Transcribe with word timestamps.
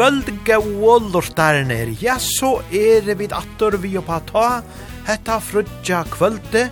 kvöld 0.00 0.30
gau 0.44 0.98
lortarner, 1.12 1.90
ja, 2.00 2.14
så 2.16 2.62
er 2.72 3.04
vi 3.18 3.26
attor 3.36 3.74
vi 3.82 3.98
oppa 4.00 4.16
ta, 4.24 4.62
hetta 5.04 5.36
frutja 5.44 5.98
kvölde, 6.08 6.70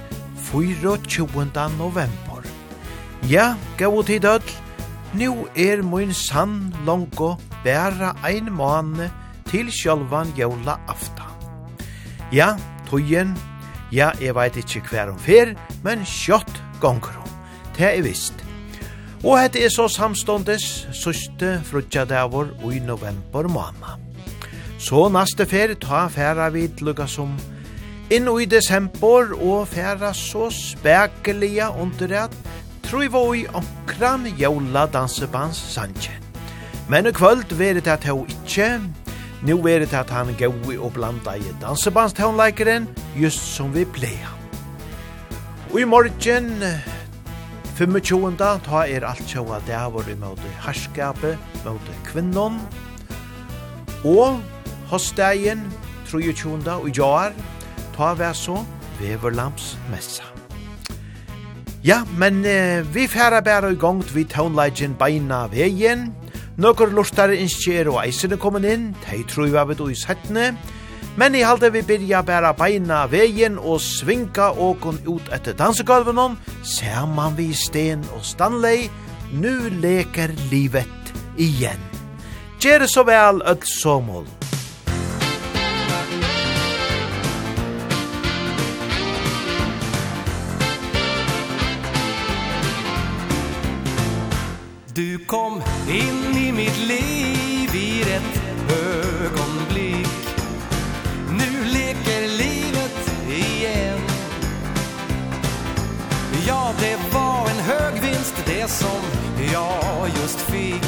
24. 0.48 1.66
november. 1.76 2.48
Ja, 3.28 3.50
gau 3.76 4.00
tid 4.02 4.24
öll, 4.24 4.54
nu 5.12 5.44
er 5.54 5.84
mun 5.84 6.14
sann 6.14 6.72
longo 6.86 7.34
bæra 7.66 8.14
ein 8.24 8.48
måne 8.48 9.10
til 9.44 9.68
sjálvan 9.68 10.32
jævla 10.32 10.80
afta. 10.88 11.28
Ja, 12.32 12.54
tøyen, 12.88 13.36
ja, 13.92 14.14
jeg 14.24 14.40
veit 14.40 14.56
ikkje 14.56 14.86
hver 14.88 15.12
om 15.12 15.20
fer, 15.20 15.52
men 15.84 16.00
sjått 16.08 16.64
gonger 16.80 17.20
om. 17.20 17.40
Det 17.76 17.92
er 17.92 18.06
visst. 18.08 18.47
Og 19.24 19.34
hette 19.40 19.58
er 19.64 19.72
så 19.74 19.88
samståndes 19.90 20.64
søste 20.94 21.56
frutjadavur 21.66 22.52
i 22.70 22.78
november 22.78 23.48
måned. 23.50 23.96
Så 24.78 25.08
neste 25.10 25.46
fer 25.46 25.74
ta 25.74 26.06
færa 26.06 26.52
vid 26.54 26.78
lukka 26.86 27.08
som 27.10 27.32
inn 28.14 28.28
i 28.38 28.46
desember 28.46 29.34
og 29.34 29.66
færa 29.68 30.12
så 30.14 30.46
spekelige 30.54 31.66
under 31.80 32.14
at 32.24 32.36
troi 32.86 33.08
voi 33.10 33.46
omkran 33.54 34.30
jævla 34.38 34.86
dansebands 34.86 35.58
sanje. 35.74 36.14
Men 36.88 37.06
i 37.06 37.10
kvöld 37.10 37.54
veri 37.58 37.82
at 37.84 38.04
hau 38.04 38.24
ikkje, 38.24 38.80
nu 39.42 39.62
veri 39.62 39.88
at 39.92 40.10
han 40.10 40.34
gaui 40.38 40.78
og 40.78 40.92
blanda 40.92 41.34
i 41.34 41.54
dansebans 41.60 42.14
just 43.16 43.56
som 43.56 43.74
vi 43.74 43.84
pleia. 43.84 44.30
Og 45.72 45.80
i 45.80 45.84
morgen 45.84 46.62
25. 47.78 48.58
ta 48.66 48.80
er 48.90 49.04
alt 49.06 49.22
sjåa 49.30 49.60
dævor 49.62 50.08
i 50.10 50.16
møte 50.18 50.48
herskapet, 50.64 51.38
møte 51.62 51.92
kvinnon. 52.08 52.56
Og 54.02 54.40
hostdagen 54.90 55.62
23. 56.10 56.58
og 56.74 56.88
jar, 56.90 57.36
ta 57.94 58.08
vær 58.18 58.34
så 58.34 58.64
veverlams 58.98 59.76
messa. 59.92 60.26
Ja, 61.86 62.00
men 62.18 62.42
eh, 62.42 62.82
vi 62.94 63.06
færa 63.06 63.38
bæra 63.46 63.70
i 63.70 63.78
gang 63.78 64.02
vi 64.10 64.26
tånleidjen 64.26 64.98
beina 64.98 65.44
vegin. 65.46 66.08
Nøkker 66.58 66.90
lortare 66.90 67.38
innskjer 67.38 67.92
og 67.92 68.00
eisene 68.02 68.40
kommen 68.42 68.66
inn, 68.66 68.90
de 69.06 69.22
tror 69.30 69.52
vi 69.52 69.62
av 69.62 69.70
et 69.70 69.84
og 69.86 69.94
i 69.94 70.00
settene. 70.02 70.50
Men 71.18 71.34
i 71.34 71.40
halde 71.42 71.72
vi 71.74 71.80
byrja 71.82 72.20
bæra 72.22 72.52
beina 72.54 73.00
vegin 73.10 73.56
og 73.58 73.80
svinga 73.82 74.52
åkon 74.54 75.00
ut 75.02 75.26
etter 75.34 75.56
ser 76.62 77.06
man 77.06 77.36
vi 77.36 77.52
Sten 77.52 78.04
og 78.14 78.22
Stanley, 78.22 78.88
nu 79.32 79.68
leker 79.82 80.30
livet 80.50 81.12
igjen. 81.36 81.82
Gjere 82.60 82.86
så 82.86 83.02
vel, 83.02 83.42
öll 83.42 83.66
somol. 83.66 84.26
Du 94.94 95.18
kom 95.26 95.62
inn 95.90 96.27
det 108.68 108.72
som 108.74 109.02
jag 109.52 110.08
just 110.22 110.40
fick. 110.40 110.84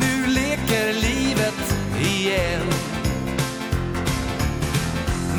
Nu 0.00 0.26
leker 0.26 0.92
livet 0.92 1.76
igen. 2.00 2.66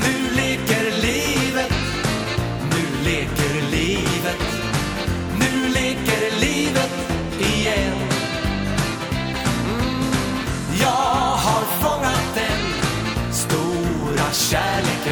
Nu 0.02 0.36
leker 0.36 0.92
livet. 1.02 1.74
Nu 2.72 3.10
leker 3.10 3.72
livet. 3.72 4.44
Nu 5.40 5.70
leker 5.74 6.40
livet 6.40 6.94
igen. 7.40 7.98
Mm. 9.66 10.04
Jag 10.82 11.36
har 11.46 11.64
fångat 11.82 12.36
den 12.36 13.34
Stora 13.34 14.32
kärleken. 14.32 15.03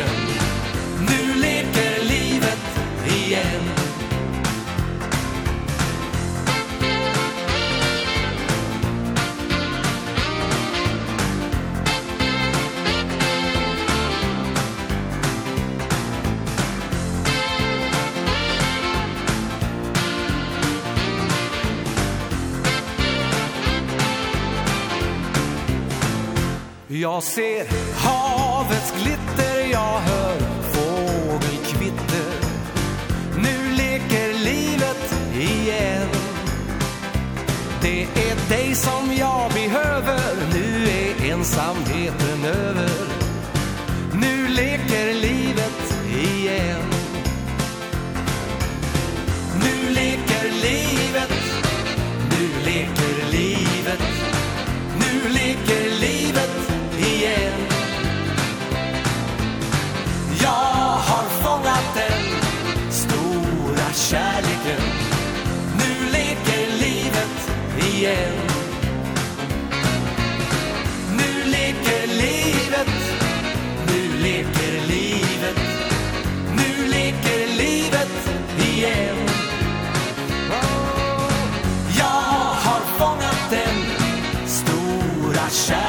Jag 26.93 27.23
ser 27.23 27.65
havets 27.95 28.93
glitter, 29.03 29.71
jag 29.71 29.99
hör 29.99 30.39
fågelkvitter. 30.73 32.33
Nu 33.37 33.75
leker 33.75 34.33
livet 34.33 35.15
igen. 35.35 36.07
Det 37.81 38.03
är 38.03 38.49
dig 38.49 38.75
som 38.75 39.13
jag 39.15 39.51
behöver, 39.51 40.35
nu 40.53 40.89
är 40.89 41.31
ensamheten 41.31 42.45
över. 42.45 43.07
Nu 44.13 44.47
leker 44.47 45.13
livet 45.13 45.95
igen. 46.09 46.81
Nu 49.63 49.93
leker 49.93 50.51
livet 50.61 51.40
kärleken. 64.11 64.81
Nu 65.77 66.11
leker 66.11 66.67
livet 66.79 67.37
igen. 67.93 68.33
Nu 71.17 71.51
leker 71.51 72.07
livet. 72.07 72.93
Nu 73.87 74.23
leker 74.23 74.73
livet. 74.87 75.59
Nu 76.55 76.87
leker 76.87 77.47
livet 77.57 78.11
igen. 78.59 79.17
Jag 81.97 82.21
har 82.65 82.81
fångat 82.97 83.49
den 83.49 83.75
Stora 84.45 85.49
kärleken 85.49 85.80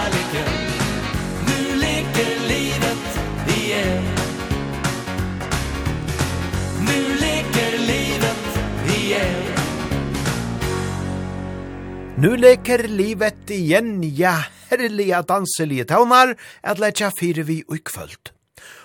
Nu 12.22 12.36
leker 12.38 12.84
livet 12.86 13.50
igjen, 13.50 13.96
ja, 14.14 14.36
herliga 14.70 15.24
danselige 15.26 15.88
taunar, 15.90 16.36
at 16.62 16.78
letja 16.78 17.08
fire 17.19 17.42
vi 17.48 17.56
ui 17.66 17.80
kvöld. 17.82 18.30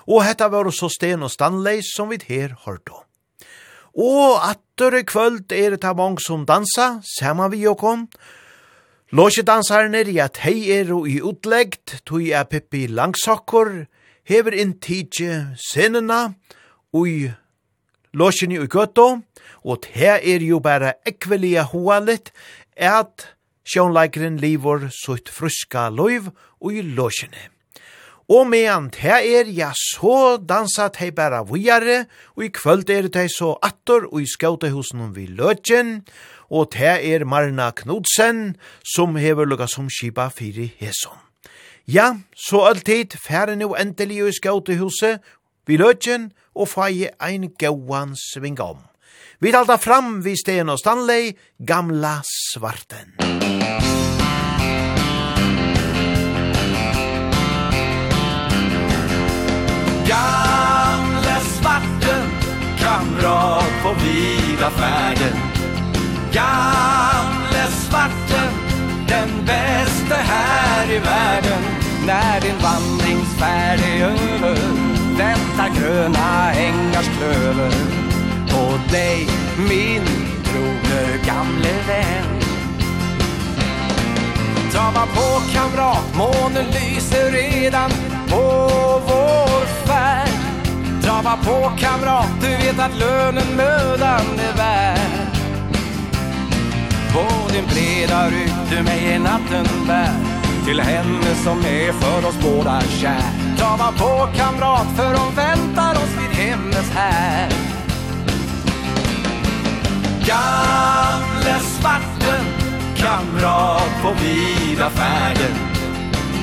Og 0.09 0.23
hetta 0.25 0.47
var 0.49 0.65
så 0.73 0.89
Sten 0.89 1.21
og 1.21 1.29
Stanley 1.29 1.83
som 1.85 2.09
vi 2.09 2.17
her 2.25 2.55
hørte. 2.65 2.97
Og 3.93 4.41
atter 4.41 4.97
i 4.97 5.03
kvöld 5.05 5.53
er 5.53 5.77
det 5.77 5.93
mange 5.97 6.25
som 6.25 6.47
dansa, 6.49 6.97
sama 7.05 7.51
vi 7.53 7.61
jokon. 7.61 8.07
Låsje 9.13 9.45
dansarne 9.45 10.01
er 10.01 10.23
at 10.23 10.41
hei 10.41 10.71
er 10.73 10.89
og 10.95 11.05
i 11.05 11.21
utleggt, 11.21 12.01
tog 12.09 12.25
er 12.25 12.49
Pippi 12.49 12.87
Langsokkor, 12.87 13.85
hever 14.25 14.57
inn 14.57 14.79
tidje 14.81 15.53
sinena, 15.61 16.33
ui 16.91 17.29
låsjeni 18.17 18.57
ui 18.57 18.67
gøtto, 18.67 19.21
og 19.67 19.83
det 19.85 20.15
er 20.23 20.43
jo 20.45 20.59
bare 20.63 20.95
ekvelia 21.05 21.67
hoa 21.71 21.99
litt, 22.01 22.31
at 22.77 23.27
sjånleikeren 23.67 24.39
livor 24.39 24.87
sutt 24.93 25.29
fruska 25.29 25.89
loiv 25.89 26.31
og 26.61 26.73
i 26.73 26.81
låsjene. 26.81 27.49
Og 28.27 28.43
medan 28.51 28.89
te 28.91 29.13
er 29.23 29.47
ja 29.55 29.69
så 29.71 30.35
dansa 30.43 30.89
tei 30.91 31.13
bæra 31.15 31.45
vujare, 31.47 32.05
og 32.35 32.43
i 32.43 32.49
kvöld 32.51 32.89
er 32.91 33.07
te 33.07 33.23
så 33.31 33.53
attor 33.63 34.09
og 34.11 34.19
i 34.21 34.27
skautehusen 34.27 35.13
vi 35.15 35.29
løtjen, 35.31 36.01
og 36.51 36.73
te 36.75 36.91
er 36.91 37.23
Marna 37.23 37.71
Knudsen 37.71 38.57
som 38.83 39.15
hever 39.15 39.47
lukka 39.47 39.67
som 39.71 39.87
skipa 39.87 40.27
fyri 40.27 40.73
heson. 40.79 41.15
Ja, 41.87 42.17
så 42.35 42.65
alltid 42.67 43.15
færre 43.15 43.55
nu 43.55 43.71
endelig 43.79 44.19
i 44.27 44.35
skautehuset 44.35 45.23
vi 45.67 45.77
løtjen 45.79 46.31
og 46.55 46.67
fai 46.67 47.07
ein 47.23 47.47
gauan 47.59 48.15
sving 48.15 48.59
om. 48.59 48.83
Vi 49.39 49.51
talta 49.51 49.77
fram 49.77 50.21
vi 50.25 50.31
Sten 50.33 50.69
og 50.73 50.79
Stanley, 50.81 51.35
gamla 51.61 52.15
svarten. 52.25 53.11
Gamla 60.07 61.37
svarten, 61.51 62.25
kamrat 62.79 63.77
på 63.83 63.93
vida 64.01 64.69
färden. 64.69 65.37
Gamla 66.33 67.67
svarten, 67.67 68.51
den 69.07 69.45
bästa 69.45 70.15
här 70.15 70.91
i 70.91 70.99
världen. 70.99 71.61
När 72.05 72.41
din 72.41 72.57
vandringsfärd 72.57 73.79
är 73.79 74.05
över, 74.05 74.57
väntar 75.17 75.69
gröna 75.79 76.53
ängars 76.53 77.09
klöver 77.17 78.06
dig 78.91 79.27
min 79.69 80.05
trogne 80.43 81.17
gamle 81.25 81.73
vän. 81.87 82.41
Trava 84.71 85.05
på 85.05 85.41
kamrat, 85.53 86.15
månen 86.15 86.65
lyser 86.65 87.31
redan 87.31 87.89
på 88.29 88.71
vår 89.07 89.65
färd. 89.87 90.29
Trava 91.03 91.37
på 91.37 91.71
kamrat, 91.77 92.29
du 92.41 92.47
vet 92.47 92.79
att 92.79 92.99
lönen 92.99 93.55
mödan 93.55 94.39
är 94.39 94.57
värd. 94.57 95.27
På 97.13 97.51
din 97.51 97.65
breda 97.65 98.29
rygg 98.29 98.53
du 98.69 98.83
mig 98.83 99.15
i 99.15 99.19
natten 99.19 99.65
bär. 99.87 100.11
Till 100.65 100.79
henne 100.79 101.35
som 101.43 101.59
är 101.59 101.91
för 101.91 102.27
oss 102.27 102.35
båda 102.43 102.81
kär. 102.81 103.23
Trava 103.57 103.91
på 103.91 104.27
kamrat 104.37 104.87
för 104.95 105.13
hon 105.15 105.35
väntar 105.35 105.91
oss 105.91 106.13
vid 106.19 106.37
hennes 106.37 106.91
här. 106.91 107.66
Gamle 110.27 111.59
svarten, 111.59 112.45
kamrat 112.95 114.01
på 114.01 114.13
vida 114.23 114.89
färden. 114.89 115.55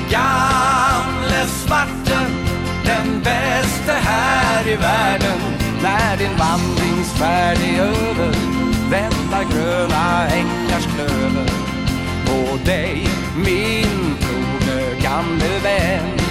Gamle 0.09 1.45
svarten, 1.47 2.31
den 2.85 3.21
bästa 3.23 3.91
här 3.91 4.67
i 4.67 4.75
världen. 4.75 5.39
När 5.83 6.17
din 6.17 6.37
vandringsfärd 6.37 7.57
är 7.57 7.81
över 7.81 8.35
Väntar 8.89 9.43
gröna 9.53 10.27
ängars 10.27 10.85
klöver. 10.95 11.49
På 12.25 12.57
dig, 12.65 13.07
min 13.35 14.17
trogne 14.19 15.01
gamle 15.01 15.59
vän. 15.63 16.24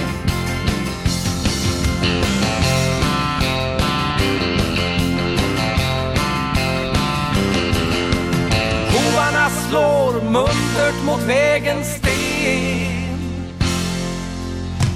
slår 9.75 10.21
muntert 10.21 11.05
mot 11.05 11.21
vägens 11.21 11.87
sten. 11.87 13.19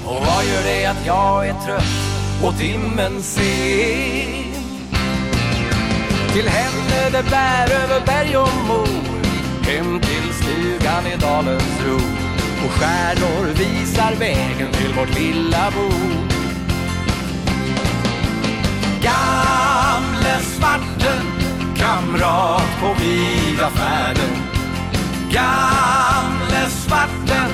Och 0.04 0.26
vad 0.26 0.44
gör 0.44 0.62
det 0.64 0.86
att 0.86 1.06
jag 1.06 1.48
är 1.48 1.54
trött 1.66 2.44
och 2.44 2.58
timmen 2.58 3.22
sen? 3.22 4.44
Till 6.32 6.48
henne 6.48 7.10
det 7.12 7.30
bär 7.30 7.70
över 7.82 8.06
berg 8.06 8.36
och 8.36 8.48
mor 8.68 8.88
Hem 9.62 10.00
till 10.00 10.34
stugan 10.34 11.06
i 11.06 11.16
dalens 11.16 11.80
ro. 11.86 11.96
Och 12.64 12.70
stjärnor 12.70 13.46
visar 13.46 14.14
vägen 14.18 14.72
till 14.72 14.94
vårt 14.94 15.18
lilla 15.18 15.70
bo. 15.70 15.90
Gamle 19.02 20.40
svarten 20.40 21.26
kamrat 21.76 22.80
på 22.80 23.04
vida 23.04 23.70
färden. 23.70 24.59
Gamle 25.32 26.70
svarten 26.70 27.50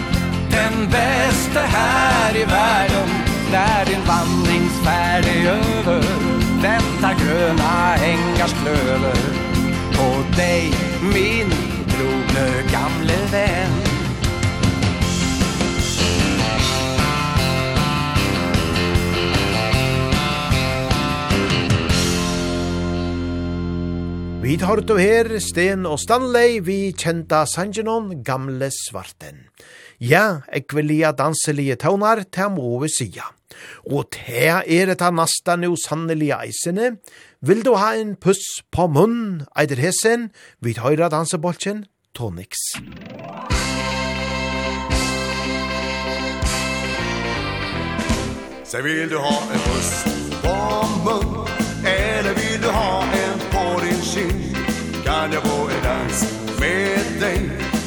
Den 0.51 0.91
bästa 0.91 1.61
här 1.61 2.37
i 2.37 2.45
världen 2.45 3.09
När 3.53 3.85
din 3.85 4.05
vandringsfärd 4.07 5.25
är 5.25 5.51
över 5.51 6.03
Väntar 6.63 7.15
gröna 7.25 7.95
ängars 7.97 8.55
klöver 8.63 9.17
På 9.93 10.37
dig 10.37 10.73
min 11.15 11.51
trogne 11.89 12.63
gamle 12.73 13.17
vän 13.33 13.86
Vi 24.47 24.55
tar 24.55 24.79
ut 24.79 24.91
her 24.95 25.27
Sten 25.43 25.89
og 25.91 25.97
Stanley, 25.99 26.61
vi 26.63 26.93
kjenta 26.95 27.41
Sanjinon, 27.51 28.21
gamle 28.23 28.69
svarten. 28.71 29.41
Ja, 29.99 30.45
ekvelia 30.55 31.11
danselige 31.19 31.75
taunar, 31.83 32.23
ta 32.31 32.47
må 32.47 32.77
vi 32.85 32.93
sija. 32.95 33.27
Og 33.91 34.07
ta 34.15 34.61
er 34.63 34.95
eta 34.95 35.11
nasta 35.11 35.57
nu 35.59 35.73
sannelige 35.75 36.39
eisene. 36.47 36.93
Vil 37.43 37.67
du 37.67 37.73
ha 37.75 37.97
en 37.99 38.15
puss 38.15 38.63
på 38.71 38.87
munn, 38.87 39.43
eider 39.59 39.83
hesen, 39.83 40.31
vi 40.63 40.79
høyra 40.79 41.11
dansebolchen, 41.11 41.89
Tonix. 42.15 42.55
Så 48.63 48.87
vil 48.87 49.11
du 49.11 49.19
ha 49.19 49.39
en 49.43 49.71
puss 49.73 49.97
på 50.39 50.61
munn, 51.03 51.41
eller 51.83 52.39
vi 52.39 52.46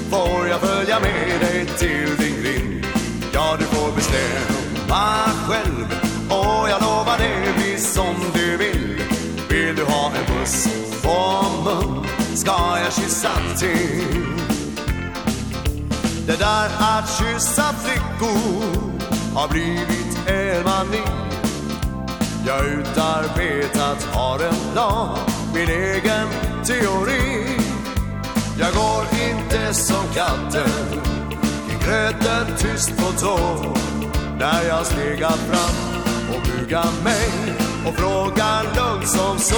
Får 0.10 0.48
jag 0.48 0.62
följa 0.62 1.00
med 1.00 1.40
dig 1.42 1.66
till 1.66 2.18
din 2.18 2.44
grind. 2.44 2.86
Ja, 3.34 3.56
du 3.60 3.66
får 3.66 3.92
bestämma 3.96 5.30
själv 5.48 5.86
Och 6.30 6.70
jag 6.70 6.82
lovar 6.82 7.18
det 7.18 7.54
blir 7.58 7.78
som 7.78 8.16
du 8.34 8.58
vill. 8.58 9.02
Vill 9.50 9.76
du 9.76 9.84
ha 9.84 10.06
en 10.06 10.40
buss 10.40 10.68
på 11.04 11.46
mun 11.64 12.06
Ska 12.36 12.78
jag 12.84 12.94
kyssa 12.94 13.32
till. 13.58 14.26
Det 16.28 16.40
där 16.40 16.70
att 16.80 17.10
kyssa 17.10 17.74
flickor 17.74 18.90
Har 19.36 19.48
blivit 19.48 20.28
en 20.28 20.64
mani. 20.64 21.04
Jag 22.48 22.66
utarbetat 22.66 24.04
har 24.04 24.40
en 24.40 24.74
plan 24.74 25.18
Min 25.54 25.70
egen 25.70 26.28
teori. 26.66 27.59
Jag 28.62 28.74
går 28.74 29.06
inte 29.30 29.74
som 29.74 30.14
katten 30.14 30.70
I 31.70 31.86
gröten 31.86 32.58
tyst 32.58 32.98
på 32.98 33.12
tå. 33.12 33.38
När 34.40 34.68
jag 34.68 34.86
stegar 34.86 35.30
fram 35.30 36.04
och 36.30 36.42
bugar 36.42 37.04
mig 37.04 37.30
Och 37.88 37.96
frågar 37.96 38.64
lugnt 38.64 39.08
som 39.08 39.40
så. 39.40 39.56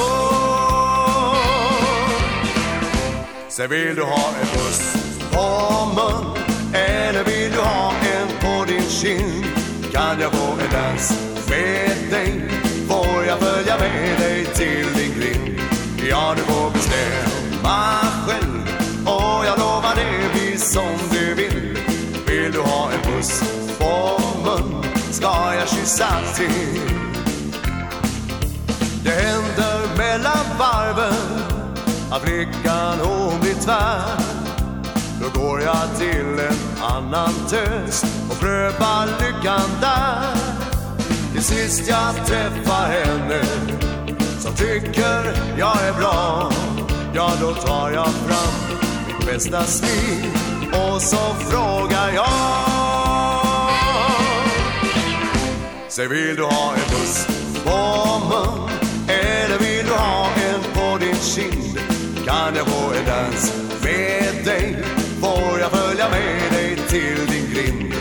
Sen 3.50 3.70
vill 3.70 3.96
du 3.96 4.02
ha 4.02 4.34
en 4.42 4.48
puss 4.48 4.96
på 5.32 5.86
mun 5.96 6.44
Eller 6.74 7.24
vill 7.24 7.52
du 7.52 7.60
ha 7.60 7.92
en 7.92 8.28
på 8.40 8.66
din 8.72 8.90
kind? 8.90 9.46
Kan 9.92 10.20
jag 10.22 10.32
få 10.32 10.52
en 10.52 10.72
dans 10.72 11.20
med 11.50 11.98
dig? 12.12 12.50
Får 12.88 13.26
jag 13.28 13.40
följa 13.40 13.78
med 13.78 14.20
dig 14.20 14.46
till 14.46 14.88
din 14.96 15.20
grind? 15.20 15.60
Ja, 16.10 16.34
du 16.38 16.42
får 16.42 16.72
bestämma. 16.72 17.31
som 20.62 20.98
du 21.12 21.34
vill 21.34 21.78
Vill 22.28 22.52
du 22.52 22.60
ha 22.60 22.92
en 22.92 23.02
puss 23.02 23.44
på 23.80 24.22
mun 24.46 24.84
Ska 25.12 25.54
jag 25.60 25.70
kyssa 25.70 26.08
till 26.36 26.82
Det 29.04 29.10
händer 29.10 29.98
mellan 29.98 30.46
varven 30.60 31.14
Att 32.12 32.22
flickan 32.22 33.00
hon 33.04 33.40
blir 33.42 33.54
tvär 33.54 34.02
Då 35.22 35.40
går 35.40 35.62
jag 35.62 35.98
till 35.98 36.40
en 36.40 36.84
annan 36.84 37.34
tös 37.50 38.04
Och 38.30 38.40
prövar 38.40 39.06
lyckan 39.06 39.70
där 39.82 40.36
Till 41.34 41.44
sist 41.44 41.90
jag 41.90 42.28
träffar 42.28 42.88
henne 42.88 43.44
Som 44.40 44.54
tycker 44.56 45.34
jag 45.58 45.78
är 45.88 45.94
bra. 45.94 46.52
Ja 47.14 47.32
då 47.42 47.54
tar 47.54 47.92
jag 47.92 48.08
fram 48.08 48.91
bästa 49.26 49.64
stil. 49.64 50.32
Och 50.74 51.02
så 51.02 51.36
frågar 51.50 52.12
jag 52.14 52.62
Säg 55.90 56.08
vill 56.08 56.36
du 56.36 56.44
ha 56.44 56.74
en 56.74 56.80
puss 56.90 57.28
på 57.64 57.80
mun? 58.30 58.70
Eller 59.08 59.60
vill 59.60 59.86
du 59.86 59.92
ha 59.92 60.26
en 60.26 60.62
på 60.74 60.98
din 60.98 61.16
kind? 61.16 61.80
Kan 62.26 62.56
jag 62.56 62.68
få 62.68 62.92
en 62.94 63.06
dans 63.06 63.54
med 63.84 64.46
dig? 64.46 64.84
Får 65.22 65.60
jag 65.60 65.72
följa 65.72 66.10
med 66.10 66.52
dig 66.52 66.78
till 66.90 67.26
din 67.28 67.54
grind? 67.54 67.94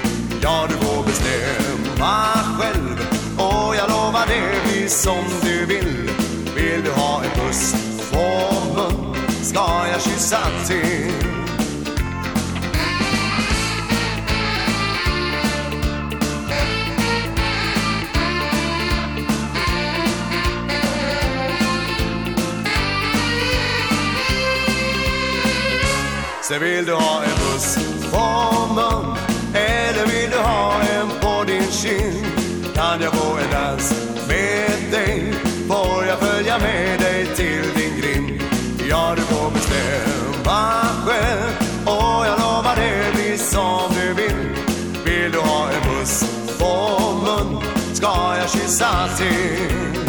Ja 0.42 0.66
du 0.68 0.74
får 0.74 1.04
bestämma 1.04 2.14
själv. 2.58 2.96
Och 3.38 3.76
jag 3.76 3.90
lovar 3.90 4.26
det 4.26 4.70
blir 4.70 4.88
som 4.88 5.24
du 5.42 5.66
vill. 5.66 6.10
Vill 6.56 6.84
du 6.84 6.90
ha 6.90 7.22
en 7.24 7.30
puss 7.30 7.74
på 8.12 8.19
ska 9.50 9.86
jag 9.92 10.02
kyssa 10.02 10.38
till 10.66 11.12
Så 26.42 26.58
vill 26.58 26.86
du 26.86 26.92
ha 26.92 27.22
en 27.22 27.30
buss 27.30 27.78
på 28.12 28.74
mun 28.74 29.16
Eller 29.54 30.06
vill 30.06 30.30
du 30.30 30.38
ha 30.38 30.80
en 30.80 31.08
på 31.20 31.44
din 31.44 31.70
kind 31.70 32.26
Kan 32.74 33.00
jag 33.02 33.12
få 33.12 33.36
en 33.36 33.50
dans 33.52 33.92
med 34.28 34.90
dig 34.90 35.34
Får 35.68 36.06
jag 36.06 36.18
följa 36.18 36.58
med 36.58 36.99
hälsa 48.80 49.16
till. 49.16 50.06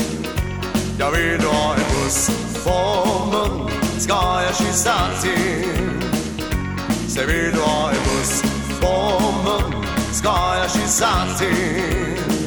Jag 1.00 1.12
vill 1.12 1.42
ha 1.42 1.74
en 1.74 1.80
buss 1.80 2.30
på 2.64 3.06
mun 3.32 3.70
Ska 4.00 4.42
jag 4.46 4.56
kyssa 4.56 5.10
till. 5.22 6.02
Se 7.08 7.26
vill 7.26 7.52
du 7.52 7.60
ha 7.60 7.90
en 7.90 7.96
buss 7.96 8.44
på 8.82 9.22
mun 9.46 9.86
Ska 10.12 10.58
jag 10.62 10.72
kyssa 10.72 11.10
till. 11.40 12.41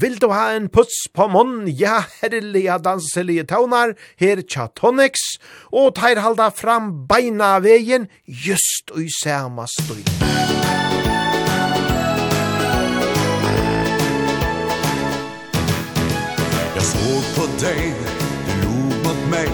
Vil 0.00 0.18
du 0.22 0.28
ha 0.30 0.52
en 0.54 0.68
puss 0.70 1.08
på 1.10 1.24
munn? 1.32 1.66
Ja, 1.66 2.04
herlige 2.20 2.76
danselige 2.84 3.42
taunar, 3.50 3.96
her 4.20 4.44
tja 4.46 4.68
tonics, 4.78 5.24
og 5.74 5.96
teir 5.96 6.20
halda 6.22 6.52
fram 6.54 6.92
beina 7.10 7.56
vegin, 7.64 8.06
just 8.26 8.92
ui 8.94 9.08
sama 9.10 9.66
støy. 9.66 10.04
Jag 16.74 16.84
såg 16.84 17.24
på 17.36 17.48
dig, 17.64 17.94
du 18.46 18.54
log 18.62 18.94
mot 19.04 19.30
mig 19.30 19.50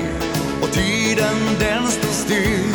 Och 0.63 0.73
tiden 0.73 1.37
den 1.59 1.87
stod 1.89 2.11
still 2.11 2.75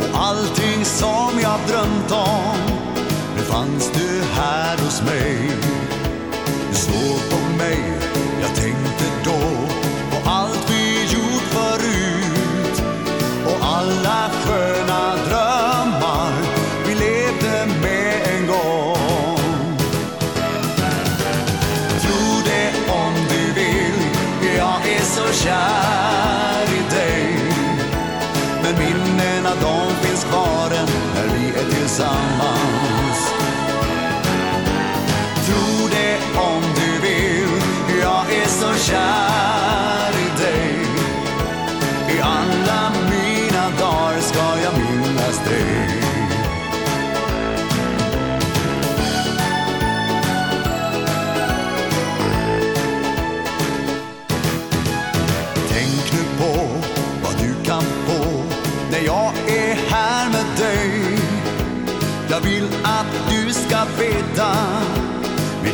Och 0.00 0.18
allting 0.18 0.84
som 0.84 1.40
jag 1.42 1.60
drömt 1.68 2.12
om 2.12 2.58
Nu 3.36 3.42
fanns 3.42 3.90
du 3.92 4.22
här 4.34 4.78
hos 4.78 5.02
mig 5.02 5.50
så 6.76 6.92
på 7.30 7.56
mig 7.58 7.78
Jag 8.42 8.54
tänkte 8.54 8.85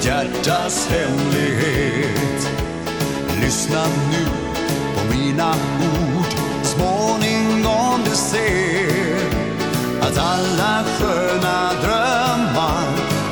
mitt 0.02 0.06
hjärtas 0.06 0.88
hemlighet. 0.88 2.50
Lyssna 3.40 3.84
nu 4.10 4.26
på 4.94 5.16
mina 5.16 5.50
ord 5.50 6.26
Småningom 6.62 8.00
du 8.04 8.16
ser 8.16 9.16
Att 10.00 10.18
alla 10.18 10.84
sköna 10.84 11.72
drömmar 11.82 12.86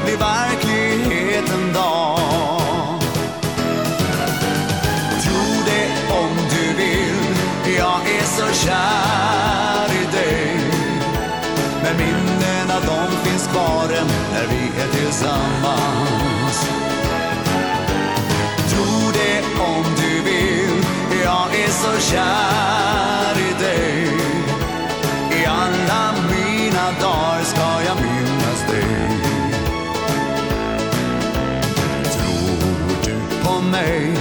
Blir 0.04 0.16
verklighet 0.16 1.50
en 1.50 1.72
dag. 1.72 3.00
Tro 5.22 5.64
det 5.66 6.14
om 6.20 6.36
du 6.50 6.76
vill 6.76 7.76
Jag 7.78 8.00
är 8.18 8.24
så 8.24 8.66
kär 8.66 10.02
i 10.02 10.16
dig. 10.16 10.60
Men 11.82 11.96
minnena 11.96 12.80
de 12.86 13.28
finns 13.28 13.46
kvar 13.46 13.84
än 13.84 14.06
När 14.32 14.46
vi 14.46 14.82
är 14.82 14.88
tillsammans. 15.04 16.09
kär 22.10 23.34
i 23.48 23.52
dig. 23.64 24.08
I 25.40 25.46
alla 25.46 26.14
mina 26.30 26.86
dagar 27.00 27.42
ska 27.42 27.68
jag 27.86 27.96
minnas 27.96 28.60
dig. 28.70 29.10
Tror 32.12 32.96
du 33.04 33.44
på 33.44 33.60
mig? 33.60 34.16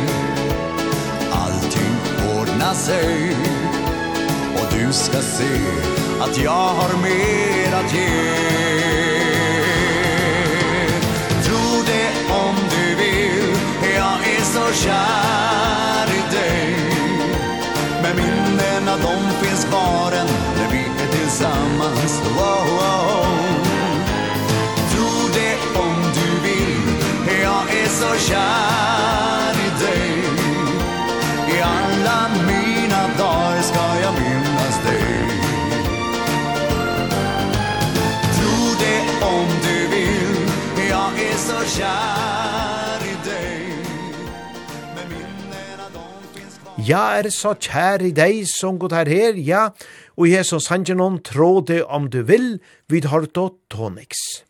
Allting 1.32 1.96
ordnar 2.38 2.74
sig. 2.74 3.36
Och 4.56 4.68
du 4.78 4.94
ska 4.94 5.22
se 5.22 5.60
att 6.22 6.38
jag 6.44 6.68
har 6.80 6.98
mer 7.02 7.74
att 7.76 7.94
ge. 7.94 8.10
Tro 11.44 11.84
det 11.86 12.34
om 12.34 12.56
du 12.70 12.96
vill. 12.96 13.58
Jag 13.96 14.36
är 14.38 14.44
så 14.44 14.74
kär. 14.74 15.39
minnena 18.90 18.98
de 18.98 19.46
finns 19.46 19.66
kvar 19.66 20.12
än 20.12 20.28
när 20.58 20.72
vi 20.72 20.80
är 21.04 21.12
tillsammans. 21.12 22.22
Oh, 22.26 22.42
oh, 22.42 22.80
oh. 22.80 23.28
Tro 24.92 25.30
det 25.34 25.80
om 25.80 25.96
du 26.14 26.50
vill, 26.50 26.94
jag 27.42 27.82
är 27.84 27.88
så 27.88 28.18
kär 28.30 29.54
i 29.66 29.86
dig. 29.86 30.24
I 31.58 31.62
alla 31.62 32.30
mina 32.48 33.08
dagar 33.18 33.62
ska 33.62 34.02
jag 34.02 34.14
minnas 34.14 34.80
dig. 34.86 35.26
Tro 38.34 38.76
det 38.80 39.26
om 39.26 39.48
du 39.64 39.88
vill, 39.88 40.50
jag 40.90 41.20
är 41.20 41.38
så 41.38 41.78
kär 41.78 42.19
Ja, 46.88 47.20
er 47.20 47.28
så 47.34 47.52
kjær 47.60 48.04
i 48.08 48.12
deg 48.16 48.46
som 48.48 48.78
god 48.80 48.94
her 48.96 49.10
her, 49.12 49.36
ja, 49.36 49.64
og 50.16 50.30
jeg 50.30 50.46
som 50.48 50.62
sangenon 50.64 51.20
trå 51.26 51.60
det 51.68 51.82
om 51.86 52.08
du 52.10 52.22
vil, 52.24 52.60
vid 52.88 53.10
harto 53.12 53.50
toniks. 53.70 54.46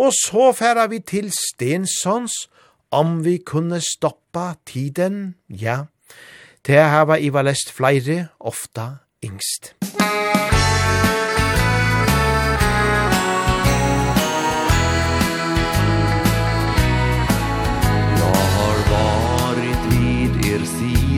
Og 0.00 0.14
så 0.16 0.50
færa 0.56 0.88
vi 0.88 1.02
til 1.04 1.28
Stensons, 1.34 2.48
om 2.90 3.20
vi 3.24 3.38
kunne 3.38 3.80
stoppa 3.84 4.54
tiden, 4.66 5.34
ja. 5.48 5.84
Det 6.66 6.80
jeg 6.80 7.08
var 7.08 7.20
Iva 7.20 7.42
lest 7.42 7.72
flere, 7.72 8.28
ofta 8.40 8.96
yngst. 9.24 9.74
Musikk 9.82 10.49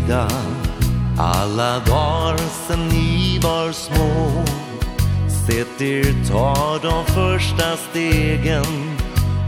sida 0.03 0.29
Alla 1.19 1.79
dagar 1.79 2.39
sen 2.39 2.89
ni 2.89 3.39
var 3.43 3.73
små 3.73 4.45
Sett 5.47 5.81
er 5.81 6.15
ta 6.29 6.79
de 6.83 7.05
första 7.07 7.77
stegen 7.77 8.97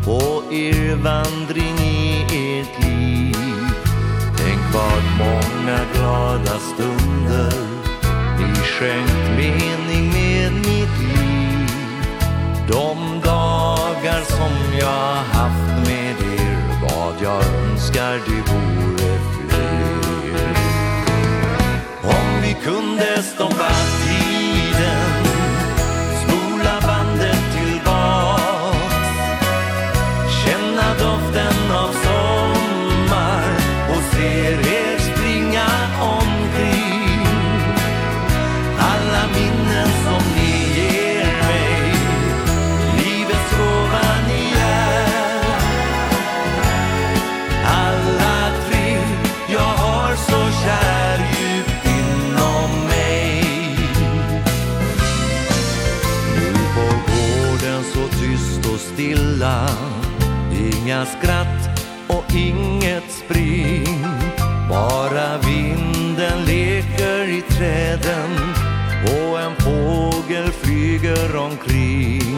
På 0.04 0.42
er 0.52 0.96
vandring 0.96 1.78
i 1.78 2.22
ert 2.22 2.84
liv. 2.84 3.36
Tänk 4.36 4.60
vart 4.74 5.18
många 5.18 5.78
glada 5.94 6.58
stunder 6.58 7.52
Ni 8.38 8.54
skänkt 8.54 9.30
mening 9.36 10.12
med 10.12 10.52
mitt 10.52 10.98
liv. 10.98 11.68
De 12.68 13.20
dagar 13.24 14.22
som 14.26 14.78
jag 14.80 15.14
haft 15.32 15.88
med 15.88 16.16
er 16.40 16.56
Vad 16.82 17.14
jag 17.22 17.44
önskar 17.44 18.20
du 18.26 18.52
vore 18.52 18.93
kunde 22.62 23.22
stoppa. 23.22 24.03
vila 59.44 59.68
Inga 60.52 61.04
skratt 61.04 61.80
och 62.08 62.34
inget 62.34 63.10
spring. 63.10 64.06
Bara 64.68 65.38
vinden 65.38 66.44
leker 66.46 67.28
i 67.28 67.42
träden 67.48 68.30
Och 69.04 69.40
en 69.40 69.56
fågel 69.56 70.52
flyger 70.52 71.36
omkring. 71.36 72.34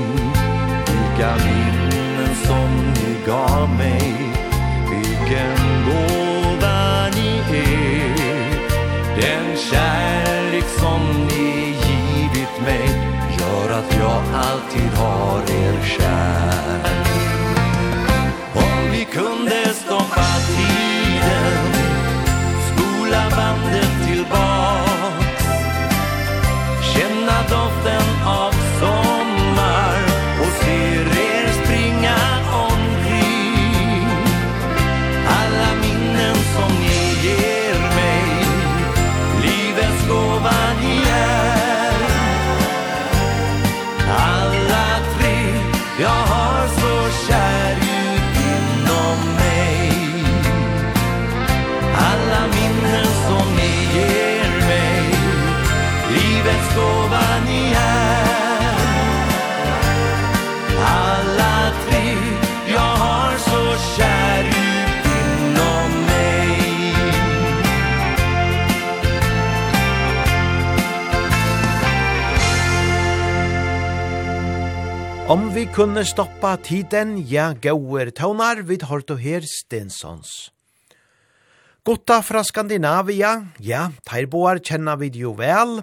Vilka 0.87 1.35
minnen 1.45 2.35
som 2.47 2.93
ni 2.95 3.27
gav 3.27 3.69
mig 3.69 4.15
Vilken 4.91 5.85
gåva 5.87 7.09
ni 7.15 7.59
är. 7.59 8.47
Den 9.21 9.57
kärlek 9.57 10.65
som 10.81 11.27
ni 11.29 11.67
givit 11.67 12.63
mig 12.65 12.89
Gör 13.39 13.79
att 13.79 13.97
jag 13.99 14.23
alltid 14.35 14.99
har 14.99 15.39
er 15.39 15.85
kär. 15.85 16.56
kunne 75.77 76.07
stoppa 76.09 76.55
tiden, 76.65 77.19
ja, 77.29 77.51
gauer 77.53 78.09
taunar 78.17 78.63
vid 78.65 78.87
hård 78.89 79.11
og 79.13 79.19
her 79.21 79.45
Stensons. 79.45 80.49
Gotta 81.85 82.23
fra 82.25 82.41
Skandinavia, 82.49 83.51
ja, 83.61 83.83
terboar 84.09 84.63
kjenna 84.65 84.95
vid 84.97 85.21
jo 85.21 85.35
vel. 85.37 85.83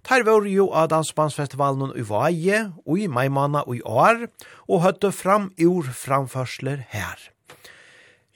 Teir 0.00 0.24
var 0.24 0.48
jo 0.48 0.70
av 0.72 0.88
Dansbandsfestivalen 0.94 1.92
i 1.92 2.06
Vaje, 2.08 2.62
og 2.88 3.04
i 3.04 3.04
Maimana 3.04 3.66
og 3.68 3.76
i 3.76 3.84
år, 3.84 4.24
og 4.64 4.84
høtte 4.86 5.12
fram 5.12 5.50
ur 5.60 5.92
framførsler 5.92 6.86
her. 6.96 7.28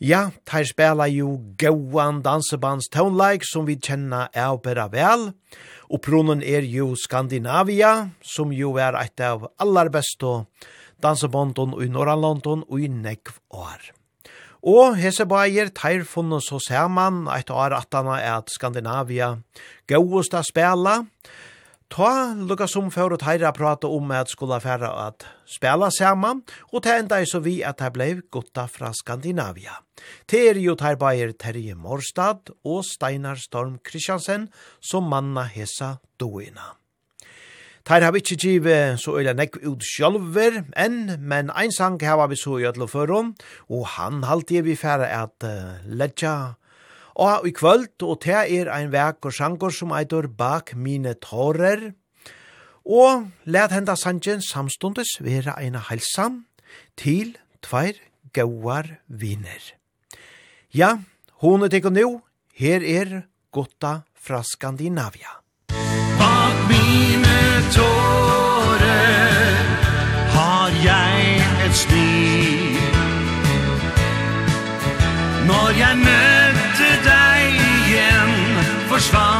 Ja, 0.05 0.27
teir 0.45 0.69
spela 0.69 1.09
jo 1.09 1.39
gauan 1.59 2.21
dansebands 2.21 2.93
tonleik 2.93 3.49
som 3.49 3.65
vi 3.65 3.81
kjenna 3.81 4.27
av 4.37 4.61
bera 4.61 4.91
vel, 4.93 5.31
og 5.89 6.05
pronen 6.05 6.45
er 6.45 6.69
jo 6.69 6.93
Skandinavia, 7.01 8.11
som 8.21 8.53
jo 8.53 8.77
er 8.77 9.01
eit 9.01 9.25
av 9.25 9.49
aller 9.57 9.89
beste 9.89 10.37
og 10.37 10.75
dansebånden 11.03 11.77
i 11.83 11.89
Norrlandon 11.93 12.65
og 12.69 12.81
i 12.81 12.89
nekv 12.91 13.39
år. 13.51 13.93
Og 14.67 14.97
hese 14.99 15.27
bæger 15.29 15.71
teir 15.71 16.03
funnet 16.05 16.43
så 16.43 16.59
saman 16.59 17.29
eit 17.31 17.51
år 17.51 17.77
er 17.79 18.39
at 18.39 18.51
Skandinavia 18.51 19.37
gauest 19.87 20.35
a 20.35 20.43
spela. 20.43 21.05
Ta 21.89 22.35
lukka 22.35 22.67
som 22.69 22.91
før 22.91 23.15
og 23.17 23.23
teira 23.23 23.53
prata 23.53 23.89
om 23.89 24.11
at 24.11 24.29
skulle 24.29 24.61
færa 24.61 24.91
at 25.07 25.25
spela 25.47 25.89
saman, 25.91 26.43
og 26.73 26.83
ta 26.83 26.99
enda 26.99 27.25
så 27.25 27.41
vi 27.41 27.63
at 27.63 27.79
det 27.79 27.93
blei 27.93 28.21
gutta 28.31 28.67
fra 28.67 28.93
Skandinavia. 28.93 29.79
Det 30.27 30.51
er 30.51 30.59
jo 30.61 30.75
teir 30.75 30.97
bæger 30.97 31.33
Terje 31.33 31.75
Morstad 31.75 32.51
og 32.65 32.85
Steinar 32.85 33.37
Storm 33.37 33.79
Kristiansen 33.79 34.49
som 34.81 35.09
manna 35.09 35.47
hesa 35.47 35.97
doina. 36.21 36.78
Teir 37.89 38.05
har 38.05 38.13
ikkje 38.13 38.37
givet 38.37 38.99
så 39.01 39.15
øyla 39.17 39.33
nekk 39.33 39.55
ut 39.65 39.81
sjálver, 39.81 40.59
enn, 40.77 41.15
men 41.25 41.49
ein 41.57 41.73
sang 41.73 41.95
hava 42.05 42.27
vi 42.29 42.37
så 42.37 42.59
i 42.61 42.67
ætlo 42.69 42.85
førum, 42.85 43.31
og 43.73 43.87
han 43.95 44.27
halte 44.29 44.61
vi 44.67 44.75
færa 44.77 45.07
at 45.23 45.47
uh, 45.49 45.79
ledja. 45.89 46.59
Og 47.17 47.49
i 47.49 47.55
kvöld, 47.57 47.97
og 48.05 48.21
te 48.27 48.37
er 48.37 48.69
ein 48.75 48.93
vek 48.93 49.25
og 49.25 49.33
sangor 49.33 49.73
som 49.73 49.97
eitur 49.97 50.29
bak 50.29 50.75
mine 50.77 51.17
tårer, 51.17 51.95
og 52.85 53.33
let 53.49 53.73
henda 53.73 53.97
sangen 53.97 54.45
samstundes 54.45 55.17
vera 55.25 55.57
eina 55.57 55.81
heilsam 55.89 56.43
til 56.93 57.39
tveir 57.65 58.05
gauar 58.37 58.99
viner. 59.09 59.73
Ja, 60.77 60.99
hon 61.41 61.65
er 61.65 61.73
tikkum 61.73 61.97
nu, 61.97 62.21
her 62.53 62.85
er 62.85 63.23
Gotta 63.49 64.03
fra 64.13 64.45
Skandinavia. 64.45 65.39
life's 71.69 71.81
speed 71.81 72.77
Når 75.47 75.69
jeg 75.79 75.97
møtte 75.97 76.89
deg 77.05 77.59
igjen 77.89 78.33
Forsvann 78.89 79.38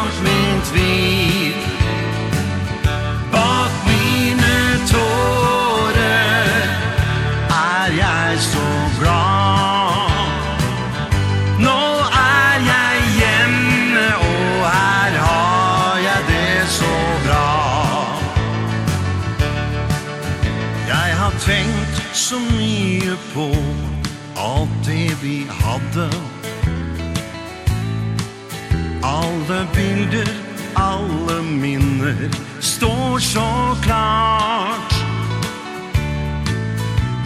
nummer 32.09 32.61
står 32.61 33.19
så 33.19 33.77
klart. 33.83 34.95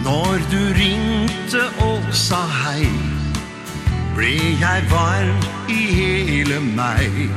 Når 0.03 0.37
du 0.51 0.73
ringte 0.79 1.61
og 1.79 2.01
sa 2.11 2.41
hei 2.47 2.87
Ble 4.15 4.35
jeg 4.61 4.83
varm 4.91 5.39
i 5.69 5.85
hele 5.97 6.59
meg. 6.59 7.31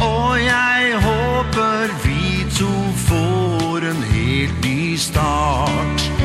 Og 0.00 0.40
jeg 0.42 0.96
håper 1.04 1.92
vi 2.04 2.46
to 2.56 2.72
får 3.06 3.86
en 3.92 4.02
helt 4.02 4.64
ny 4.64 4.96
start. 4.96 6.19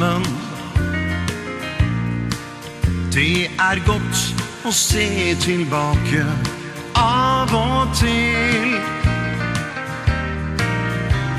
sammen 0.00 0.24
Det 3.12 3.50
er 3.58 3.80
godt 3.86 4.20
å 4.64 4.72
se 4.72 5.34
tilbake 5.42 6.24
av 6.96 7.52
og 7.56 7.92
til 7.98 8.76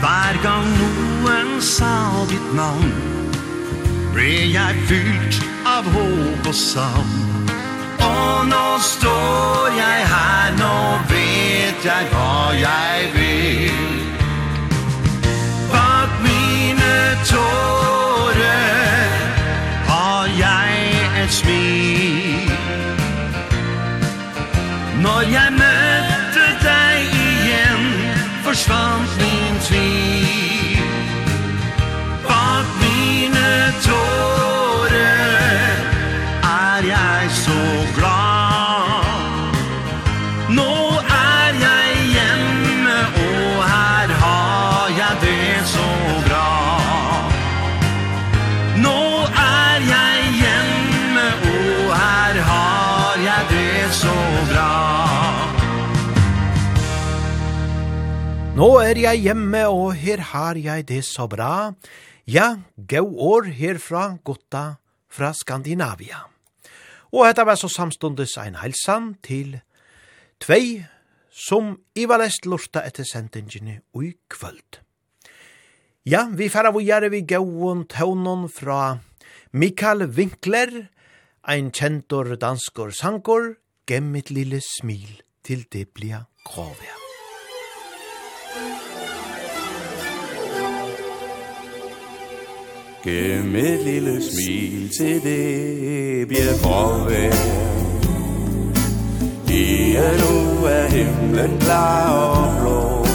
Hver 0.01 0.39
gang 0.43 0.67
noen 0.81 1.57
sa 1.61 1.93
ditt 2.29 2.53
navn 2.57 2.93
Ble 4.13 4.29
jeg 4.51 4.85
fylt 4.89 5.41
av 5.65 5.87
håp 5.95 6.51
og 6.51 6.57
savn 6.57 7.17
Og 8.01 8.45
nå 8.51 8.65
står 8.85 9.71
jeg 9.77 10.05
her, 10.13 10.53
nå 10.59 10.75
vet 11.09 11.85
jeg 11.85 12.13
hva 12.13 12.51
jeg 12.57 13.11
vil. 13.15 14.00
Når 25.21 25.29
jeg 25.29 25.51
møtte 25.53 26.45
deg 26.63 27.11
igjen? 27.13 27.83
Forsvant 28.41 29.11
min 29.21 29.59
tvil. 29.67 30.81
Bak 32.25 32.65
mine 32.81 33.51
tår 33.85 34.30
Nå 58.61 58.75
er 58.77 58.99
jeg 58.99 59.23
hjemme, 59.23 59.63
og 59.73 59.95
her 59.97 60.21
har 60.35 60.57
jeg 60.59 60.83
det 60.85 60.99
så 61.07 61.23
bra. 61.25 61.71
Ja, 62.29 62.59
gau 62.77 63.07
år 63.17 63.47
herfra, 63.57 64.19
gutta 64.21 64.75
fra 65.09 65.31
Skandinavia. 65.33 66.19
Og 67.09 67.25
dette 67.25 67.47
var 67.47 67.57
så 67.57 67.71
samstundes 67.73 68.35
ein 68.37 68.59
helsan 68.61 69.15
til 69.25 69.57
tvei 70.45 70.85
som 71.33 71.73
ivalest 71.97 72.45
lurta 72.45 72.85
etter 72.85 73.07
sendingene 73.09 73.79
i 73.97 74.13
kvöld. 74.29 74.77
Ja, 76.05 76.27
vi 76.29 76.53
færa 76.53 76.69
vujare 76.69 77.09
vi 77.09 77.25
gauon 77.25 77.87
taunon 77.89 78.45
fra 78.45 78.99
Mikael 79.57 80.05
Winkler, 80.05 80.91
ein 81.49 81.73
kjentor 81.73 82.35
danskor 82.37 82.93
sankor, 82.93 83.55
gemmit 83.89 84.29
lille 84.29 84.61
smil 84.61 85.23
til 85.41 85.65
det 85.73 85.89
blir 85.97 86.27
grovea. 86.45 87.00
Gem 93.03 93.55
et 93.55 93.83
lille 93.83 94.21
smil 94.21 94.89
til 94.97 95.23
det 95.23 96.27
bliver 96.27 96.53
forvær 96.61 97.31
I 99.53 99.95
er 99.95 100.13
nu 100.21 100.65
er 100.65 100.87
himlen 100.87 101.59
klar 101.59 102.11
og 102.11 102.61
blå. 102.61 103.05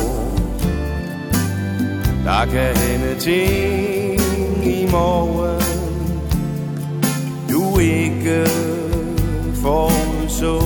Der 2.25 2.45
kan 2.47 2.77
hende 2.77 3.21
ting 3.21 4.67
i 4.67 4.87
morgen 4.91 5.63
Du 7.51 7.79
ikke 7.79 8.47
forudså 9.63 10.59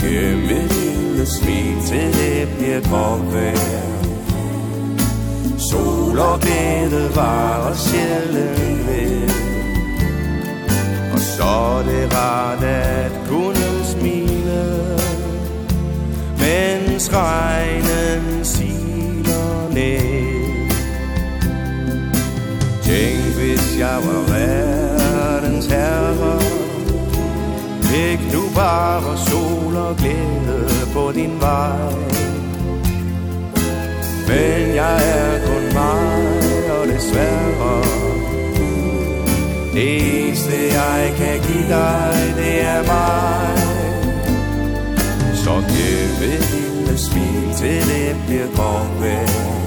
Gem 0.00 0.44
et 0.44 0.72
lille 0.72 1.26
smil 1.26 1.76
til 1.86 2.12
det 2.12 2.48
bliver 2.58 2.80
forvær 2.80 3.87
Sol 5.70 6.18
og 6.18 6.40
glæde 6.40 7.16
varer 7.16 7.74
sjælen 7.74 8.86
ved. 8.86 9.30
Og 11.12 11.20
så 11.20 11.82
det 11.86 12.14
rart 12.14 12.64
at 12.64 13.12
kunne 13.28 13.84
smile 13.84 14.98
Mens 16.38 17.10
regnen 17.12 18.44
siler 18.44 19.68
ned. 19.68 20.28
Tænk 22.82 23.34
hvis 23.36 23.78
jeg 23.78 23.98
var 24.06 24.22
verdens 24.32 25.66
herre. 25.66 26.40
Fik 27.82 28.32
du 28.32 28.42
bare 28.54 29.16
sol 29.16 29.76
og 29.76 29.96
glæde 29.96 30.68
på 30.94 31.12
din 31.12 31.40
vej? 31.40 32.17
Men 34.28 34.74
jeg 34.74 34.98
er 35.18 35.46
kun 35.46 35.64
mig 35.74 36.70
Og 36.70 36.86
desværre 36.88 37.82
Det 39.72 40.26
eneste 40.26 40.52
jeg 40.52 41.12
kan 41.16 41.40
give 41.46 41.68
dig 41.68 42.34
Det 42.36 42.62
er 42.64 42.82
mig. 42.82 43.58
Så 45.34 45.54
giv 45.68 46.28
et 46.28 46.44
lille 46.54 46.98
smil 46.98 47.54
Til 47.56 47.88
det 47.88 48.16
bliver 48.26 48.46
godt 48.56 49.02
vær 49.02 49.58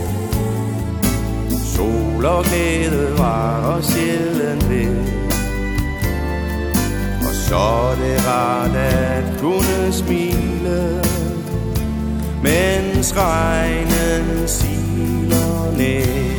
Sol 1.76 2.26
og 2.26 2.44
glæde 2.44 3.18
var 3.18 3.66
og 3.66 3.84
sjældent 3.84 4.70
ved. 4.70 4.98
Og 7.28 7.34
så 7.34 7.56
er 7.56 7.96
det 7.96 8.28
rart 8.28 8.76
at 8.76 9.24
kunne 9.42 9.94
smile. 9.94 11.11
Mens 12.44 13.14
regnen 13.16 14.48
siler 14.48 15.72
ned. 15.78 16.32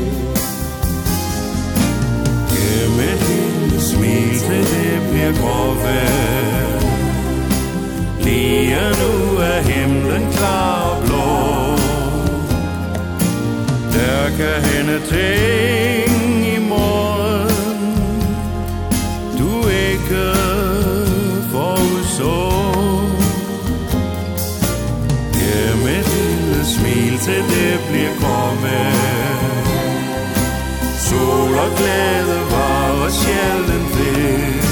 Gemme 2.51 3.09
hendes 3.25 3.83
smil 3.83 4.39
til 4.39 4.65
det 4.73 5.11
bliver 5.11 5.33
grove, 5.41 6.03
Lige 8.21 8.77
nu 9.01 9.37
er 9.39 9.61
himlen 9.61 10.33
klar 10.33 10.91
og 10.91 11.05
blå. 11.07 11.53
Der 13.93 14.29
kan 14.37 14.63
hende 14.63 15.01
ting 15.07 16.47
i 16.57 16.69
morgen 16.69 17.79
Du 19.39 19.69
ikke 19.69 20.35
forudså 21.53 22.62
til 27.25 27.43
det 27.55 27.75
blir 27.89 28.11
komme 28.21 28.79
Sol 30.99 31.55
og 31.65 31.71
glæde 31.77 32.41
var 32.51 33.05
og 33.05 33.11
sjælden 33.11 33.85
ved 33.95 34.63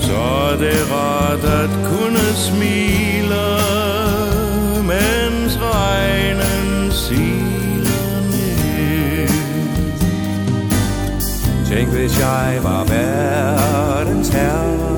Så 0.00 0.16
er 0.50 0.56
det 0.56 0.80
rart 0.92 1.44
at 1.62 1.70
kunne 1.90 2.26
smile 2.34 3.46
Mens 4.92 5.58
regnen 5.62 6.92
siler 6.92 8.20
ned. 8.30 9.28
Tænk 11.68 11.88
hvis 11.88 12.20
jeg 12.20 12.58
var 12.62 12.84
verdens 12.84 14.28
herre. 14.28 14.95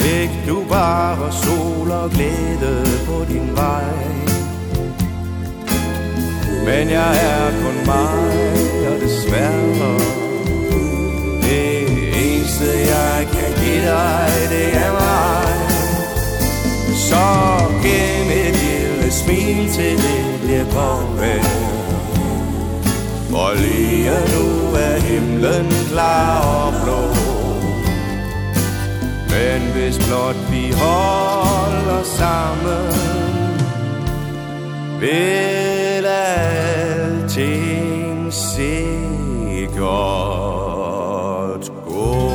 Fik 0.00 0.30
du 0.48 0.64
bare 0.68 1.32
sol 1.32 1.90
og 1.90 2.10
glæde 2.10 2.84
på 3.06 3.24
din 3.28 3.56
vej. 3.56 3.84
Men 6.64 6.90
jeg 6.90 7.12
er 7.32 7.50
kun 7.62 7.76
mig, 7.86 8.10
og 8.90 9.00
desværre 9.00 9.98
Det 11.42 11.82
eneste 12.22 12.68
jeg 12.94 13.26
kan 13.32 13.64
give 13.64 13.82
dig, 13.82 14.30
det 14.50 14.76
er 14.76 14.92
mig. 14.92 15.60
Så 16.94 17.26
giv 17.82 18.26
mit 18.30 18.56
lille 18.62 19.10
smil 19.10 19.72
til 19.72 19.96
det 19.96 20.40
bliver 20.42 20.64
godt 20.74 21.20
vær 21.20 21.42
For 23.30 23.54
lige 23.54 24.10
nu 24.10 24.74
er 24.76 24.98
himlen 25.00 25.66
klar 25.92 26.40
og 26.40 26.72
blå. 26.84 27.29
Men 29.30 29.60
hvis 29.72 29.96
blot 30.06 30.40
vi 30.50 30.64
holder 30.72 32.02
sammen 32.02 32.86
Vil 35.00 36.06
alting 36.06 37.52
sikkert 38.32 39.80
gå 41.86 42.30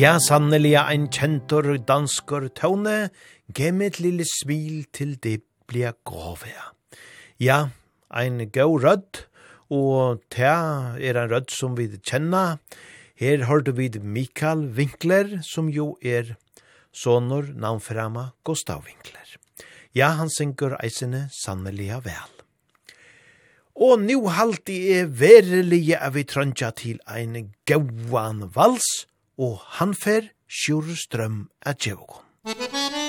Ja, 0.00 0.16
sanneliga 0.18 0.86
ein 0.88 1.10
kjentor 1.12 1.66
danskor 1.84 2.46
tone, 2.56 3.10
gemmet 3.52 3.98
lille 4.00 4.24
smil 4.24 4.86
til 4.96 5.18
det 5.20 5.42
blir 5.68 5.92
grovea. 6.08 6.70
Ja, 7.36 7.58
ein 8.10 8.50
god 8.52 8.84
rødd, 8.84 9.24
og 9.70 10.22
ta 10.34 10.96
er 10.98 11.18
en 11.18 11.30
rødd 11.30 11.50
som 11.54 11.76
vi 11.78 11.88
kjenner. 11.98 12.58
Her 13.20 13.44
har 13.46 13.62
du 13.62 13.72
vid 13.76 14.00
Mikael 14.02 14.66
Winkler, 14.76 15.40
som 15.46 15.68
jo 15.68 15.94
er 16.02 16.34
sonor 16.92 17.52
navnframa 17.54 18.32
Gustav 18.44 18.82
Winkler. 18.86 19.36
Ja, 19.94 20.14
han 20.18 20.30
synker 20.30 20.78
eisene 20.80 21.28
sanneliga 21.34 22.00
vel. 22.04 22.36
Og 23.80 24.00
nu 24.02 24.28
halti 24.28 24.76
er 24.92 25.08
verelige 25.08 25.98
av 25.98 26.14
vi 26.18 26.26
trøndja 26.28 26.70
til 26.76 27.00
ein 27.08 27.52
gauan 27.66 28.48
vals, 28.54 29.06
og 29.40 29.60
han 29.78 29.94
fer 29.96 30.32
Sjurstrøm 30.50 31.46
at 31.62 31.80
djevokon. 31.80 32.26
Musikk 32.44 32.99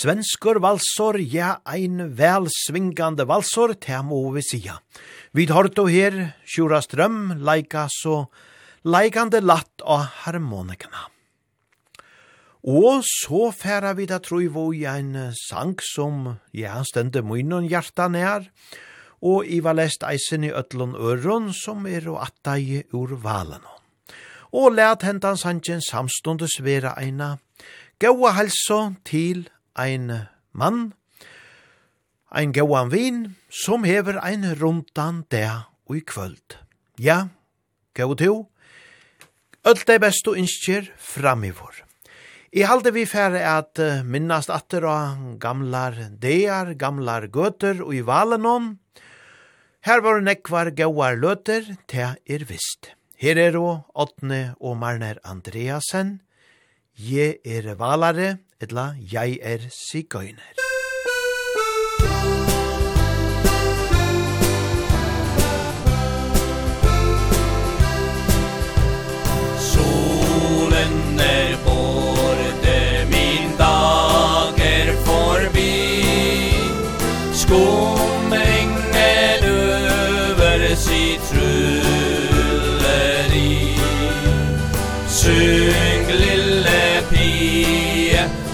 Svenskur 0.00 0.62
valsor, 0.64 1.18
ja, 1.20 1.58
ein 1.68 1.98
velsvingande 2.16 3.26
valsor, 3.28 3.74
te 3.76 3.98
må 4.00 4.22
vi 4.32 4.40
sia. 4.40 4.78
Vi 5.36 5.44
har 5.50 5.68
to 5.76 5.84
her, 5.92 6.14
Sjura 6.48 6.78
Strøm, 6.80 7.34
leika 7.44 7.82
så 7.92 8.22
leikande 8.88 9.42
latt 9.44 9.84
av 9.84 10.06
harmonikana. 10.22 11.04
Og 12.64 13.04
så 13.04 13.50
færa 13.52 13.92
vi 13.98 14.06
da 14.08 14.22
troi 14.24 14.48
i 14.48 14.86
ein 14.86 15.34
sang 15.36 15.76
som, 15.84 16.38
ja, 16.52 16.80
stende 16.82 17.20
munnen 17.20 17.68
hjarta 17.68 18.08
nær, 18.08 18.48
og 19.20 19.44
i 19.44 19.60
var 19.60 19.76
lest 19.76 20.02
eisen 20.02 20.44
i 20.44 20.50
ötlun 20.50 20.96
Øron 20.96 21.52
som 21.52 21.84
er 21.84 22.08
og 22.08 22.22
atta 22.24 22.56
i 22.56 22.84
ur 22.94 23.20
valen. 23.20 23.60
Og 24.52 24.72
let 24.72 25.02
hentan 25.02 25.36
sangen 25.36 25.82
samstundes 25.82 26.62
vera 26.62 26.94
eina, 26.96 27.36
gaua 28.00 28.32
halso 28.32 28.94
til 29.04 29.50
ein 29.74 30.28
mann, 30.52 30.94
ein 32.30 32.52
gauan 32.52 32.90
vin, 32.92 33.36
som 33.48 33.84
hever 33.84 34.22
ein 34.22 34.44
rundan 34.60 35.24
der 35.30 35.66
ui 35.88 36.00
kvöld. 36.00 36.58
Ja, 36.98 37.28
gau 37.94 38.14
til, 38.14 38.46
öll 39.64 39.84
dei 39.86 39.98
bestu 39.98 40.34
innskjer 40.34 40.92
fram 40.96 41.44
I 42.52 42.62
halde 42.62 42.90
vi 42.90 43.06
færre 43.06 43.42
at 43.46 43.78
minnast 44.04 44.50
atter 44.50 44.82
av 44.82 45.38
gamlar 45.38 45.94
dear, 46.18 46.74
gamlar 46.74 47.28
gøter 47.28 47.82
og 47.82 47.94
i 47.94 48.00
valenon. 48.00 48.78
Her 49.80 50.00
var 50.00 50.20
nekvar 50.20 50.70
gauar 50.74 51.14
løter, 51.16 51.62
te 51.86 52.16
er 52.26 52.44
vist. 52.44 52.90
Her 53.16 53.38
er 53.38 53.56
og 53.56 53.86
Åtne 53.94 54.56
og 54.60 54.76
Marner 54.76 55.20
Andreasen. 55.24 56.20
Je 56.96 57.38
er 57.44 57.74
valare, 57.78 58.40
etla 58.60 58.94
jeg 59.12 59.38
er 59.42 59.58
sigøyner. 59.70 60.52
Solen 69.58 71.20
er 71.20 71.56
borte, 71.64 72.76
min 73.12 73.56
dag 73.58 74.60
er 74.74 74.92
forbi. 75.06 75.72
Skål! 77.32 77.99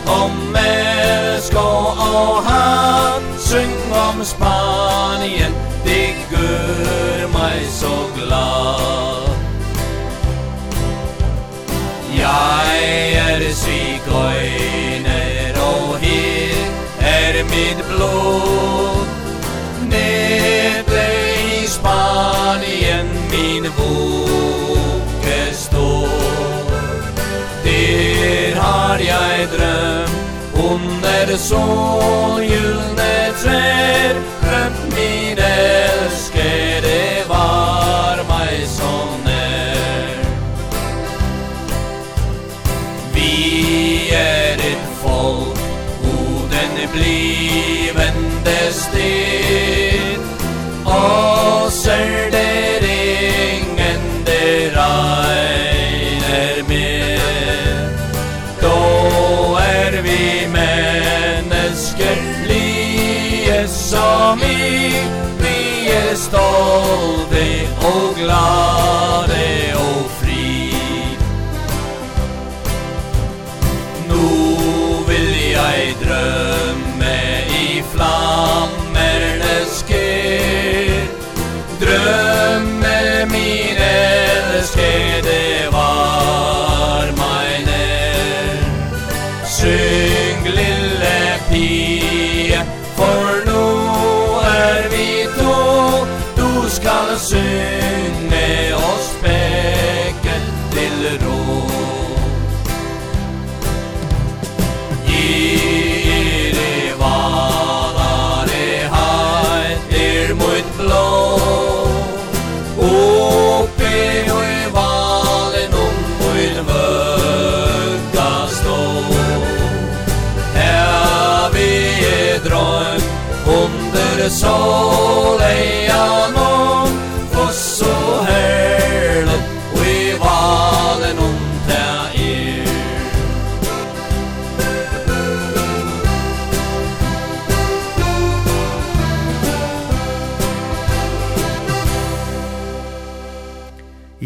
Om 0.07 0.57
Elskov 0.57 1.87
og 1.99 2.42
han 2.45 3.23
Syng 3.38 3.92
om 3.92 4.25
Spanien 4.25 5.53
Det 5.85 6.14
gør 6.31 7.29
mig 7.33 7.66
så 7.71 7.97
glad. 8.16 9.27
Jeg 12.19 12.76
er 31.27 31.31
det 31.31 31.41
så 31.41 31.57
julen 32.43 32.96
stolte 66.27 67.47
og 67.87 68.15
glad. 68.17 68.96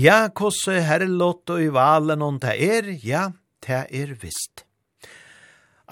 Ja, 0.00 0.30
kosse 0.32 0.78
herrlott 0.86 1.50
og 1.52 1.60
i 1.60 1.68
valen 1.74 2.22
om 2.24 2.38
det 2.40 2.54
er, 2.62 2.86
ja, 3.04 3.26
det 3.66 3.82
er 3.92 4.14
visst. 4.22 4.62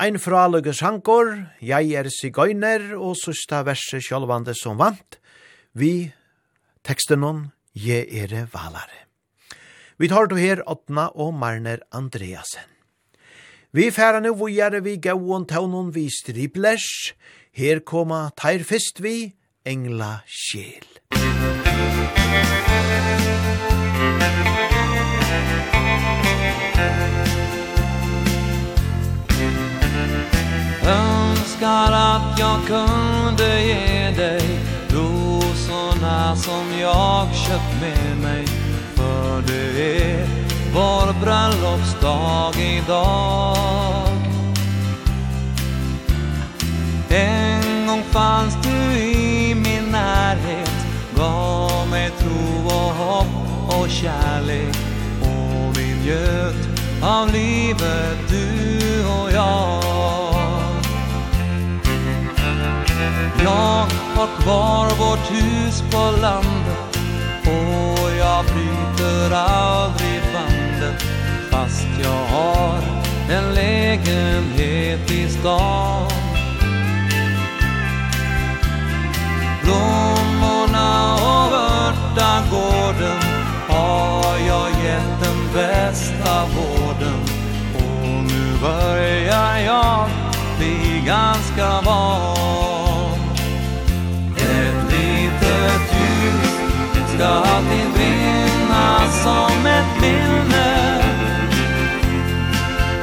Ein 0.00 0.16
fraløge 0.22 0.72
sankor, 0.72 1.34
jeg 1.60 1.92
er 1.98 2.08
sigøyner, 2.08 2.94
og 2.96 3.18
søsta 3.20 3.60
verset 3.66 4.06
sjølvande 4.06 4.54
som 4.56 4.78
vant, 4.80 5.18
vi 5.76 6.08
teksten 6.86 7.26
om, 7.26 7.42
je 7.74 8.00
er 8.22 8.32
valare. 8.54 9.04
Vi 10.00 10.08
tar 10.08 10.30
du 10.30 10.38
her 10.40 10.62
Åtna 10.64 11.10
og 11.12 11.34
Marner 11.36 11.82
Andreasen. 11.92 12.64
Vi 13.76 13.90
færa 13.92 14.22
nu 14.24 14.32
vujare 14.38 14.80
vi 14.86 14.96
gauon 14.96 15.44
taunon 15.44 15.92
vi 15.92 16.06
striblers, 16.08 17.12
her 17.52 17.84
koma 17.84 18.30
teir 18.40 18.64
fyrst 18.64 19.02
vi, 19.04 19.34
engla 19.66 20.22
sjel. 20.24 20.86
Musik 21.12 23.37
Önskar 30.88 31.92
att 31.92 32.38
jag 32.38 32.66
kunde 32.66 33.62
ge 33.62 34.10
dig 34.16 34.60
Rosorna 34.88 36.36
som 36.36 36.78
jag 36.80 37.34
köpt 37.34 37.80
med 37.80 38.18
mig. 38.22 38.46
För 38.94 39.42
det 39.46 40.02
är 40.02 40.28
vår 40.74 41.12
bröllopsdag 41.20 42.54
idag. 42.56 44.08
En 47.08 47.86
gång 47.86 48.02
fanns 48.10 48.54
du 48.62 48.98
i 48.98 49.17
och 53.88 53.94
kärlek 53.94 54.76
Och 55.20 55.78
vi 55.78 55.94
njöt 56.04 56.68
av 57.02 57.32
livet 57.32 58.18
du 58.28 59.04
och 59.06 59.32
jag. 59.32 59.82
Jag 63.44 63.86
har 64.16 64.42
kvar 64.42 64.86
vårt 64.98 65.30
hus 65.30 65.82
på 65.90 66.20
landet 66.20 66.98
Och 67.46 68.10
jag 68.18 68.44
bryter 68.44 69.36
aldrig 69.36 70.22
bandet 70.34 71.02
Fast 71.50 71.86
jag 72.02 72.36
har 72.36 72.78
en 73.30 73.54
lägenhet 73.54 75.10
i 75.10 75.28
stan. 75.28 76.08
Blommorna 79.62 81.14
och 81.14 81.52
örtagården 81.52 83.27
bästa 85.88 86.46
vården. 86.46 87.20
Och 87.74 88.08
nu 88.08 88.58
börjar 88.62 89.58
jag 89.58 90.08
bli 90.58 91.02
ganska 91.06 91.80
van. 91.80 93.18
Ett 94.36 94.92
litet 94.92 95.82
ljus 95.92 97.14
ska 97.14 97.26
alltid 97.26 97.92
brinna 97.94 99.00
som 99.10 99.66
ett 99.66 100.00
minne. 100.00 101.02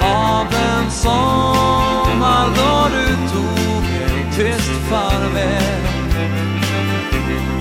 Av 0.02 0.48
en 0.54 0.92
sommar 0.92 2.48
då 2.56 2.88
du 2.96 3.08
tog 3.34 3.86
en 3.86 4.32
tyst 4.36 4.72
farväl. 4.90 5.86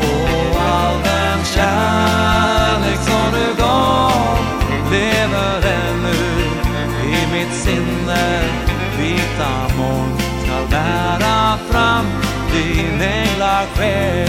Och 0.00 0.60
all 0.60 1.02
den 1.04 1.44
kärlek 1.44 2.98
som 2.98 3.23
nästa 9.38 9.76
morgon 9.76 10.18
ska 10.18 10.66
bära 10.70 11.58
fram 11.70 12.06
din 12.52 13.00
änglarsjäl 13.00 14.28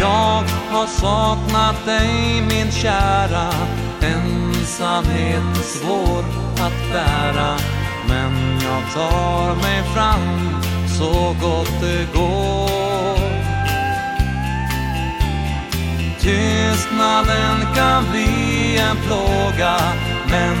Jag 0.00 0.44
har 0.70 0.86
saknat 0.86 1.84
dig 1.86 2.42
min 2.48 2.72
kära. 2.72 3.50
Ensamhet 4.00 5.42
är 5.56 5.62
svår 5.62 6.24
att 6.66 6.92
bära. 6.92 7.56
Men 8.08 8.58
jag 8.64 8.92
tar 8.94 9.54
mig 9.54 9.82
fram 9.94 10.62
så 10.98 11.36
gott 11.40 11.80
det 11.80 12.18
går. 12.18 12.83
Tystnaden 16.24 17.74
kan 17.74 18.10
bli 18.10 18.78
en 18.78 18.96
plåga 18.96 19.76
Men 20.30 20.56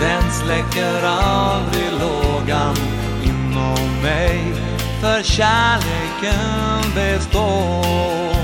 den 0.00 0.30
släcker 0.32 1.06
aldrig 1.06 1.90
lågan. 2.00 2.76
Inom 3.24 4.02
mig 4.02 4.54
För 5.00 5.22
kärleken 5.22 6.94
består. 6.94 8.36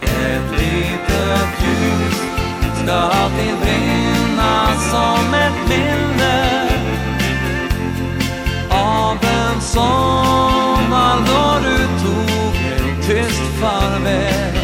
Ett 0.00 0.50
litet 0.50 1.48
ljus 1.60 2.22
Ska 2.82 2.92
alltid 2.92 3.54
brinna 3.62 4.66
som 4.90 5.34
ett 5.34 5.68
minne 5.68 6.68
Av 8.70 9.18
den 9.20 9.60
sommar 9.60 11.16
då 11.26 11.58
du 11.68 11.76
tog 12.04 12.54
Tyst 13.06 13.42
farväl. 13.60 14.63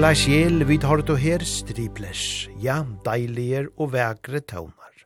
Heila 0.00 0.16
sjel, 0.16 0.62
vid 0.64 0.84
har 0.88 1.02
du 1.04 1.10
her 1.12 1.42
striplers, 1.44 2.48
ja, 2.64 2.78
deilige 3.04 3.66
og 3.76 3.90
vekre 3.92 4.40
tøvnar. 4.40 5.04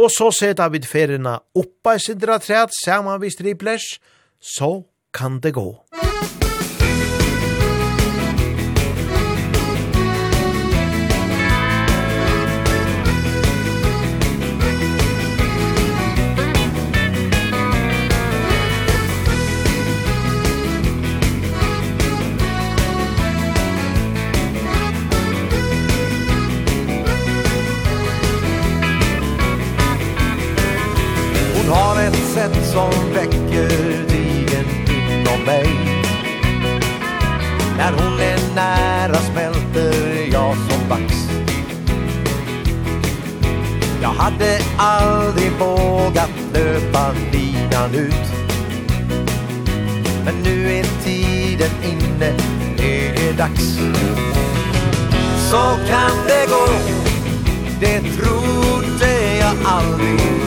Og 0.00 0.08
så 0.08 0.30
seta 0.32 0.70
vid 0.72 0.88
ferina 0.88 1.36
oppa 1.52 1.98
i 1.98 2.00
sidra 2.06 2.40
træt 2.40 2.72
saman 2.86 3.20
vid 3.20 3.36
striplers, 3.36 3.98
så 4.40 4.78
kan 5.12 5.42
det 5.44 5.58
gå. 5.60 5.68
Musikk 5.92 6.07
ut. 47.98 48.14
Men 50.24 50.34
nu 50.42 50.72
är 50.72 50.84
tiden 51.04 51.70
inne, 51.82 52.32
nu 52.78 52.84
är 52.84 53.14
det 53.14 53.32
dags. 53.38 53.78
Så 55.50 55.78
kan 55.88 56.26
det 56.26 56.46
gå, 56.48 56.66
det 57.80 58.00
trodde 58.00 59.36
jag 59.38 59.54
aldrig 59.64 60.37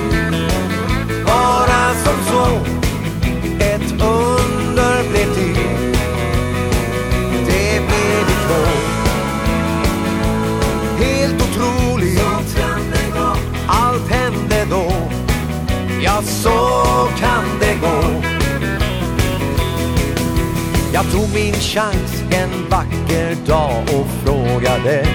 tog 21.12 21.34
min 21.34 21.53
chans 21.53 22.24
en 22.32 22.70
vacker 22.70 23.36
dag 23.47 23.84
och 23.84 24.07
frågade. 24.24 25.07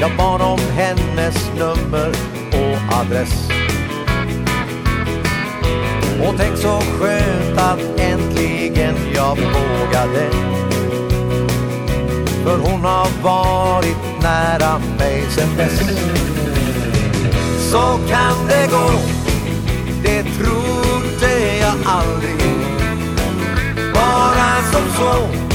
Jag 0.00 0.16
bad 0.16 0.40
om 0.42 0.60
hennes 0.74 1.50
nummer 1.58 2.08
och 2.52 2.98
adress. 3.00 3.48
Och 6.26 6.34
tänk 6.38 6.56
så 6.56 6.80
skönt 6.80 7.58
att 7.58 8.00
äntligen 8.00 8.94
jag 9.14 9.36
vågade. 9.36 10.30
För 12.44 12.58
hon 12.58 12.80
har 12.80 13.22
varit 13.22 14.22
nära 14.22 14.78
mig 14.98 15.24
sen 15.30 15.56
dess. 15.56 15.80
Så 17.70 17.98
kan 18.08 18.46
det 18.48 18.68
gå. 18.70 18.90
Det 20.02 20.22
trodde 20.22 21.56
jag 21.60 21.74
aldrig 21.86 22.41
some 24.72 24.90
slow 24.92 25.51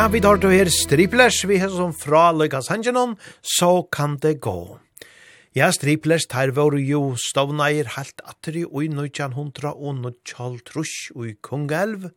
Ja, 0.00 0.06
vi 0.08 0.22
tar 0.24 0.38
til 0.40 0.54
her 0.54 0.68
striplers, 0.72 1.42
vi 1.44 1.58
har 1.60 1.68
som 1.68 1.90
fra 1.92 2.30
Lukas 2.32 2.70
Hangenon, 2.72 3.18
så 3.44 3.82
kan 3.92 4.14
det 4.22 4.38
gå. 4.40 4.78
Ja, 5.52 5.68
striplers 5.76 6.24
tar 6.24 6.54
var 6.56 6.72
jo 6.80 7.18
stovneier 7.20 7.90
helt 7.98 8.24
atri 8.24 8.62
og 8.64 8.78
i 8.86 8.88
nøytjan 8.88 9.36
hundra 9.36 9.74
og 9.76 10.00
nøytjal 10.00 10.56
trus 10.64 10.94
og 11.12 11.28
i 11.28 11.34
Kongelv, 11.44 12.08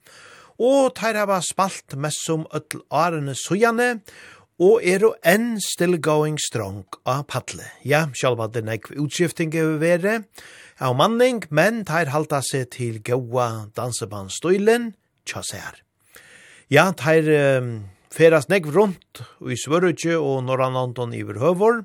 og 0.63 0.95
tar 0.95 1.19
hava 1.19 1.41
spalt 1.43 1.97
mest 1.99 2.23
som 2.23 2.47
øtl 2.55 2.85
arene 2.87 3.35
sujane, 3.35 3.99
og 4.63 4.79
er 4.79 5.03
jo 5.03 5.11
enn 5.19 5.57
still 5.59 5.99
going 5.99 6.39
strong 6.39 6.85
av 7.03 7.25
paddle. 7.27 7.67
Ja, 7.83 8.05
sjálf 8.15 8.47
at 8.47 8.55
det 8.55 8.63
nekv 8.63 8.95
utskifting 8.95 9.51
er 9.59 9.75
vere 9.83 10.21
av 10.79 10.95
manning, 10.95 11.43
men 11.51 11.83
tar 11.83 12.15
halda 12.15 12.45
seg 12.47 12.77
til 12.79 13.03
gaua 13.03 13.65
dansebandstøylen, 13.75 14.93
tja 15.27 15.43
seg 15.43 15.67
her. 15.67 15.83
Ja, 16.73 16.87
teir 16.97 17.27
um, 17.61 17.83
ferast 18.09 18.49
negv 18.49 18.71
rundt 18.73 19.19
i 19.45 19.53
Svørutje 19.61 20.15
og 20.17 20.39
Norrlandon 20.47 21.11
i 21.13 21.19
Verhøvor. 21.21 21.83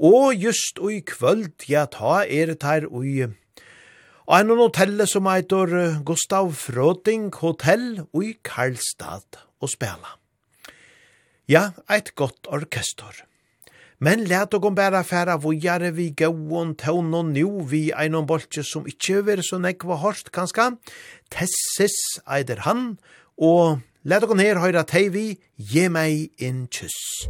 Og 0.00 0.40
just 0.40 0.80
i 0.80 1.02
kvöld, 1.04 1.66
ja, 1.68 1.82
ta 1.84 2.22
er 2.24 2.54
teir 2.56 2.86
ui 2.88 3.26
Og 4.24 4.34
en 4.38 4.54
hotell 4.56 5.04
som 5.10 5.28
heter 5.28 6.00
Gustav 6.08 6.54
Frøting 6.56 7.28
Hotel 7.36 8.00
i 8.16 8.32
Karlstad 8.40 9.42
og 9.60 9.68
spela. 9.68 10.16
Ja, 11.44 11.74
eit 11.84 12.14
godt 12.16 12.48
orkester. 12.48 13.26
Men 14.00 14.24
let 14.24 14.56
og 14.56 14.64
om 14.64 14.74
bæra 14.74 15.04
færa 15.04 15.36
vujare 15.36 15.92
vi 15.92 16.14
gauon 16.16 16.72
tån 16.80 17.12
og 17.12 17.34
nu 17.36 17.60
vi 17.60 17.90
einon 17.92 18.24
boltje 18.24 18.64
som 18.64 18.88
ikkje 18.88 19.26
ver 19.26 19.44
så 19.44 19.60
nekva 19.60 20.00
hårst 20.00 20.32
kanska. 20.32 20.78
Tessis 21.28 22.22
eider 22.24 22.64
han, 22.64 22.96
og 23.36 23.84
Let 24.06 24.20
dere 24.20 24.36
her 24.36 24.58
høyra 24.60 24.82
tei 24.84 25.06
vi, 25.08 25.22
«Gi 25.56 25.88
meg 25.88 26.36
inn 26.44 26.66
kyss». 26.68 27.24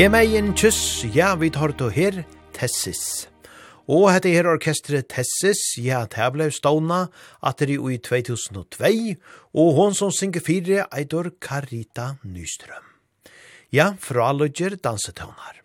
Ge 0.00 0.06
meg 0.08 0.32
en 0.32 0.54
kyss, 0.56 1.02
ja, 1.12 1.34
vi 1.36 1.50
tar 1.52 1.74
to 1.76 1.90
her, 1.92 2.22
Tessis. 2.56 3.26
Og 3.84 4.06
hette 4.08 4.30
her 4.32 4.46
orkestret 4.48 5.10
Tessis, 5.12 5.60
ja, 5.76 6.06
det 6.08 6.28
ble 6.32 6.46
stående 6.56 7.02
atter 7.44 7.68
i 7.74 7.98
2002, 8.00 8.88
og 9.52 9.68
hon 9.76 9.92
som 9.98 10.08
synger 10.08 10.40
fire, 10.46 10.86
Eidor 10.96 11.28
Carita 11.44 12.14
Nystrøm. 12.24 12.86
Ja, 13.76 13.90
fra 14.00 14.32
Lodger 14.32 14.78
dansetøvnar. 14.80 15.60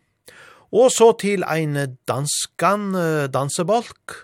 Og 0.76 0.92
så 0.92 1.14
til 1.16 1.48
ein 1.48 1.96
danskan 2.04 2.92
dansebalk, 3.32 4.18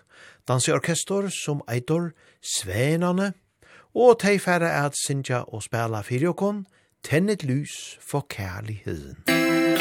danseorkestor 0.43 1.32
som 1.32 1.64
Eidor 1.72 2.12
Svenane, 2.43 3.32
og 3.95 4.20
tei 4.20 4.36
er 4.43 4.68
at 4.68 4.99
synja 5.07 5.45
og 5.47 5.64
spela 5.64 6.03
fyrjokon, 6.03 6.66
tennet 7.01 7.47
lys 7.47 7.95
for 8.03 8.28
kærligheden. 8.28 9.24
Musikk 9.32 9.80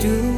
do 0.00 0.31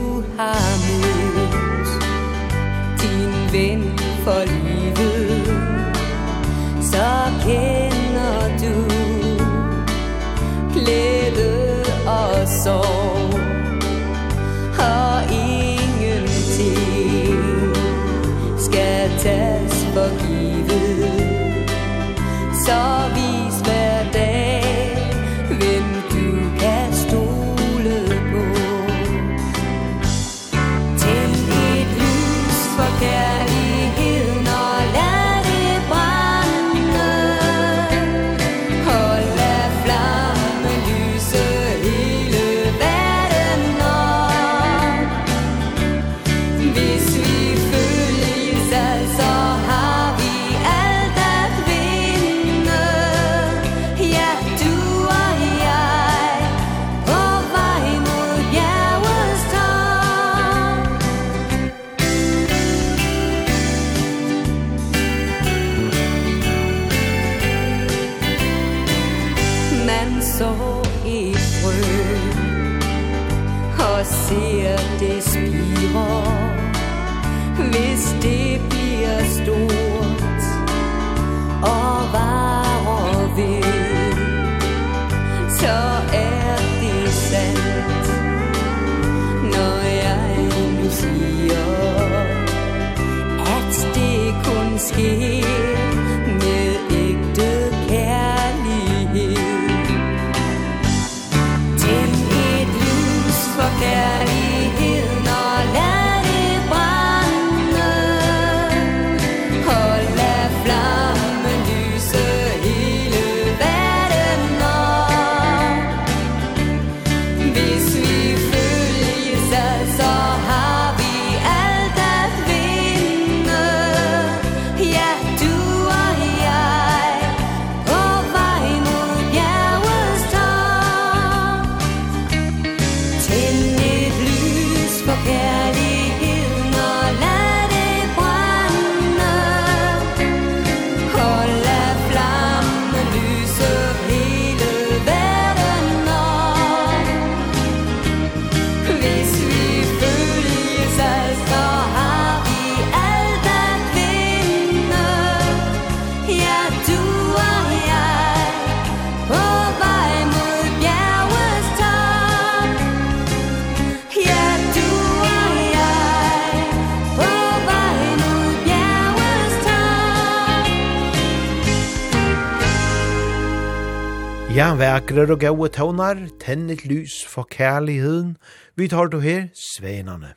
Medan 174.75 175.05
vekrer 175.07 175.31
og 175.31 175.39
gode 175.39 175.69
tånar, 175.71 176.19
tennet 176.43 176.81
lys 176.83 177.21
for 177.31 177.47
kærligheden, 177.47 178.33
vi 178.75 178.89
tar 178.91 179.07
du 179.07 179.21
her 179.23 179.45
svenane. 179.55 180.33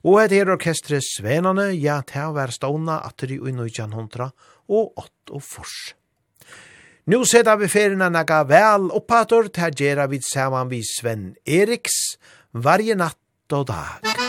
Og 0.00 0.22
et 0.22 0.32
her 0.32 0.48
orkestre 0.48 0.96
svenane, 1.04 1.74
ja, 1.76 1.98
til 2.00 2.32
hver 2.32 2.54
stående 2.56 2.96
atter 3.04 3.34
i 3.34 3.38
unnøytjan 3.38 3.92
hundra, 3.92 4.30
og 4.72 4.96
ått 4.96 5.28
og 5.28 5.44
fors. 5.44 5.92
Nå 7.04 7.20
setter 7.28 7.60
vi 7.60 7.68
ferien 7.68 8.00
naga 8.00 8.46
vel 8.48 8.88
oppator, 8.96 9.52
til 9.52 9.76
gjerra 9.76 10.08
vi 10.08 10.22
saman 10.24 10.72
vi 10.72 10.80
Sven 10.80 11.34
Eriks, 11.44 12.16
varje 12.56 12.96
natt 12.96 13.52
og 13.60 13.68
dag. 13.68 14.25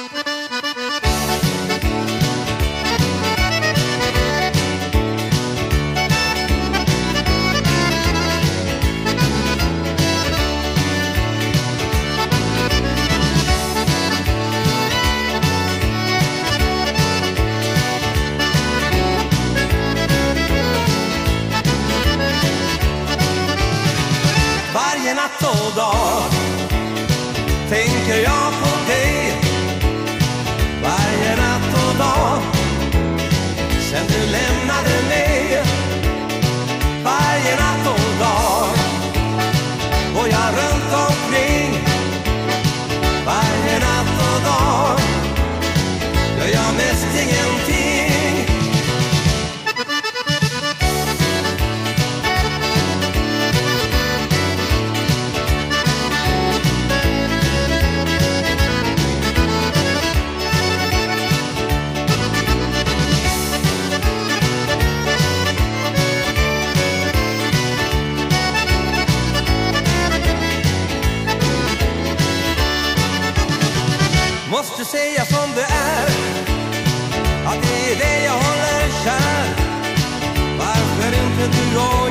soldat 25.47 26.31
Tänker 27.69 28.23
jag 28.23 28.56
Måste 74.57 74.85
säga 74.85 75.25
som 75.25 75.51
det 75.55 75.61
är. 75.61 76.07
Att 77.45 77.61
det 77.61 77.91
är 77.91 77.97
det 77.97 78.25
jag 78.25 78.33
håller 78.33 78.89
kär. 79.03 79.45
Varför 80.59 81.07
inte 81.07 81.57
du 81.57 81.77
och 81.77 82.06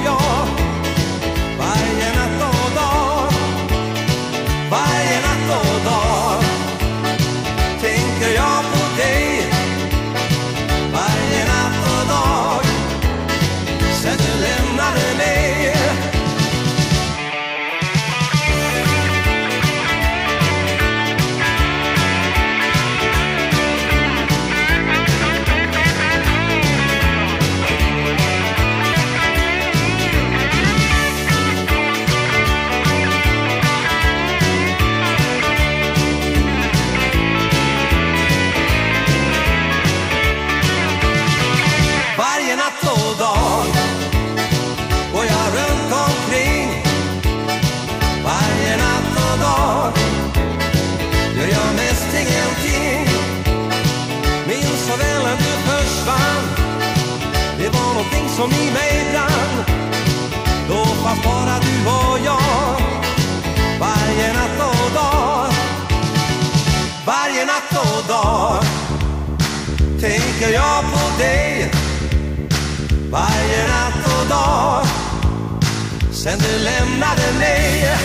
som 58.36 58.50
i 58.52 58.70
mig 58.70 59.06
brann 59.10 59.64
Då 60.68 60.84
fanns 60.84 61.22
bara 61.24 61.58
du 61.58 61.90
och 61.90 62.18
jag 62.24 62.76
Varje 63.80 64.32
natt 64.32 64.60
och 64.60 64.90
dag. 64.94 65.52
Varje 67.06 67.44
natt 67.44 67.72
och 67.84 68.08
dag 68.08 68.64
Tänker 70.00 70.52
jag 70.52 70.84
på 70.92 71.18
dig. 71.18 71.70
Varje 73.10 73.68
natt 73.68 74.20
och 74.20 74.28
dag 74.28 74.86
Sen 76.12 76.38
du 76.38 76.64
lämnade 76.64 77.32
mig. 77.38 77.96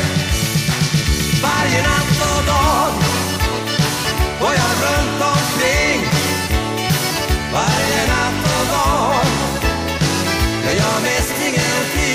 Varje 1.44 1.82
natt 1.82 2.18
och 2.32 2.46
dag 2.46 2.92
Går 4.40 4.54
jag 4.54 4.72
runt 4.84 5.22
omkring. 5.22 5.91
mest 11.06 11.38
ingenting 11.48 12.12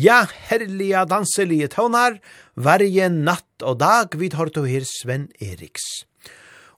Ja, 0.00 0.22
herliga 0.48 1.02
danselige 1.04 1.66
tånar, 1.74 2.14
varje 2.54 3.08
natt 3.12 3.64
og 3.66 3.80
dag 3.82 4.14
vid 4.16 4.36
har 4.38 4.48
du 4.54 4.62
her 4.64 4.86
Sven 4.88 5.26
Eriks. 5.42 6.06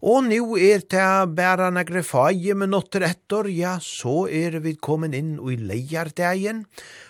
Og 0.02 0.24
nu 0.26 0.56
er 0.58 0.80
det 0.90 1.34
bæra 1.36 1.68
negre 1.70 2.02
faje 2.02 2.56
med 2.58 2.72
notter 2.72 3.04
etter, 3.06 3.46
ja, 3.52 3.76
så 3.78 4.24
er 4.26 4.58
vi 4.64 4.74
kommet 4.74 5.14
inn 5.14 5.36
i 5.38 5.54
leiardegjen. 5.54 6.64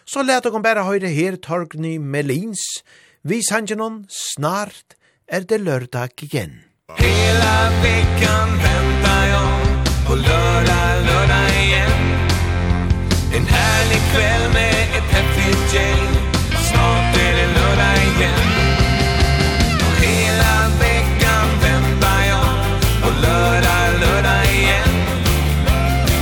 Så 0.05 0.27
let 0.27 0.45
dere 0.45 0.61
bæra 0.61 0.85
høyre 0.85 1.09
her 1.09 1.39
Torgny 1.41 1.97
Melins, 1.97 2.83
vi 3.23 3.41
noen, 3.79 4.03
snart 4.11 4.99
er 5.27 5.49
det 5.49 5.63
lørdag 5.63 6.13
igjen. 6.27 6.72
Hela 6.97 7.71
veckan 7.83 8.49
väntar 8.49 9.27
jag 9.27 10.07
på 10.07 10.15
lördag, 10.15 11.05
lördag 11.07 11.49
igen. 11.65 12.03
En 13.37 13.47
härlig 13.47 14.03
kväll 14.13 14.53
med 14.53 14.75
ett 14.97 15.11
häftigt 15.11 15.75
gäng. 15.75 16.09
Snart 16.71 17.17
är 17.17 17.33
det 17.37 17.47
lördag 17.61 17.97
igen. 17.97 18.49
Och 19.79 20.05
hela 20.05 20.69
veckan 20.81 21.47
väntar 21.63 22.25
jag 22.29 22.49
på 23.03 23.21
lördag, 23.21 24.01
lördag 24.01 24.45
igen. 24.55 24.95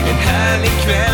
En 0.09 0.17
härlig 0.17 0.73
kväll. 0.85 1.10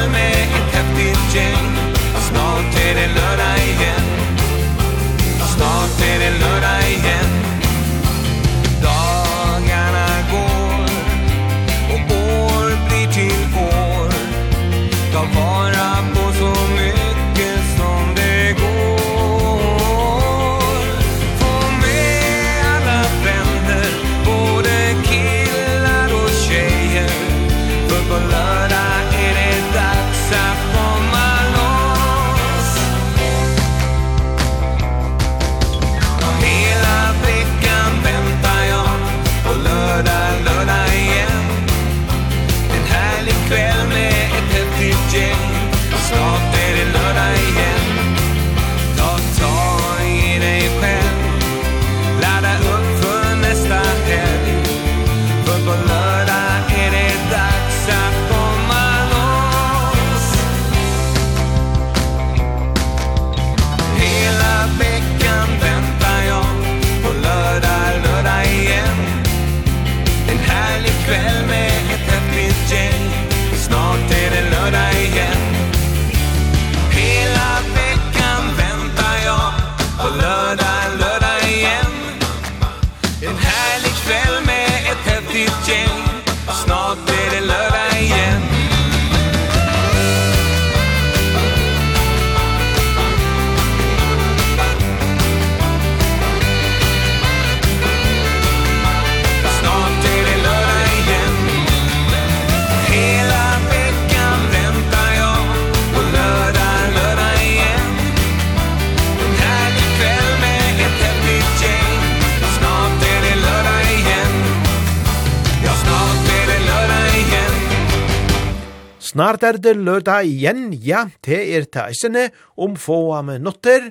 Snart 119.17 119.45
er 119.49 119.57
det 119.57 119.73
lørdag 119.81 120.27
igjen, 120.29 120.75
ja, 120.85 121.07
det 121.25 121.39
er 121.57 121.65
teisene 121.73 122.27
om 122.61 122.75
få 122.77 123.23
med 123.25 123.41
notter, 123.47 123.87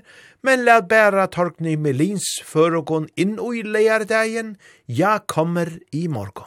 men 0.46 0.62
la 0.68 0.76
bæra 0.86 1.24
torkni 1.34 1.74
Melins 1.82 2.28
før 2.46 2.76
og 2.78 2.86
gån 2.92 3.08
inn 3.18 3.40
og 3.42 3.58
i 3.58 3.64
leierdagen, 3.66 4.52
ja, 4.86 5.16
kommer 5.26 5.72
i 5.90 6.04
morgon. 6.06 6.46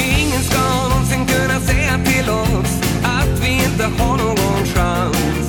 Ingen 0.00 0.42
skal 0.48 0.72
någonsin 0.88 1.26
kunna 1.28 1.60
säga 1.68 2.00
till 2.08 2.30
oss 2.30 2.72
att 3.04 3.44
vi 3.44 3.50
inte 3.64 3.84
har 3.84 4.16
någon 4.16 4.64
chans 4.72 5.48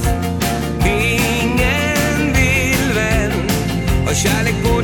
Ingen 0.84 2.34
vill 2.36 2.94
väl 2.96 3.32
ha 4.06 4.14
kärlek 4.14 4.64
på 4.64 4.81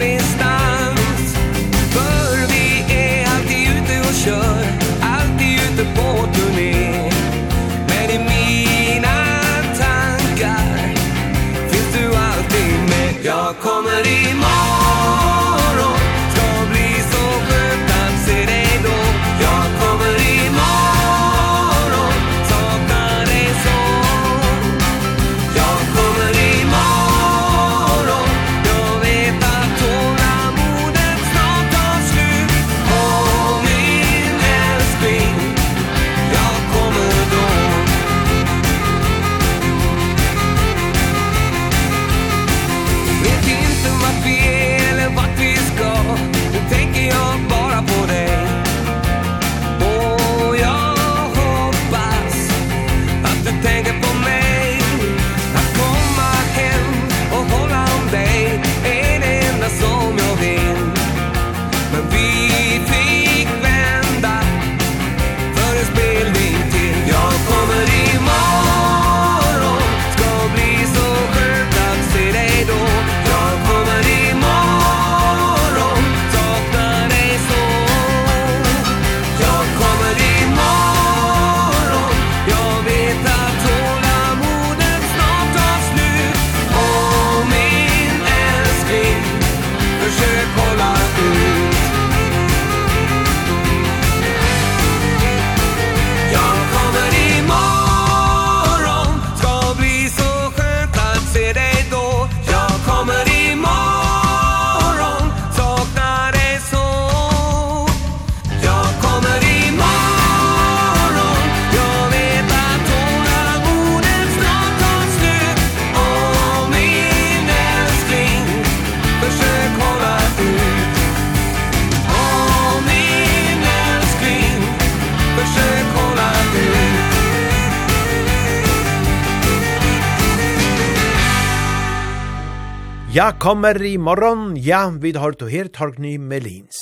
Ja, 133.17 133.31
kommer 133.31 133.81
i 133.81 133.95
morgon. 133.97 134.51
Ja, 134.61 134.91
vi 135.01 135.09
har 135.17 135.33
to 135.33 135.47
her 135.49 135.71
Torgny 135.73 136.19
Melins. 136.21 136.77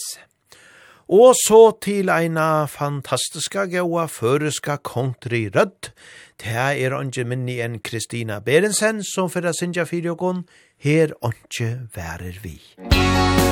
Og 1.08 1.32
så 1.40 1.60
til 1.80 2.12
eina 2.12 2.66
fantastiska 2.68 3.64
gaua 3.72 4.04
føreska 4.12 4.76
country 4.84 5.46
rødt. 5.56 5.94
Det 6.36 6.58
er 6.84 6.98
onge 7.00 7.24
minni 7.24 7.62
enn 7.64 7.80
Kristina 7.80 8.42
Berensen 8.44 9.00
som 9.14 9.32
fyrir 9.32 9.56
sinja 9.56 9.88
fyrir 9.88 10.44
her 10.84 11.16
onge 11.24 11.72
værer 11.96 12.44
vi. 12.44 12.60
Musikk 12.84 13.45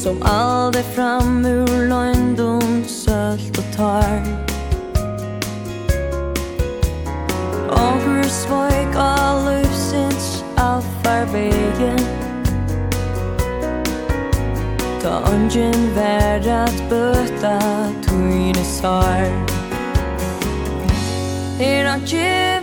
Som 0.00 0.22
aldri 0.22 0.80
fram 0.94 1.44
ur 1.44 1.68
løgndom, 1.88 2.84
sølt 2.88 3.58
og 3.58 3.66
tar 3.74 4.22
Ågur 7.68 8.24
svøyk 8.32 8.96
av 8.96 9.42
løvsins 9.44 10.30
alfar 10.56 11.28
vegen 11.34 12.00
Ta 15.04 15.20
ungen 15.34 15.84
vær 15.98 16.48
at 16.62 16.80
bøta 16.88 17.58
tuine 18.08 18.64
sar 18.64 19.28
Er 21.60 21.92
han 21.92 22.08
kjøy 22.08 22.59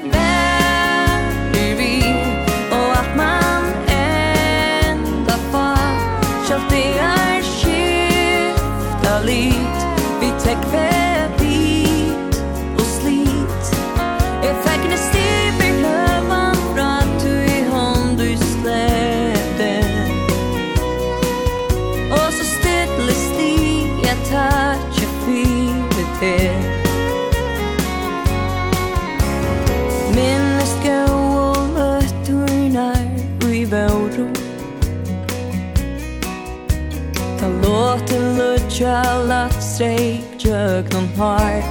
kjallat 38.77 39.63
streik 39.63 40.45
jöknon 40.45 41.07
har 41.17 41.61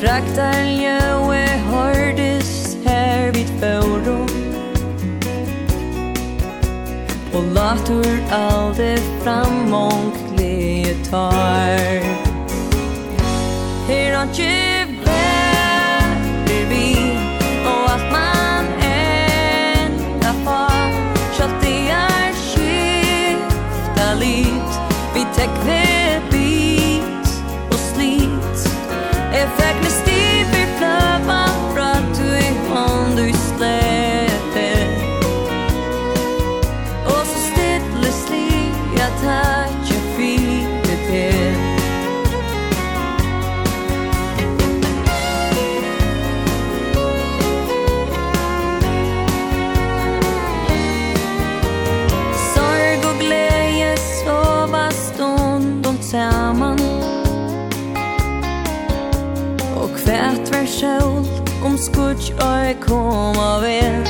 Fraktar 0.00 0.62
ljöe 0.64 1.44
hårdis 1.68 2.76
her 2.84 3.30
vid 3.32 3.52
fårå 3.60 4.26
Og 7.34 7.44
latur 7.54 8.10
alde 8.32 8.96
fram 9.22 9.70
mång 9.70 10.10
gletar 10.32 12.02
Her 13.86 14.12
har 14.16 14.34
Take 25.40 25.64
this 25.64 25.89
much 62.20 62.32
I 62.40 62.74
koma 62.80 63.60
vel. 63.60 64.04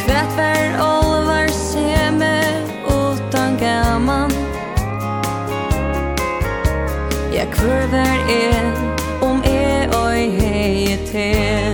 Kvært 0.00 0.32
var 0.36 0.64
olvar 0.80 1.48
seme 1.48 2.40
utan 2.86 3.58
gaman. 3.58 4.32
Ja, 7.32 7.44
kvör 7.52 7.86
var 7.92 8.16
er 8.28 8.64
om 9.20 9.42
er 9.44 9.88
oi 10.04 10.30
hei 10.40 10.98
til. 11.12 11.71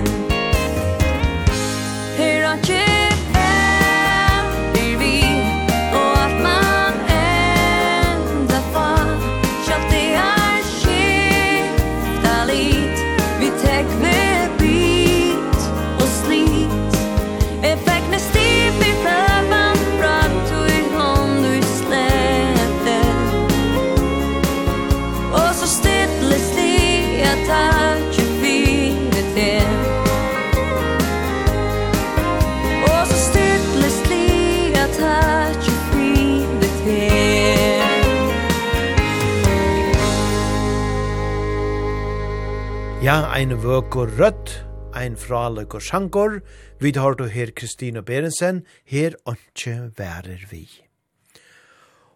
ein 43.38 43.52
vøkur 43.62 44.10
rødt, 44.18 44.50
ein 44.98 45.14
fraløkur 45.14 45.82
sjankor, 45.84 46.40
vi 46.82 46.90
har 46.96 47.14
du 47.14 47.28
her 47.30 47.52
Kristina 47.54 48.00
Berensen, 48.02 48.64
her 48.82 49.14
åndsje 49.30 49.92
værer 49.94 50.42
vi. 50.50 50.64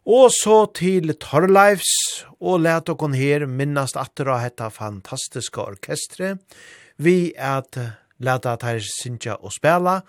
Og 0.02 0.32
så 0.34 0.56
til 0.74 1.14
Torleifs, 1.22 2.24
og 2.40 2.64
let 2.64 2.90
okon 2.90 3.14
her 3.14 3.46
minnast 3.46 4.00
atter 4.00 4.32
av 4.34 4.42
hetta 4.42 4.66
fantastiska 4.74 5.62
orkestre, 5.62 6.34
vi 6.98 7.30
at 7.38 7.78
leta 8.18 8.56
at 8.56 8.66
her 8.66 8.82
synsja 8.82 9.38
og 9.38 9.54
spela, 9.54 10.00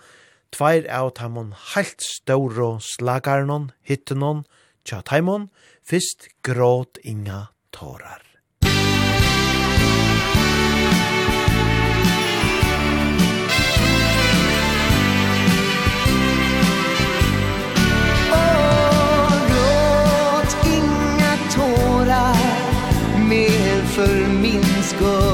tveir 0.50 0.90
av 0.90 1.14
tamon 1.14 1.54
heilt 1.76 2.02
stauro 2.02 2.80
slagarnon, 2.82 3.70
hittenon, 3.86 4.42
tja 4.82 5.04
taimon, 5.06 5.46
fyrst 5.86 6.32
gråt 6.42 6.98
inga 7.06 7.52
tårar. 7.70 8.23
go. 25.04 25.33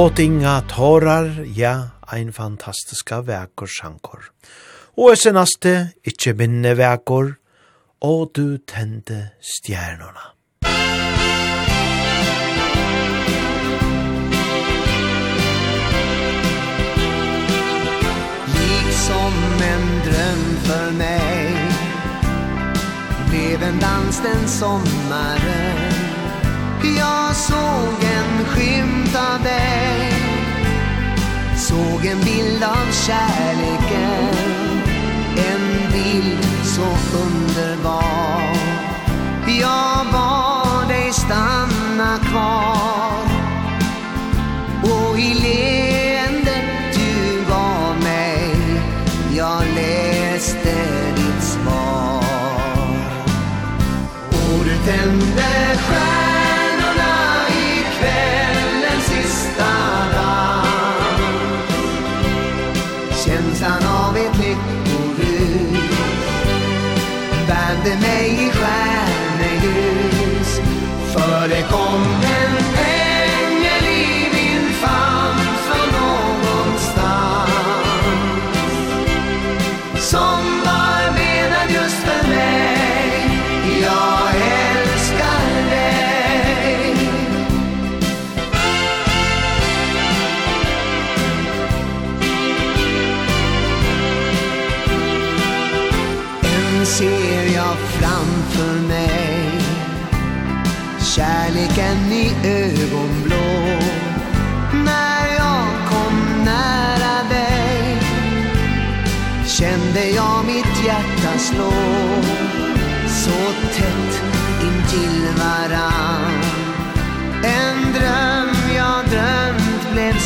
Gråtinga 0.00 0.60
tårar, 0.60 1.44
ja, 1.56 1.90
ein 2.12 2.32
fantastiska 2.32 3.20
vekor 3.20 3.68
sjankor. 3.68 4.30
Og 4.96 5.10
esse 5.12 5.28
naste, 5.36 5.72
ikkje 6.00 6.32
minne 6.38 6.72
vekor, 6.78 7.34
og 8.00 8.32
du 8.32 8.56
tende 8.64 9.18
stjernorna. 9.44 10.32
Liksom 18.56 19.34
en 19.72 19.86
dröm 20.08 20.44
för 20.64 20.90
mig 20.90 21.56
Blev 23.30 23.62
en 23.62 23.78
dans 23.78 24.20
den 24.22 24.48
sommaren 24.48 25.99
Jag 26.84 27.36
såg 27.36 28.04
en 28.04 28.44
skymt 28.44 29.16
av 29.16 29.42
dig. 29.42 30.12
Såg 31.56 32.06
en 32.06 32.20
bild 32.20 32.64
av 32.64 32.92
kärleken. 32.92 34.34
En 35.36 35.92
bild 35.92 36.44
så 36.64 37.16
underbar. 37.16 38.56
Jag 39.60 40.06
bad 40.12 40.88
dig 40.88 41.12
stanna 41.12 42.18
kvar. 42.18 43.22
Och 44.82 45.18
i 45.18 45.34
leendet 45.34 46.94
du 46.94 47.44
gav 47.48 47.96
mig 48.02 48.54
Jag 49.36 49.62
läste 49.74 50.74
ditt 51.16 51.42
svar. 51.42 52.24
Och 54.30 54.64
du 54.64 54.92
tände 54.92 55.76
själv 55.76 56.09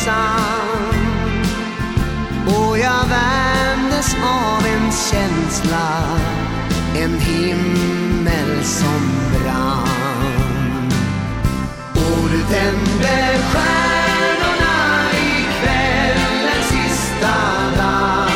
ensam. 0.04 0.94
Och 2.46 2.78
jag 2.78 3.08
värmdes 3.08 4.14
av 4.14 4.66
en 4.66 4.92
känsla 4.92 6.18
En 6.96 7.20
himmel 7.20 8.64
som 8.64 9.10
brann. 9.32 10.92
Och 11.94 12.28
du 12.30 12.42
tände 12.54 13.38
stjärnorna 13.50 15.10
i 15.12 15.46
kvällens 15.60 16.66
sista 16.68 17.34
dans. 17.76 18.32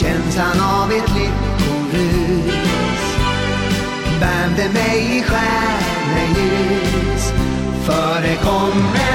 Känslan 0.00 0.60
av 0.60 0.92
ett 0.92 1.10
lyckorus 1.16 2.54
Värmde 4.20 4.68
mig 4.72 5.18
i 5.18 5.22
stjärneljus 5.22 6.83
För 7.86 8.22
det 8.22 8.36
kommer 8.36 9.13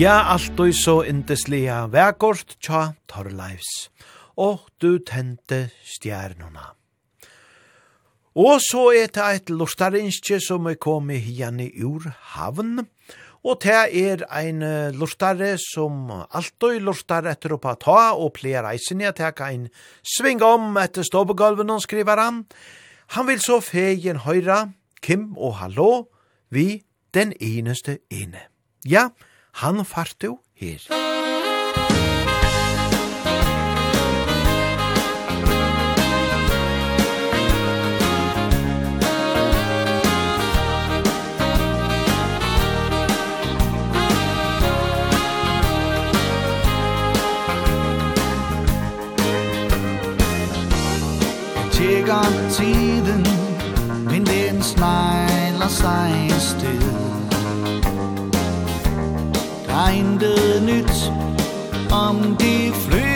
Ja, 0.00 0.30
alt 0.32 0.56
og 0.56 0.70
så 0.72 0.94
indeslige 1.04 1.74
vekort 1.92 2.54
tja 2.64 2.94
Torleivs, 3.10 3.90
og 4.40 4.62
du 4.80 4.96
tente 5.04 5.66
stjernuna. 5.84 6.70
Og 8.40 8.62
så 8.64 8.86
er 8.96 9.12
det 9.12 9.26
et 9.34 9.52
lustarinskje 9.52 10.40
som 10.40 10.70
er 10.72 10.80
kommet 10.80 11.28
hjemme 11.28 11.68
ur 11.84 12.08
havn, 12.32 12.80
og 13.44 13.60
det 13.60 13.76
er 14.00 14.24
ein 14.40 14.64
lustare 14.96 15.58
som 15.60 16.08
alltid 16.08 16.80
lustar 16.80 17.28
etter 17.28 17.58
oppa 17.60 17.76
ta 17.76 18.00
og 18.16 18.38
pleier 18.40 18.72
eisen 18.72 19.04
i 19.04 19.12
at 19.12 19.20
det 19.20 19.34
kan 19.36 19.68
sving 20.00 20.40
om 20.40 20.78
etter 20.80 21.04
ståbegolven 21.04 21.76
og 21.76 21.84
skriver 21.84 22.24
han. 22.24 22.46
Han 23.20 23.28
vil 23.28 23.44
så 23.44 23.60
fegen 23.60 24.24
høyra, 24.24 24.70
Kim 25.02 25.34
og 25.36 25.58
hallo, 25.60 26.06
vi 26.48 26.86
den 27.12 27.36
eneste 27.36 27.98
ene. 28.08 28.48
Ja, 28.88 29.10
det 29.12 29.29
Han 29.52 29.84
fart 29.84 30.16
jo 30.24 30.38
her. 30.56 30.78
Tjekker 51.72 52.50
tiden, 52.50 53.26
men 54.04 54.26
den 54.26 54.62
snegler 54.62 55.68
sig 55.68 56.30
sted 56.40 57.09
intet 59.88 60.62
nyt 60.62 61.12
om 61.90 62.36
de 62.36 62.72
fly 62.72 63.09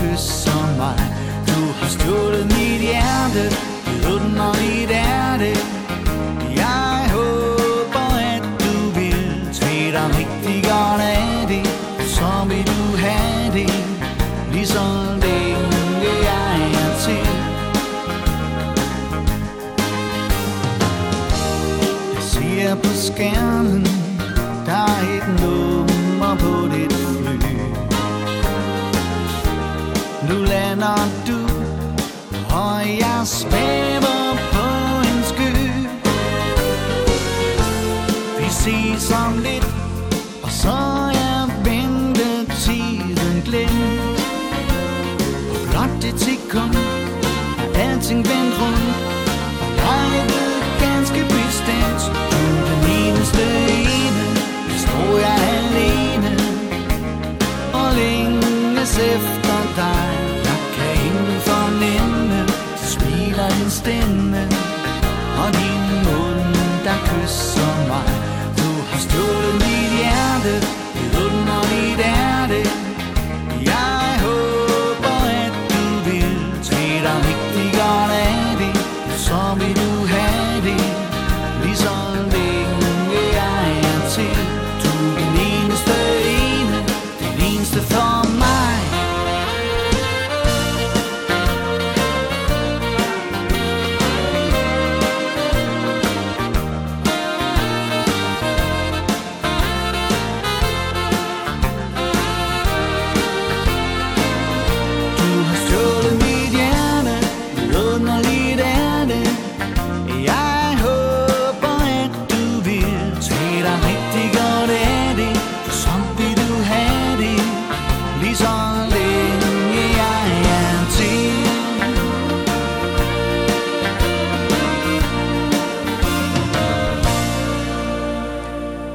kysser 0.00 0.76
mig 0.78 1.00
Du 1.46 1.60
har 1.78 1.88
stjålet 1.88 2.46
mit 2.46 2.80
hjerte 2.80 3.44
Du 3.86 4.14
under 4.14 4.50
mit 4.62 4.90
ærte 4.90 5.52
Jeg 6.56 7.10
håber 7.16 8.06
at 8.34 8.44
du 8.62 8.74
vil 8.96 9.24
Tved 9.54 9.92
dig 9.92 10.08
rigtig 10.20 10.58
godt 10.70 11.02
af 11.02 11.46
det 11.48 11.66
Så 12.16 12.30
vil 12.48 12.66
du 12.66 12.96
have 12.96 13.52
det 13.52 13.70
Lige 14.52 14.66
så 14.66 14.84
længe 15.22 15.80
jeg 16.22 16.72
er 16.72 16.98
til. 17.04 17.26
Jeg 22.14 22.22
ser 22.22 22.74
på 22.74 22.88
skærmen 22.94 23.89
cannot 30.80 31.26
do 31.26 31.46
Oh, 32.52 32.82
yes, 32.82 33.44
baby 33.44 33.89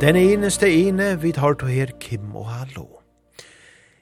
Den 0.06 0.16
eneste 0.16 0.68
ene 0.70 1.16
vi 1.18 1.32
tar 1.34 1.56
to 1.58 1.66
her 1.66 1.90
Kim 2.00 2.36
og 2.38 2.46
Hallo. 2.46 2.84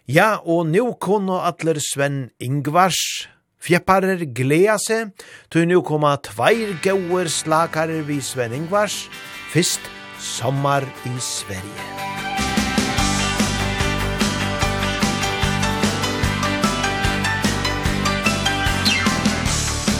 Ja, 0.03 0.41
og 0.43 0.65
nå 0.67 0.97
kunne 0.99 1.38
atler 1.47 1.77
Sven 1.80 2.17
Ingvars 2.43 3.30
fjepparer 3.63 4.25
gleda 4.35 4.75
seg, 4.84 5.13
til 5.47 5.69
nå 5.69 5.80
koma 5.88 6.17
tveir 6.19 6.73
gauer 6.84 7.31
slakarer 7.31 8.03
vi 8.03 8.17
Sven 8.19 8.51
Ingvars, 8.51 9.05
fyrst 9.53 9.88
Sommar 10.19 10.84
i 11.07 11.13
Sverige. 11.23 11.88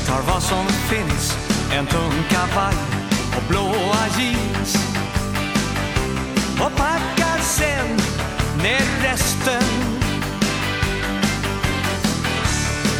Tar 0.10 0.28
vad 0.28 0.44
som 0.44 0.68
finns, 0.92 1.32
en 1.72 1.88
tung 1.88 2.18
kavaj 2.34 2.76
och 3.38 3.48
blåa 3.48 4.04
jeans 4.20 4.93
och 6.66 6.76
packar 6.76 7.40
sen 7.42 7.88
med 8.58 8.84
resten. 9.02 9.64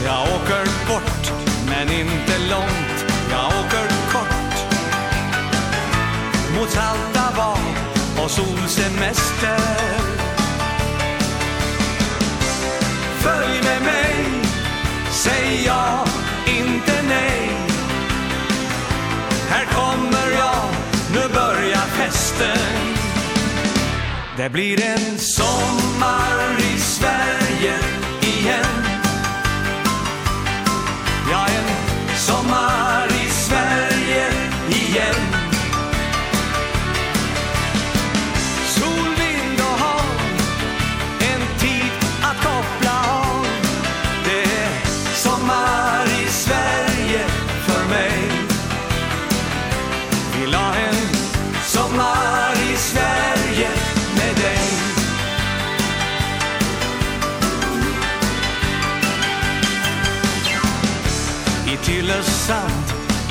Jag 0.06 0.22
åker 0.22 0.66
bort 0.88 1.32
men 1.68 1.92
inte 1.92 2.38
långt. 2.50 3.06
Jag 3.32 3.48
åker 3.48 3.88
kort 4.12 4.56
Mot 6.58 6.70
Saltava 6.70 7.58
och 8.24 8.32
solsemester. 8.32 9.60
Följ 13.20 13.64
med 13.64 13.82
mig, 13.82 14.26
säg 15.12 15.64
jag. 15.66 16.13
Det 24.38 24.50
blir 24.50 24.82
en 24.84 25.18
sommar 25.18 26.58
i 26.60 26.80
Sverige 26.80 27.74
igen. 28.22 28.86
Ja, 31.32 31.46
en 31.46 32.18
sommar 32.18 32.93
till 61.84 62.12
Össand 62.12 62.84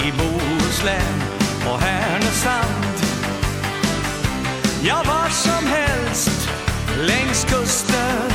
i 0.04 0.12
Bohuslän 0.12 1.22
och 1.66 1.80
Härnösand. 1.80 2.96
Ja, 4.82 5.02
var 5.06 5.28
som 5.28 5.66
helst 5.66 6.48
längs 7.00 7.44
kusten. 7.44 8.30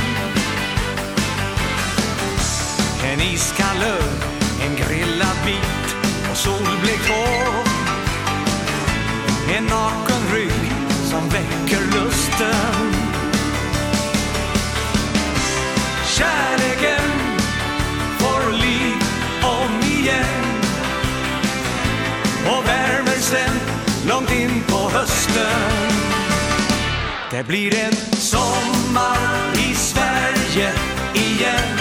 En 3.04 3.20
iskall 3.20 3.82
öl, 3.82 4.22
en 4.66 4.76
grillad 4.76 5.36
bit 5.44 5.96
och 6.30 6.36
solblekt 6.36 7.08
hår. 7.08 7.64
En 9.56 9.64
naken 9.64 10.34
rygg 10.34 10.72
som 11.04 11.28
väcker 11.28 11.80
lusten. 11.94 12.92
Kärleken 16.06 17.07
hösten. 25.28 25.92
Det 27.30 27.46
blir 27.46 27.74
en 27.74 27.92
sommar 28.16 29.52
i 29.70 29.74
Sverige 29.74 30.72
igen. 31.14 31.77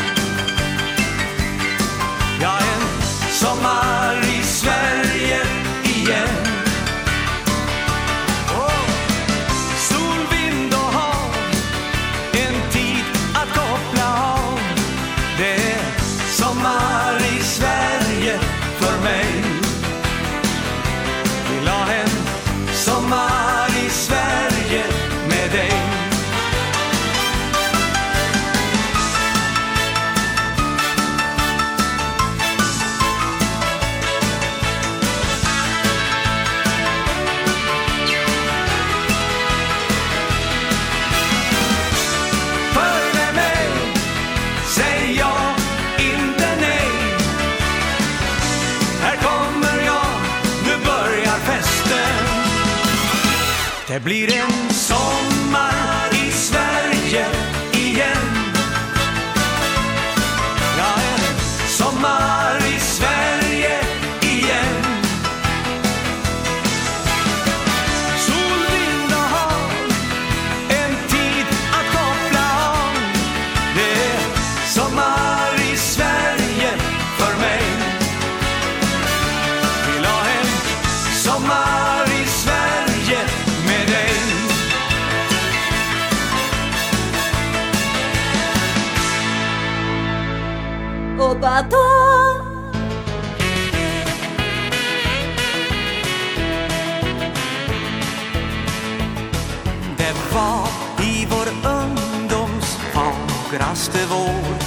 hette 103.97 104.13
vår. 104.13 104.57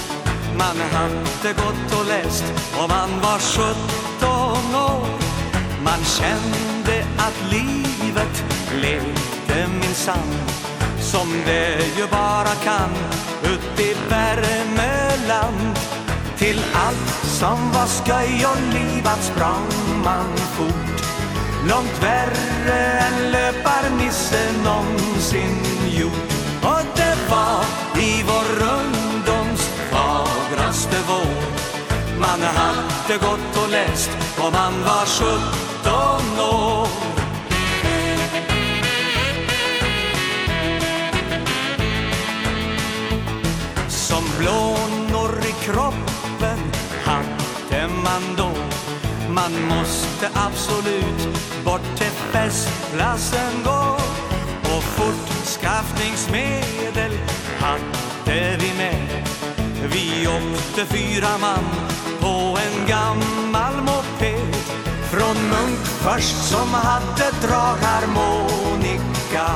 Man 0.59 0.77
hade 0.93 1.53
gått 1.53 2.01
och 2.01 2.07
läst 2.07 2.45
och 2.83 2.89
man 2.89 3.21
var 3.21 3.39
17 3.39 4.75
år. 4.75 5.07
Man 5.85 6.05
kände 6.05 7.07
att 7.19 7.53
livet 7.53 8.45
lekte 8.83 9.69
minsann. 9.81 10.35
Som 11.01 11.29
det 11.47 11.99
ju 11.99 12.07
bara 12.11 12.55
kan 12.65 12.91
ut 13.45 13.81
i 13.81 13.97
Värmeland. 14.09 15.79
Till 16.39 16.61
allt 16.75 17.25
som 17.25 17.73
var 17.73 17.87
sköj 17.87 18.47
och 18.47 18.75
livat 18.75 19.23
sprang 19.23 20.03
man 20.05 20.37
fort. 20.37 21.07
Långt 21.69 22.03
värre 22.03 22.79
än 22.79 23.31
löparnisse 23.31 24.53
någonsin 24.65 25.57
gjort. 25.91 26.33
Och 26.63 26.83
det 26.97 27.17
var 27.31 27.65
i 28.03 28.25
vår 28.27 28.65
rum 28.65 29.00
fagraste 30.51 30.97
vår. 31.09 31.27
Man 32.21 32.43
hade 32.43 33.19
gått 33.19 33.57
och 33.65 33.71
läst 33.71 34.11
Och 34.39 34.53
man 34.53 34.85
var 34.85 35.07
17 35.07 35.31
år. 36.41 36.89
Som 43.89 44.25
blånor 44.39 45.41
i 45.49 45.53
kroppen 45.65 46.59
hade 47.05 47.89
man 47.89 48.23
då. 48.37 48.51
Man 49.29 49.53
måste 49.69 50.31
absolut 50.35 51.29
bort 51.65 51.97
till 51.97 52.07
festplatsen 52.07 53.63
gå. 53.65 53.99
Och 54.63 54.83
fortskaffningsmedel 54.83 57.19
hade 57.59 58.57
vi 58.61 58.73
med. 58.79 59.10
Vi 59.93 60.29
åkte 60.29 60.87
fyra 60.87 61.29
man 61.41 61.65
på 62.21 62.59
en 62.65 62.87
gammal 62.87 63.75
moped. 63.83 64.55
Från 65.11 65.37
Munk 65.49 65.79
först 65.85 66.49
som 66.49 66.75
hade 66.75 67.31
dragharmonika 67.43 69.49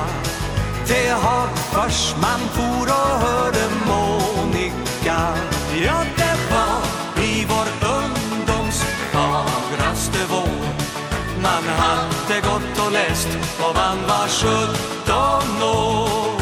Till 0.87 1.13
Hagfors 1.13 2.15
man 2.21 2.41
for 2.53 2.87
och 2.87 3.21
hörde 3.21 3.69
Monika. 3.87 5.35
Ja, 5.87 6.05
det 6.17 6.37
var 6.51 6.83
i 7.25 7.47
vår 7.49 7.69
ungdoms 7.89 8.85
fagraste 9.13 10.19
vår. 10.31 10.49
Man 11.43 11.65
hade 11.79 12.41
gått 12.41 12.79
och 12.87 12.93
läst 12.93 13.29
och 13.59 13.75
man 13.75 13.99
var 14.09 14.29
sjutton 14.29 15.63
år. 15.63 16.34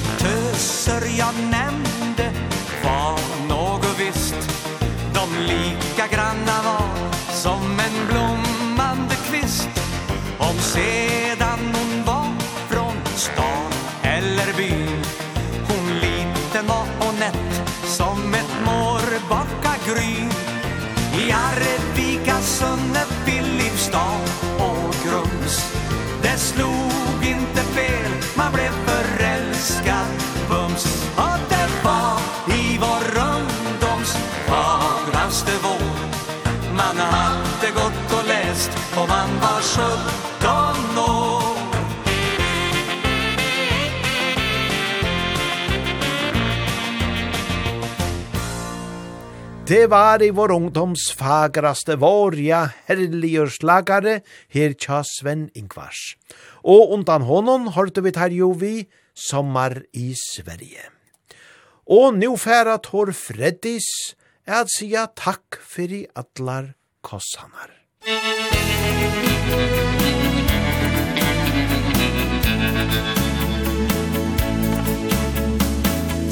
Det 0.00 0.24
töser 0.24 1.18
jag 1.18 1.34
nämnde 1.50 2.32
var 2.84 3.18
något 3.48 3.98
visst. 3.98 4.34
De 5.14 5.38
lika 5.38 6.06
granna 6.16 6.62
var 6.64 7.10
som 7.32 7.80
en 7.80 8.06
blommande 8.08 9.14
kvist. 9.14 9.68
Om 10.38 10.58
sedan 10.58 11.58
hon 11.74 12.04
var 12.04 12.26
från 12.68 12.94
stan 13.16 13.72
eller 14.02 14.52
by 14.56 14.72
Hon 15.68 15.98
liten 16.00 16.66
var 16.66 17.08
och 17.08 17.14
nätt 17.14 17.70
som 17.84 18.34
ett 18.34 18.54
morrbaka 18.64 19.74
gry. 19.86 20.14
I 21.24 21.32
Arvika, 21.32 22.40
Sunneby, 22.40 23.20
Filipstad 23.24 24.20
och 24.58 24.94
Grums. 25.04 25.74
Det 26.22 26.38
slog 26.38 27.24
inte 27.24 27.60
fel, 27.60 28.10
man 28.36 28.52
blev 28.52 28.70
föräldrad 28.86 29.39
bums. 30.48 30.84
Och 31.16 31.38
det 31.48 31.70
var 31.84 32.18
i 32.48 32.78
vår 32.78 33.02
runddoms 33.16 34.12
fagraste 34.48 35.52
vår. 35.62 36.10
Man 36.76 36.96
hade 36.96 37.70
gått 37.74 38.12
och 38.18 38.28
läst 38.28 38.70
och 38.96 39.08
man 39.08 39.30
var 39.40 39.60
sjutton 39.60 40.98
år. 40.98 41.60
Det 49.66 49.86
var 49.86 50.22
i 50.22 50.30
vår 50.30 50.50
ungdoms 50.50 51.12
fagraste 51.12 51.96
vår, 51.96 52.34
ja, 52.34 52.68
slagare, 53.48 54.20
her 54.48 54.72
tja 54.72 55.02
Sven 55.04 55.50
Ingvars. 55.54 56.16
Og 56.64 56.92
undan 56.92 57.22
honom 57.22 57.68
hørte 57.68 58.02
vi 58.02 58.10
tar 58.10 58.30
jo 58.34 58.50
vi 58.52 58.88
sommar 59.14 59.82
i 59.92 60.14
Sverige. 60.14 60.88
Og 61.86 62.14
nu 62.14 62.36
færa 62.36 62.76
Tor 62.78 63.12
Freddis 63.12 63.88
er 64.46 64.60
at 64.62 64.70
sia 64.78 65.06
takk 65.16 65.58
fyrir 65.66 66.06
allar 66.14 66.72
kossanar. 67.02 67.70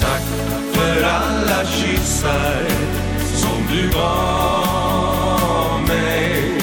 Takk 0.01 0.29
för 0.75 1.03
alla 1.03 1.65
kyssar 1.67 2.65
som 3.35 3.59
du 3.73 3.91
gav 3.93 5.81
mig 5.89 6.63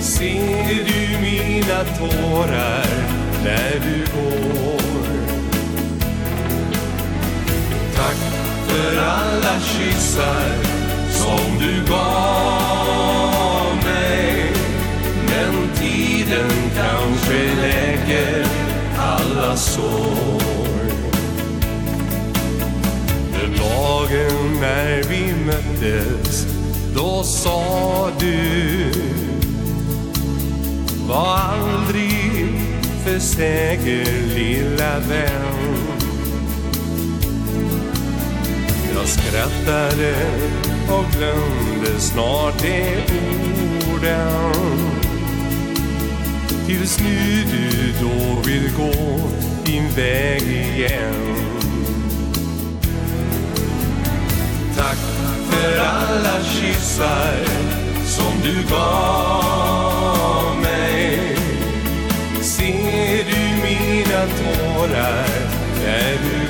Ser 0.00 0.84
du 0.88 1.20
mina 1.20 1.84
tårar 1.98 2.90
när 3.44 3.80
du 3.80 3.98
går 4.12 4.51
över 8.82 9.02
alla 9.02 9.60
kyssar 9.60 10.56
som 11.10 11.58
du 11.58 11.92
gav 11.92 13.76
mig. 13.84 14.52
Men 15.26 15.68
tiden 15.76 16.50
kanske 16.76 17.54
läker 17.60 18.46
alla 18.98 19.56
sår. 19.56 20.42
Den 23.32 23.52
dagen 23.58 24.60
när 24.60 25.02
vi 25.02 25.34
möttes 25.46 26.46
då 26.94 27.22
sa 27.22 28.10
du 28.20 28.90
Var 31.08 31.38
aldrig 31.38 32.48
för 33.04 33.18
säker 33.18 34.34
lilla 34.34 34.98
vän. 34.98 35.61
Jag 39.02 39.10
skrattade 39.10 40.14
och 40.88 41.04
glömde 41.12 42.00
snart 42.00 42.62
de 42.62 43.02
orden. 43.92 44.52
Tills 46.66 47.00
nu 47.00 47.44
du 47.52 47.92
då 48.00 48.40
vill 48.46 48.70
gå 48.76 49.20
din 49.64 49.88
väg 49.96 50.42
igen. 50.42 51.36
Tack 54.76 54.98
för 55.50 55.78
alla 55.78 56.44
kyssar 56.44 57.34
som 58.06 58.32
du 58.42 58.62
gav 58.70 60.56
mig. 60.62 61.36
Ser 62.42 63.24
du 63.24 63.62
mina 63.62 64.26
tårar 64.26 65.26
där 65.84 66.18
du 66.22 66.41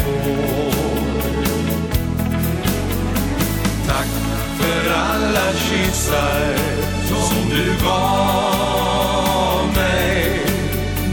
för 4.83 4.91
alla 4.91 5.53
kyssar 5.53 6.57
som 7.05 7.51
du 7.51 7.85
gav 7.85 9.67
mig. 9.77 10.41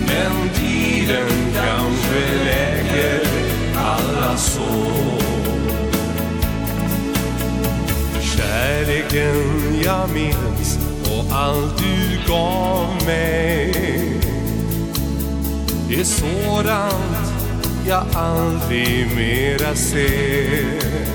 Men 0.08 0.50
tiden 0.50 1.30
kanske 1.56 2.44
läker 2.46 3.22
alla 3.76 4.38
sår. 4.38 5.20
Kärleken 8.22 9.82
jag 9.84 10.10
minns 10.10 10.80
och 11.04 11.36
allt 11.38 11.78
du 11.78 12.32
gav 12.34 13.06
mig. 13.06 13.72
Är 15.92 16.04
sådant 16.04 17.34
jag 17.88 18.06
aldrig 18.16 19.16
mera 19.16 19.76
ser. 19.76 21.09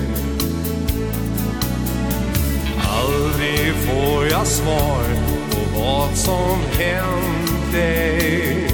aldrig 3.35 3.75
får 3.75 4.27
jag 4.31 4.47
svar 4.47 5.03
på 5.51 5.79
vad 5.79 6.17
som 6.17 6.59
hänt 6.77 7.71
dig 7.71 8.67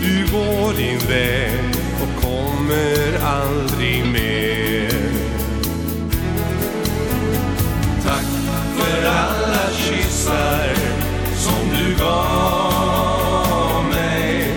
Du 0.00 0.32
går 0.32 0.72
din 0.76 0.98
väg 0.98 1.74
och 2.02 2.22
kommer 2.22 3.18
aldrig 3.24 4.06
mer. 4.06 4.90
Tack 8.04 8.26
för 8.76 9.08
alla 9.08 9.70
kyssar 9.76 10.74
som 11.36 11.68
du 11.76 12.04
gav 12.04 13.84
mig 13.90 14.54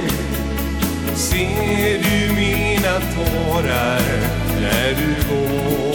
Ser 1.15 2.03
du 2.03 2.35
mina 2.35 2.99
tårar 2.99 4.01
när 4.61 4.89
du 4.95 5.15
går 5.29 5.90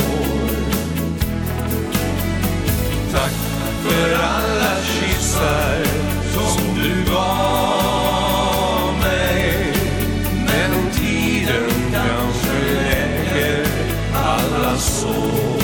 för 3.89 4.15
alla 4.15 4.77
kyssar 4.83 5.85
som 6.35 6.75
du 6.75 7.11
gav 7.11 8.95
mig. 9.01 9.73
Men 10.47 10.91
tiden 10.93 11.71
kanske 11.93 12.59
läker 12.75 13.67
alla 14.15 14.77
sår. 14.77 15.57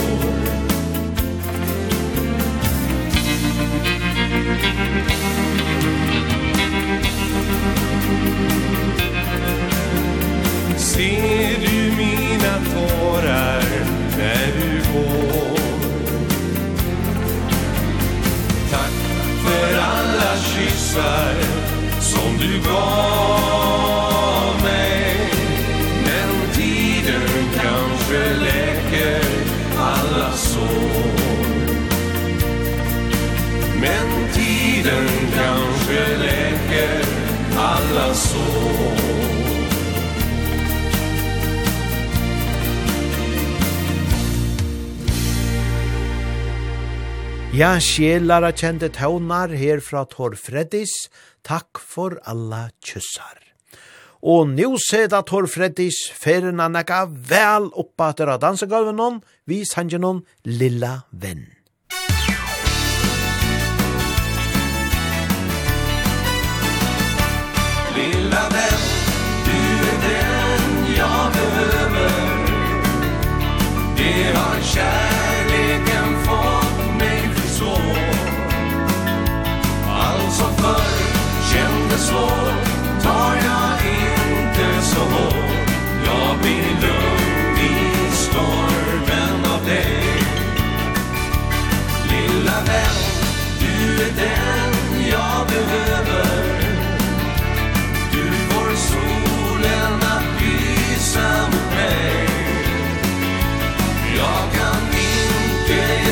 Ser 10.77 11.61
du 11.61 11.97
mina 11.97 12.55
tårar 12.75 13.63
när 14.19 14.47
du 14.47 14.93
går? 14.93 15.32
sig 20.93 21.37
som 22.01 22.39
du 22.39 22.61
gav. 22.71 24.12
Ja, 47.53 47.75
sjelara 47.77 48.49
kjente 48.57 48.89
tøvnar 48.89 49.51
her 49.53 49.83
fra 49.85 50.07
Tor 50.09 50.33
Freddis. 50.41 50.89
Takk 51.45 51.77
for 51.77 52.17
alla 52.25 52.71
kyssar. 52.81 53.43
Og 54.25 54.49
nu 54.55 54.79
seda 54.81 55.21
Tor 55.29 55.45
Freddis 55.53 55.99
ferina 56.17 56.71
nekka 56.73 57.03
vel 57.29 57.69
oppa 57.77 58.15
av 58.17 58.41
dansegulven 58.41 58.97
hon, 59.05 59.21
vi 59.45 59.67
sanger 59.69 60.01
noen 60.01 60.25
Lilla 60.49 61.05
Venn. 61.13 61.45
Lilla 67.93 68.45
Venn, 68.57 68.85
du 69.45 69.57
er 69.93 70.05
den 70.09 70.85
jeg 70.97 71.33
behøver. 71.37 72.13
Det 74.01 74.21
var 74.41 74.63
kjær 74.73 75.12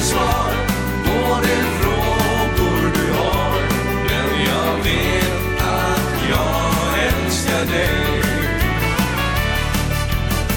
dig 0.01 0.09
svar. 0.09 0.53
På 1.05 1.41
de 1.43 1.57
frågor 1.81 2.93
du 2.95 3.13
har 3.13 3.61
Men 4.09 4.45
jag 4.45 4.85
vet 4.85 5.63
att 5.63 6.29
jag 6.31 7.05
älskar 7.05 7.65
dig. 7.73 8.23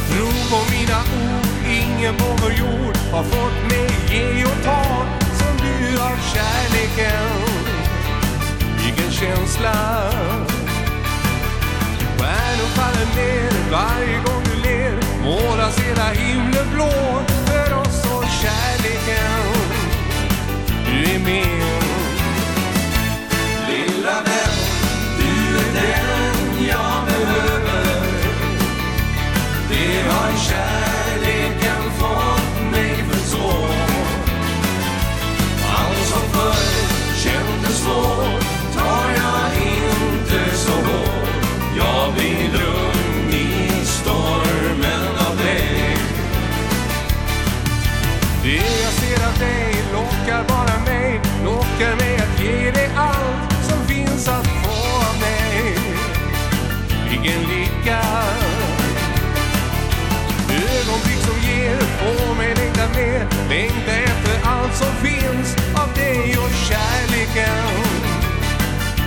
Tro 0.09 0.27
på 0.51 0.71
mina 0.71 0.99
ord, 0.99 1.47
ingen 1.69 2.15
på 2.15 2.25
vår 2.41 2.51
jord 2.51 2.97
Har 3.11 3.23
fått 3.23 3.71
mig 3.71 3.89
ge 4.09 4.45
och 4.45 4.63
ta 4.63 5.05
som 5.39 5.57
du 5.57 5.97
har 5.97 6.17
kärleken. 6.33 7.33
Vilken 8.83 9.11
känsla. 9.11 9.73
Stjärnor 12.17 12.69
faller 12.75 13.07
ner 13.15 13.71
varje 13.71 14.17
gång 14.17 14.43
du 14.43 14.69
ler 14.69 14.97
Målas 15.23 15.79
hela 15.79 16.09
himlen 16.09 16.69
blå. 16.73 17.32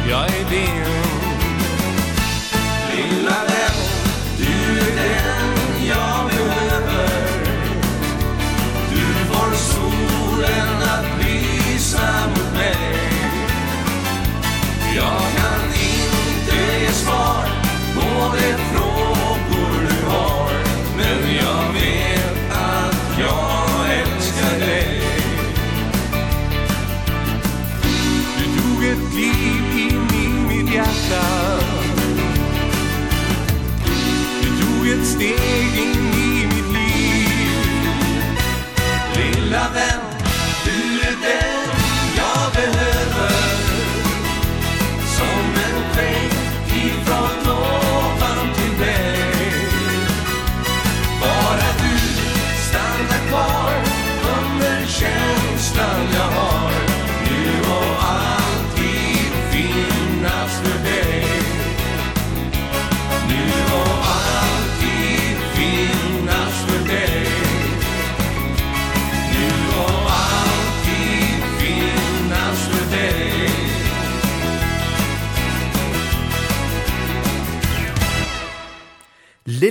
Jag 0.09 0.25
är 0.25 0.51
din 0.51 0.96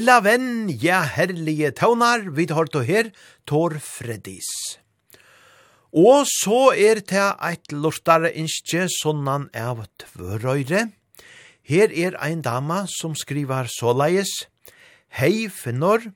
Lilla 0.05 0.21
venn, 0.21 0.67
ja 0.69 0.99
herlige 1.01 1.71
taunar, 1.73 2.27
vi 2.37 2.43
tar 2.45 2.67
to 2.69 2.83
her, 2.85 3.07
Tor 3.49 3.73
Freddys. 3.81 4.77
Og 5.97 6.27
så 6.29 6.75
er 6.77 7.01
det 7.01 7.23
eit 7.41 7.73
lortare 7.73 8.29
innskje, 8.37 8.85
sånnan 8.99 9.47
av 9.57 9.81
tvørøyre. 10.03 10.83
Her 11.65 11.89
er 11.89 12.19
ein 12.21 12.45
dama 12.45 12.83
som 12.99 13.17
skriver 13.17 13.65
såleis, 13.65 14.45
Hei, 15.09 15.49
Finnor, 15.49 16.11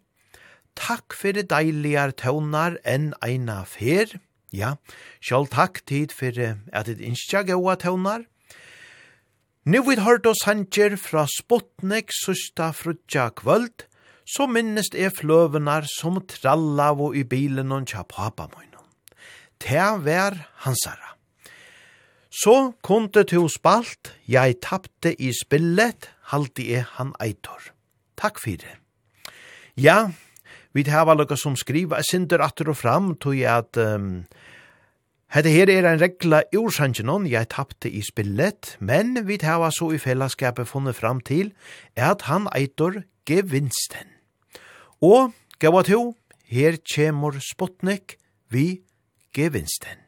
takk 0.78 1.18
fyrir 1.18 1.50
deilige 1.50 2.12
taunar 2.22 2.78
enn 2.86 3.16
eina 3.26 3.64
fer. 3.66 4.20
Ja, 4.54 4.76
sjálf 5.18 5.50
takk 5.58 5.82
tid 5.90 6.14
fyrir 6.14 6.60
at 6.70 6.94
et 6.94 7.02
innskje 7.02 7.42
gaua 7.50 7.74
taunar. 7.74 8.30
Nu 9.70 9.84
vi 9.86 10.00
hørt 10.02 10.26
oss 10.26 10.48
hanger 10.48 10.96
fra 10.98 11.28
Sputnik 11.30 12.10
søsta 12.16 12.72
frutja 12.74 13.28
kvöld, 13.38 13.84
så 14.26 14.48
minnest 14.50 14.96
er 14.98 15.12
fløvenar 15.14 15.86
som 15.86 16.16
tralla 16.26 16.88
vo 16.98 17.12
i 17.14 17.22
bilen 17.22 17.70
og 17.76 17.86
tja 17.92 18.02
papa 18.02 18.48
møynon. 18.50 18.88
Tea 19.62 19.92
vær 20.02 20.40
hansara. 20.66 21.14
Så 22.34 22.56
kunde 22.82 23.28
to 23.30 23.44
spalt, 23.46 24.16
jeg 24.26 24.58
tappte 24.66 25.14
i 25.14 25.30
spillet, 25.38 26.10
haldi 26.34 26.72
jeg 26.72 26.88
han 26.96 27.14
eitor. 27.22 27.70
Takk 28.18 28.42
fyrir. 28.42 28.80
Ja, 29.78 30.08
vi 30.74 30.88
hava 30.90 31.14
lukka 31.14 31.38
som 31.38 31.54
skriva, 31.54 32.02
jeg 32.02 32.10
synder 32.10 32.42
atter 32.42 32.74
og 32.74 32.80
fram, 32.82 33.14
tog 33.22 33.38
jeg 33.38 33.54
at 33.54 33.78
um, 33.78 34.24
Hette 35.30 35.52
her 35.54 35.70
er 35.70 35.86
en 35.86 36.00
regla 36.02 36.40
ursangenon 36.58 37.28
jeg 37.30 37.52
tappte 37.54 37.86
i 37.86 38.00
spillet, 38.02 38.72
men 38.82 39.14
vi 39.28 39.36
tava 39.38 39.68
så 39.70 39.92
i 39.94 40.00
fellesskapet 40.02 40.66
funnet 40.66 40.98
fram 40.98 41.20
til 41.22 41.52
at 41.94 42.26
han 42.26 42.48
eitor 42.58 43.04
gevinsten. 43.30 44.10
Og, 45.06 45.30
gav 45.62 45.78
ho, 45.94 46.02
her 46.50 46.82
kjemur 46.82 47.38
Sputnik 47.46 48.18
vi 48.50 48.82
gevinsten. 49.30 50.02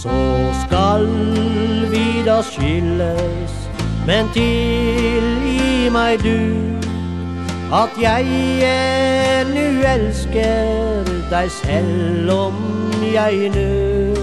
Så 0.00 0.20
skal 0.64 1.10
vi 1.92 2.06
da 2.24 2.40
skilles 2.40 3.59
Men 4.06 4.28
tilgi 4.32 5.90
meg 5.92 6.22
du 6.24 6.70
At 7.72 7.94
jeg 8.00 8.24
nu 9.54 9.66
elsker 9.86 11.06
deg 11.30 11.50
selv 11.54 12.30
om 12.34 12.56
jeg 13.12 13.50
nu. 13.54 14.14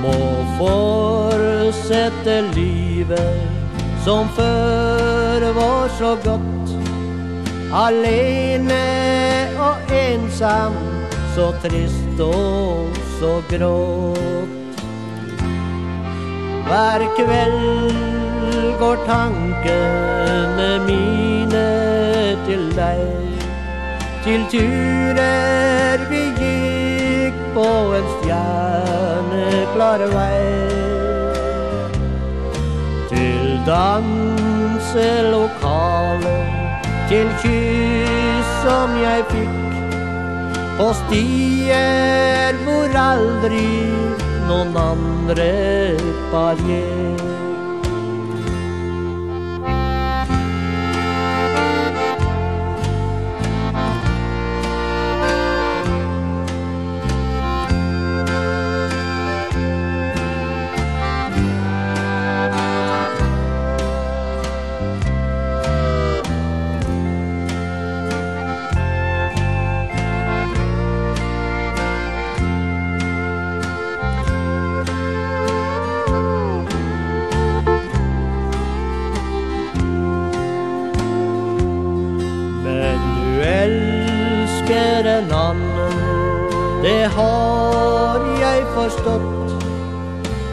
Må 0.00 0.14
fortsette 0.56 2.38
livet 2.56 3.42
som 4.04 4.28
før 4.36 5.44
var 5.58 5.92
så 5.98 6.14
godt. 6.24 6.72
Alene 7.72 8.80
og 9.60 9.92
ensam, 9.92 10.80
så 11.36 11.52
trist 11.62 12.24
og 12.24 12.96
så 13.20 13.36
grått 13.52 14.59
Hver 16.70 17.02
kveld 17.16 17.92
går 18.78 18.96
tankene 19.06 20.68
mine 20.86 21.68
til 22.46 22.64
deg. 22.76 23.00
Til 24.22 24.40
turer 24.52 25.98
vi 26.12 26.22
gikk 26.38 27.34
på 27.56 27.70
en 27.98 28.06
stjerneklar 28.12 30.00
vei. 30.14 30.46
Til 33.10 33.44
danselokale 33.66 36.38
Til 37.10 37.28
kyss 37.42 38.50
som 38.62 38.90
jeg 39.02 39.20
fikk. 39.34 39.74
På 40.78 40.86
stier 41.02 42.54
hvor 42.62 42.90
aldri 43.10 43.70
noen 44.50 44.74
andre 44.76 45.52
par 46.32 46.58
hjem 46.66 47.39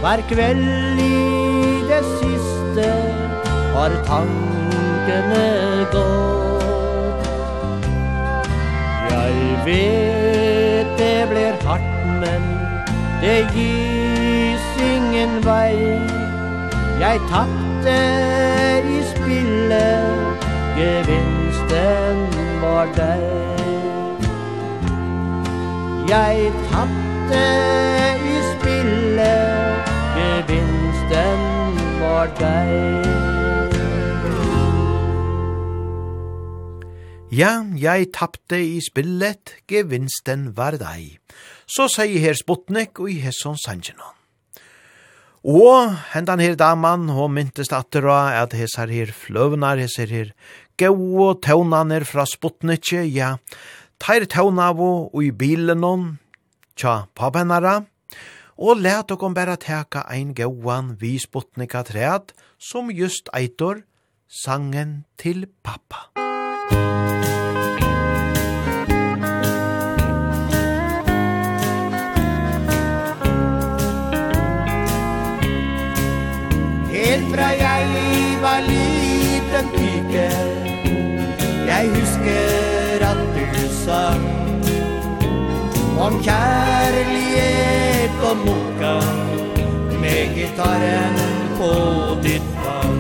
Hver 0.08 0.22
kveld 0.30 1.00
i 1.04 1.16
det 1.90 2.04
siste 2.20 2.84
har 3.74 3.96
tankene 4.08 5.48
gått. 5.92 7.26
Jeg 9.10 9.34
vet 9.66 10.94
det 11.02 11.18
blir 11.32 11.60
hardt, 11.68 12.08
men 12.22 12.48
det 13.20 13.42
gis 13.58 14.70
ingen 14.94 15.36
vei. 15.44 15.76
Jeg 17.04 17.20
tappte 17.34 18.00
i 18.96 19.04
spillet, 19.12 20.48
gevinsten 20.80 22.24
var 22.64 22.96
deg 22.96 23.28
Jeg 26.16 26.52
tappte 26.72 27.97
for 32.18 32.34
deg 32.42 33.06
Ja, 37.38 37.60
jeg 37.76 38.08
tappte 38.16 38.58
i 38.64 38.78
spillet, 38.82 39.52
gevinsten 39.68 40.54
var 40.58 40.78
deg. 40.80 41.18
Så 41.68 41.90
sier 41.92 42.24
her 42.24 42.38
Sputnik 42.40 43.02
og 43.04 43.12
i 43.12 43.18
hesson 43.20 43.60
sangenon. 43.60 44.16
Og 45.44 45.92
hendan 46.14 46.42
her 46.42 46.56
daman, 46.58 47.12
og 47.12 47.30
myntest 47.36 47.76
atter 47.76 48.08
at 48.10 48.56
hesar 48.58 48.90
her 48.90 49.12
fløvnar, 49.12 49.78
hesar 49.78 50.10
her 50.10 50.32
gau 50.80 50.96
og 51.28 51.44
tøvnaner 51.46 52.08
fra 52.08 52.26
Sputnikje, 52.26 53.04
ja, 53.12 53.36
teir 54.02 54.26
tøvnavo 54.26 55.12
og 55.12 55.22
i 55.28 55.30
bilen 55.36 55.84
hon, 55.84 56.10
tja 56.80 57.04
papenara, 57.14 57.82
og 58.58 58.80
let 58.82 59.12
okkom 59.14 59.36
bæra 59.38 59.56
teka 59.62 60.02
ein 60.10 60.34
gauan 60.34 60.96
vi 61.00 61.18
sputnika 61.22 61.84
træt, 61.84 62.34
som 62.58 62.90
just 62.90 63.30
eitor, 63.34 63.84
sangen 64.28 65.06
til 65.18 65.46
pappa. 65.64 66.10
Helt 76.92 77.28
fra 77.36 77.50
jeg 77.62 77.86
var 78.42 78.60
liten 78.66 79.68
pike, 79.78 80.30
jeg 81.68 81.90
husker 81.94 83.06
at 83.12 83.22
du 83.38 83.68
sang 83.86 84.26
om 86.00 86.24
kjærlighet 86.24 87.37
på 88.28 88.36
mokka 88.36 89.02
Med 90.02 90.36
gitarren 90.36 91.16
på 91.58 91.72
ditt 92.24 92.42
fang 92.64 93.00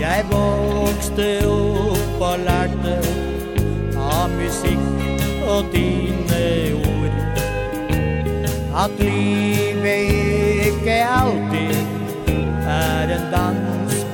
Jeg 0.00 0.24
vokste 0.30 1.28
opp 1.46 2.20
og 2.20 2.38
lærte 2.46 2.96
Av 4.00 4.30
musikk 4.32 4.88
og 5.48 5.64
dine 5.72 6.44
ord. 6.78 7.16
At 8.84 8.90
livet 8.98 9.51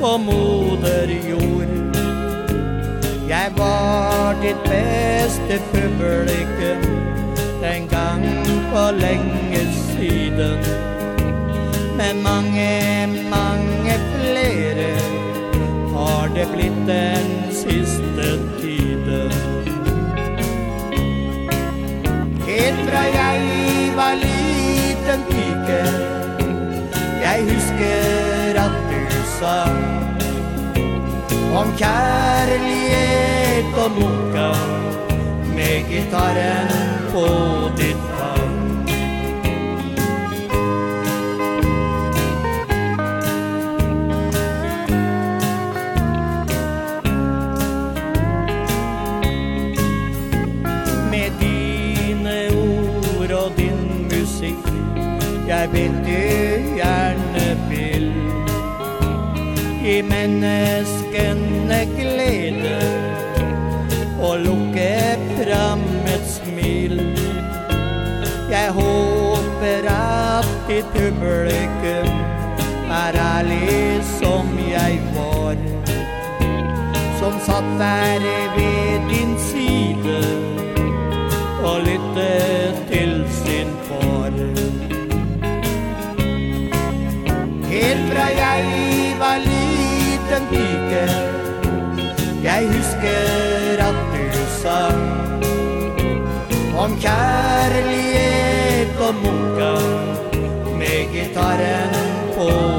på 0.09 0.17
moder 0.17 1.11
jord. 1.31 1.71
Jeg 3.29 3.53
var 3.57 4.37
ditt 4.43 4.63
beste 4.65 5.61
publikum 5.73 6.81
Den 7.63 7.89
gang 7.89 8.25
på 8.73 8.85
lenge 9.01 9.61
siden. 9.73 10.65
Men 11.97 12.23
mange, 12.23 13.07
mange 13.31 13.95
flere 14.15 14.91
Har 15.95 16.29
det 16.35 16.49
blitt 16.55 16.81
den 16.87 17.53
siste 17.53 18.29
tiden. 18.61 19.33
Helt 22.47 22.81
fra 22.89 23.05
jeg 23.21 23.41
var 23.97 24.15
liten 24.25 25.21
pike 25.31 25.83
Jeg 27.23 27.39
husker 27.51 28.61
at 28.65 28.83
du 28.91 29.23
sang. 29.39 29.98
Om 31.59 31.73
kjærlighet 31.79 33.65
og 33.85 33.91
boka 33.97 34.51
Med 35.57 35.79
gitarren 35.91 36.69
på 37.11 37.27
ditt 37.77 38.03
fang. 38.15 38.59
Med 51.11 51.31
dine 51.41 52.39
ord 52.55 53.31
og 53.31 53.53
din 53.57 54.07
musik 54.13 54.63
Jag 55.49 55.69
vet 55.73 55.93
du 56.07 56.23
gjerne 56.77 57.59
vil. 57.69 58.13
I 59.85 60.03
männes 60.03 60.98
håper 68.79 69.89
at 69.93 70.71
i 70.71 70.81
tummelikum 70.95 72.11
er 72.91 73.19
ærlig 73.37 74.05
som 74.21 74.59
jeg 74.71 75.01
var. 75.17 75.57
Som 77.19 77.41
satt 77.47 77.71
der 77.79 78.27
ved 78.57 79.09
din 79.13 79.39
side 79.39 80.21
og 81.65 81.81
lytte 81.81 82.31
til 82.91 83.25
sin 83.41 83.71
far. 83.89 84.33
Helt 87.71 88.13
fra 88.13 88.29
jeg 88.45 88.65
var 89.19 89.39
liten 89.49 90.43
pike. 90.51 91.05
Jeg 92.43 92.67
husker 92.67 93.83
at 93.89 93.95
du 94.35 94.45
sang 94.63 95.19
Om 96.79 96.95
kjær 97.03 97.48
gitarren 101.39 101.91
på 102.35 102.78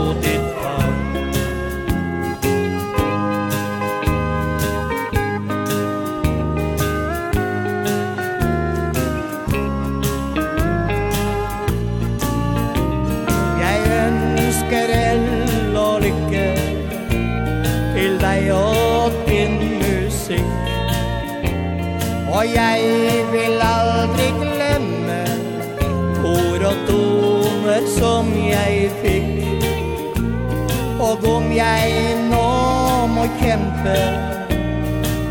kväll. 33.81 34.18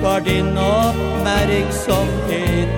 Var 0.03 0.20
din 0.20 0.59
oppmerksomhet 0.59 2.69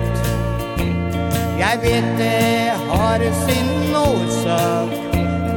Jeg 1.59 1.79
vet 1.81 2.17
det 2.17 2.71
har 2.89 3.19
sin 3.45 3.95
årsak 3.95 4.89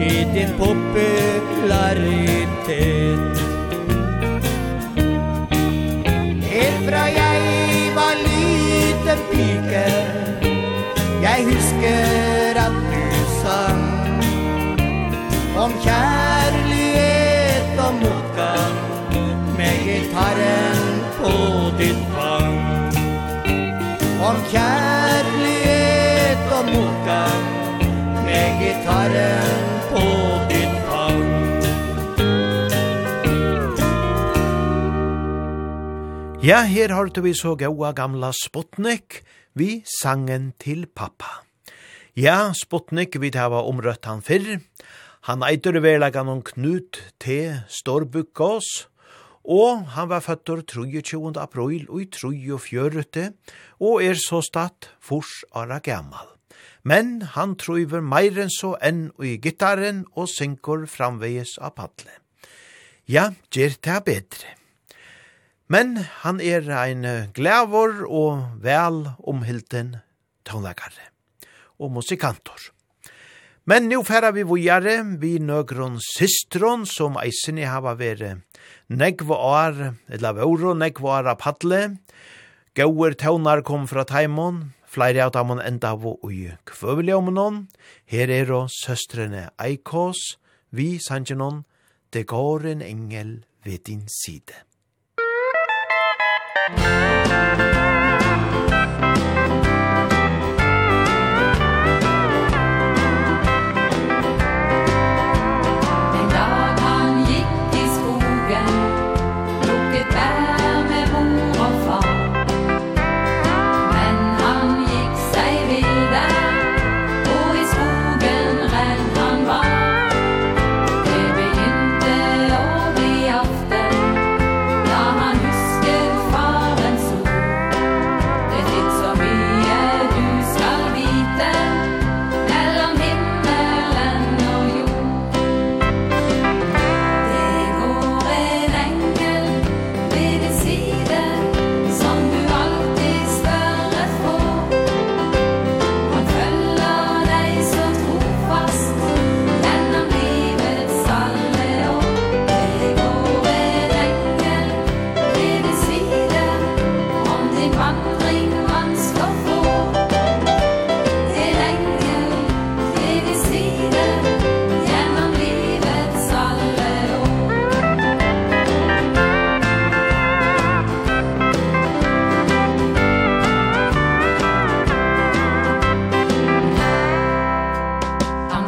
I 0.00 0.24
din 0.34 0.48
popularitet. 0.58 3.38
Helt 6.50 6.88
fra 6.88 7.04
jeg 7.06 7.40
var 7.94 8.14
liten 8.26 9.18
pike. 9.32 9.86
Jeg 11.22 11.44
husker 11.44 12.54
at 12.66 12.72
du 12.92 13.06
sang 13.40 13.82
Om 15.56 15.72
kjærlighet 15.84 16.23
på 21.24 21.36
ditt 21.78 22.02
fang 22.14 22.58
Om 24.28 24.36
kärlighet 24.52 26.42
og 26.56 26.64
motgång 26.72 27.44
Med 28.26 28.48
gitarren 28.60 29.64
på 29.92 30.04
ditt 30.52 30.76
fang 30.88 31.22
Ja, 36.44 36.60
her 36.68 36.92
har 36.92 37.08
du 37.08 37.22
vi 37.24 37.32
så 37.32 37.54
gaua 37.56 37.94
gamla 37.96 38.28
Sputnik 38.36 39.22
Vi 39.54 39.84
sangen 39.86 40.48
til 40.58 40.88
pappa. 40.90 41.44
Ja, 42.18 42.50
Sputnik 42.58 43.14
vi 43.22 43.30
hava 43.30 43.60
omrøtt 43.62 44.08
han 44.10 44.18
fyrr. 44.18 44.58
Han 45.30 45.46
eitur 45.46 45.78
verlegan 45.78 46.26
om 46.28 46.40
Knut 46.42 46.98
T. 47.22 47.54
Storbukkås, 47.70 48.88
og 49.44 49.84
han 49.92 50.08
var 50.08 50.24
føtter 50.24 50.62
23. 50.64 51.34
april 51.40 51.84
og 51.90 52.00
i 52.00 52.06
43. 52.08 53.32
og 53.80 54.02
er 54.04 54.16
så 54.16 54.40
statt 54.44 54.88
fors 55.00 55.44
ara 55.52 55.78
gammal. 55.84 56.30
Men 56.84 57.22
han 57.36 57.54
trøyver 57.56 58.04
meiren 58.04 58.50
så 58.52 58.74
enn 58.84 59.10
i 59.20 59.36
gittaren 59.40 60.04
og 60.16 60.28
synker 60.32 60.86
framveges 60.88 61.56
av 61.60 61.76
padle. 61.76 62.12
Ja, 63.08 63.32
gjer 63.52 63.76
det 63.84 64.00
bedre. 64.04 64.54
Men 65.68 65.96
han 66.24 66.40
er 66.40 66.68
ein 66.68 67.04
glævor 67.36 68.04
og 68.04 68.60
vel 68.64 69.08
omhilden 69.24 69.96
tonlagare 70.44 71.10
og 71.80 71.92
musikantor. 71.92 72.70
Men 73.64 73.88
nu 73.88 74.02
færa 74.04 74.30
vi 74.36 74.44
vujare 74.44 74.98
vi 75.20 75.38
nøgron 75.38 75.96
systron 76.00 76.84
som 76.86 77.16
eisini 77.16 77.64
hava 77.64 77.94
vere 77.96 78.42
negva 78.88 79.36
år, 79.36 79.82
eller 80.08 80.38
våro, 80.38 80.74
negva 80.74 81.18
år 81.18 81.30
av 81.32 81.40
padle, 81.42 81.82
gauer 82.76 83.16
tøvnar 83.18 83.62
kom 83.66 83.86
fra 83.90 84.04
taimon, 84.08 84.72
flere 84.86 85.26
av 85.26 85.34
dem 85.34 85.58
enda 85.58 85.94
av 85.94 86.06
ui 86.24 86.52
kvøveljomenon, 86.70 87.66
her 88.10 88.30
er 88.30 88.52
og 88.54 88.70
søstrene 88.72 89.48
Eikos, 89.58 90.36
vi 90.70 90.98
sanjenon, 90.98 91.64
det 92.12 92.26
går 92.30 92.66
en 92.74 92.82
engel 92.82 93.40
ved 93.64 93.86
din 93.88 94.06
side. 94.10 94.64
Musik 96.74 97.83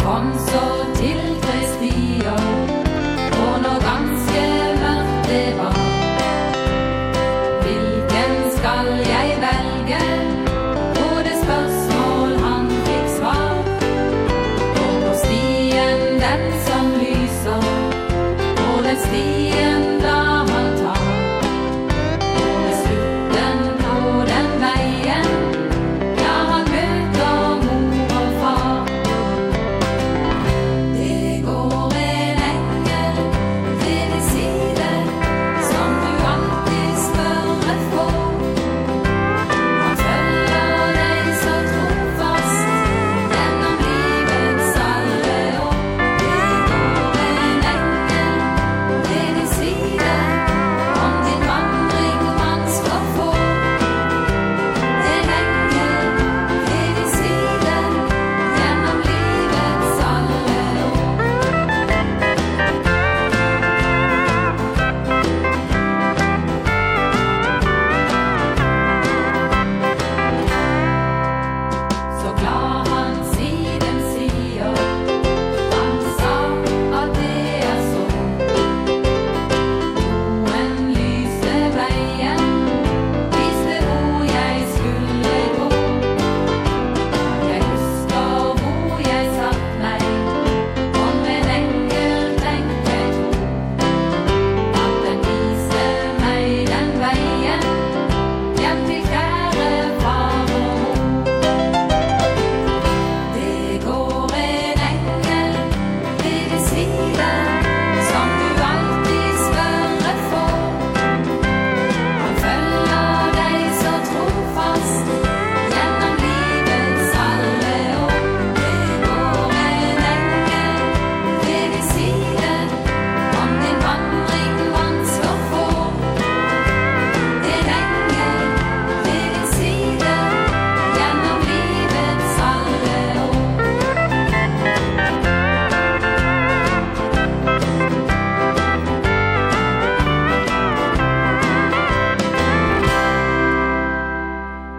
Kom 0.07 0.27
så 0.39 0.67
til 0.95 1.19
deg 1.43 1.63
stier 1.73 2.46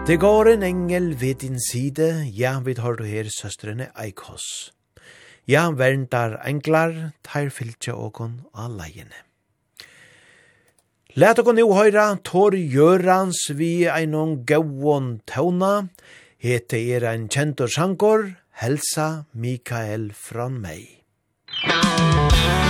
Det 0.08 0.16
går 0.16 0.48
en 0.48 0.62
engel 0.62 1.10
ved 1.20 1.34
din 1.42 1.58
side, 1.60 2.24
ja, 2.32 2.60
vi 2.64 2.72
har 2.78 2.94
du 2.96 3.02
her 3.04 3.26
søstrene 3.28 3.90
Eikos. 3.92 4.72
Ja, 5.46 5.68
verndar 5.68 6.38
englar, 6.48 7.12
tar 7.20 7.50
fyltja 7.52 7.92
åkon 7.92 8.38
av 8.54 8.72
leiene. 8.72 9.20
Læt 11.12 11.42
okon 11.42 11.60
nu 11.60 11.66
høyra, 11.76 12.06
tår 12.24 12.56
gjørans 12.56 13.50
vi 13.60 13.84
einon 13.84 14.46
gauon 14.48 15.18
tåna, 15.28 15.90
hete 16.40 16.80
er 16.96 17.04
ein 17.12 17.28
kjentor 17.28 17.68
sjankor, 17.68 18.30
helsa 18.64 19.26
Mikael 19.36 20.08
fran 20.16 20.56
mei. 20.64 21.04
Musik 21.68 22.67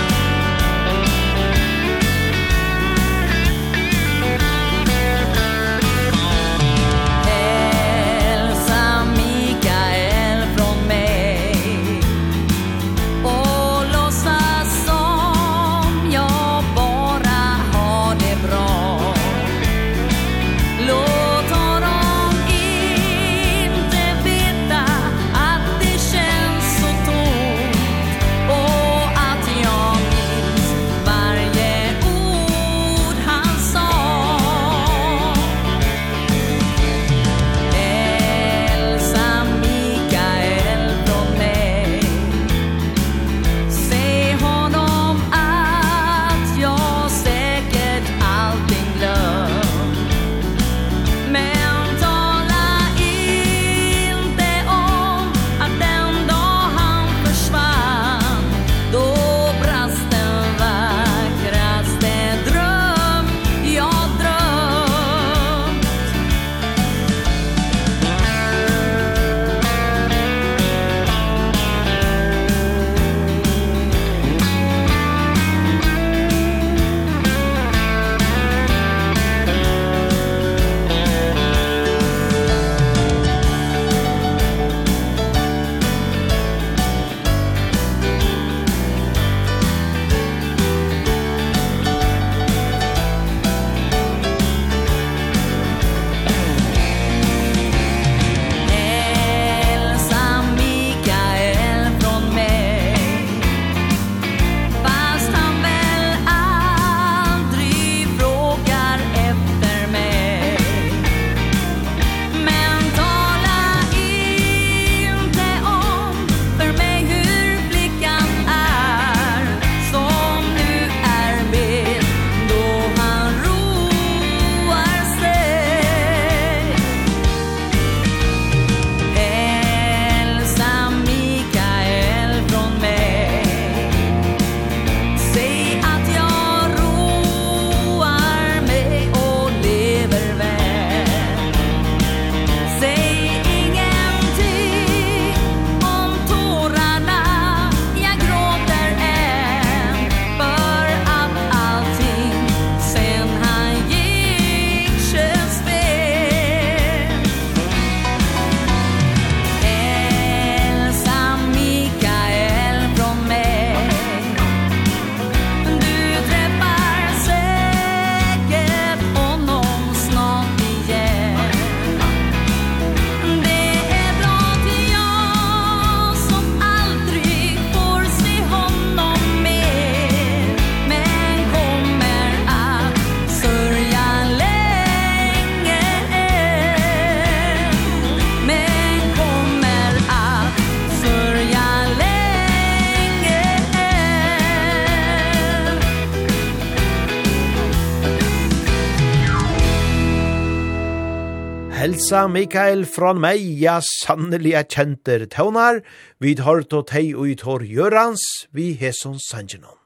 Elsa 202.09 202.27
Mikael 202.27 202.85
från 202.85 203.21
mig, 203.21 203.61
ja 203.61 203.81
sanneliga 204.05 204.63
kjenter 204.63 205.27
tøvnar, 205.29 205.83
vid 206.17 206.39
hørt 206.41 206.73
og 206.73 206.87
tei 206.89 207.11
og 207.13 207.27
i 207.29 207.35
tår 207.37 207.61
gjørans, 207.69 208.23
vi 208.49 208.71
hesson 208.73 209.19
sangenon. 209.21 209.77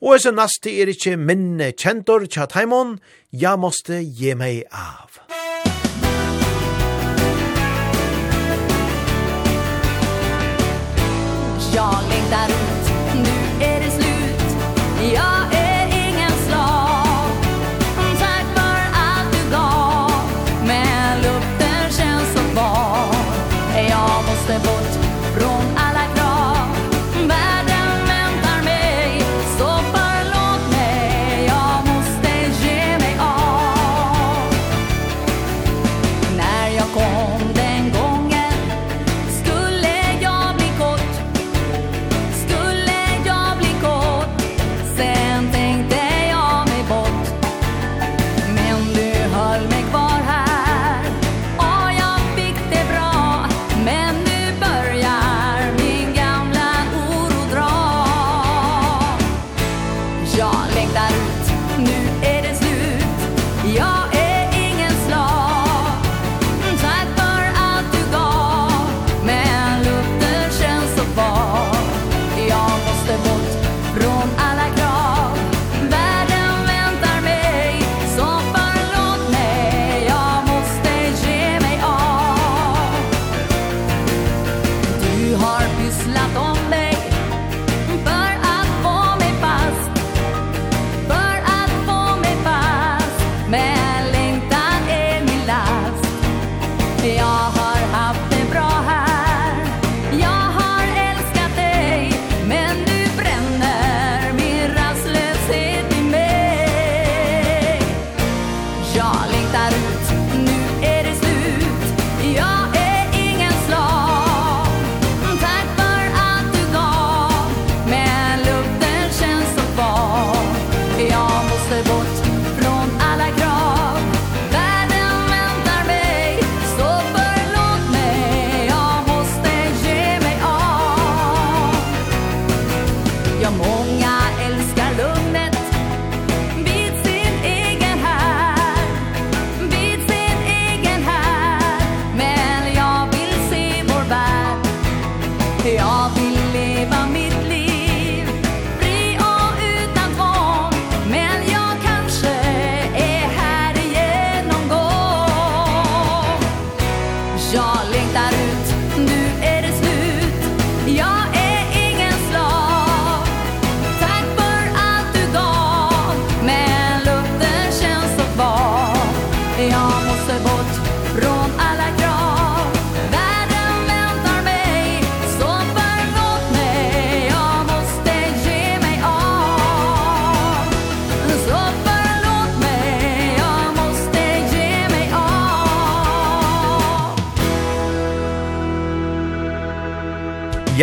Og 0.00 0.16
esen 0.16 0.40
nasti 0.40 0.78
er 0.80 0.88
ikkje 0.88 1.18
minne 1.20 1.74
kjentor 1.76 2.24
tja 2.32 2.48
taimon, 2.48 2.96
ja 3.28 3.58
måste 3.60 4.00
ge 4.00 4.32
meg 4.40 4.64
av. 4.72 5.20
Jag 11.76 11.96
längtar 12.08 12.69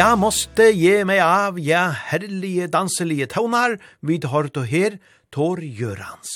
Ja, 0.08 0.14
måste 0.16 0.70
ge 0.72 1.02
mig 1.04 1.20
av, 1.20 1.58
ja, 1.60 1.90
herlige 1.92 2.70
danselige 2.72 3.26
tånar, 3.28 3.74
vid 4.00 4.24
hårt 4.32 4.56
og 4.56 4.70
her, 4.72 4.96
Tor 5.36 5.60
Gjørans. 5.60 6.32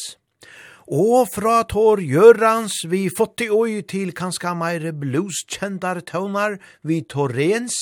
Og 0.91 1.31
fra 1.31 1.61
Tor 1.71 2.03
Gjørans 2.03 2.81
vi 2.91 3.05
fått 3.07 3.45
i 3.45 3.47
oi 3.47 3.79
til 3.87 4.11
kanska 4.11 4.51
meire 4.59 4.91
blueskjendar 4.91 6.03
tånar, 6.03 6.59
vi 6.83 6.99
Torrens, 7.07 7.79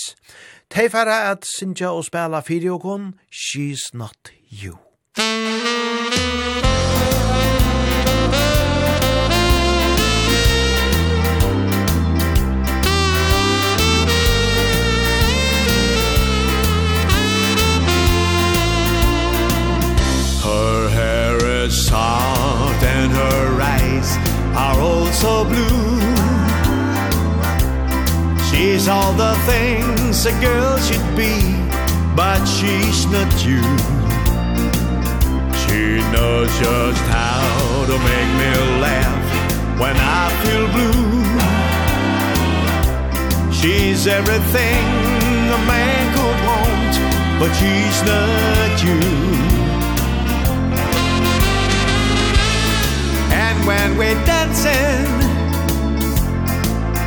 teg 0.69 0.93
at 0.93 1.49
sinja 1.57 1.89
og 1.89 2.05
spela 2.05 2.45
fyriokon, 2.45 3.15
She's 3.33 3.89
Not 3.91 4.29
You. 4.53 4.77
She's 5.17 5.25
Not 5.25 6.63
You. 6.63 6.68
sound 25.11 25.15
so 25.15 25.45
blue. 25.45 25.99
She's 28.49 28.87
all 28.87 29.13
the 29.13 29.35
things 29.45 30.25
a 30.25 30.31
girl 30.41 30.77
should 30.79 31.15
be 31.15 31.55
But 32.15 32.43
she's 32.45 33.05
not 33.07 33.31
you. 33.45 33.61
She 35.61 35.99
knows 36.11 36.49
just 36.59 37.01
how 37.07 37.85
to 37.85 37.97
make 38.09 38.31
me 38.41 38.51
laugh 38.81 39.79
When 39.79 39.95
I 39.97 40.29
feel 40.43 40.67
blue. 40.75 41.09
She's 43.53 44.07
everything 44.07 44.85
a 45.57 45.59
man 45.67 46.13
could 46.15 46.39
want 46.47 46.93
But 47.39 47.53
she's 47.55 48.03
not 48.03 48.83
you. 48.83 49.48
when 53.65 53.97
we're 53.97 54.19
dancing. 54.25 55.07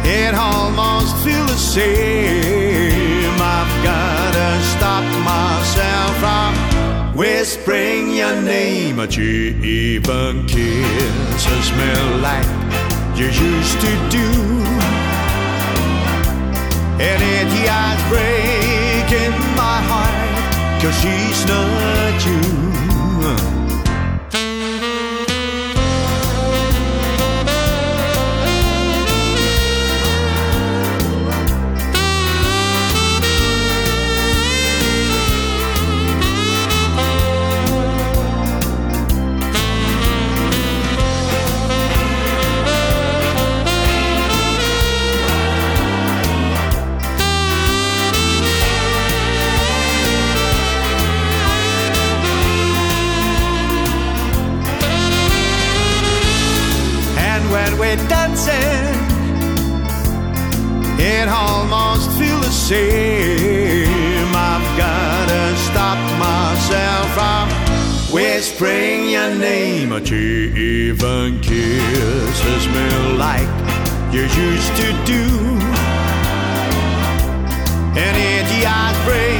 It 0.04 0.34
almost 0.34 1.16
feels 1.24 1.48
the 1.48 1.56
same. 1.56 3.34
I've 3.40 3.74
gotta 3.84 4.50
stop 4.74 5.04
myself 5.24 6.16
from 6.18 7.16
Whispering 7.16 8.14
your 8.16 8.40
name. 8.42 8.96
But 8.96 9.16
you 9.16 9.54
even 9.62 10.46
kisses 10.46 11.72
me 11.78 11.92
like 12.20 12.48
you 13.16 13.26
used 13.26 13.80
to 13.80 13.92
do. 14.10 14.28
And 17.08 17.20
it 17.36 17.48
yeah, 17.64 17.96
breaking 18.08 19.32
my 19.56 19.80
heart 19.90 20.22
Cause 20.82 21.00
she's 21.00 21.46
not 21.46 22.26
you. 22.26 23.61
name 69.42 69.88
that 69.90 70.08
you 70.08 70.54
even 70.54 71.40
kisses 71.40 72.64
me 72.74 72.88
like 73.18 73.50
you 74.14 74.22
used 74.22 74.74
to 74.78 74.88
do. 75.02 75.24
And 77.98 78.14
it 78.30 78.46
break 79.04 79.34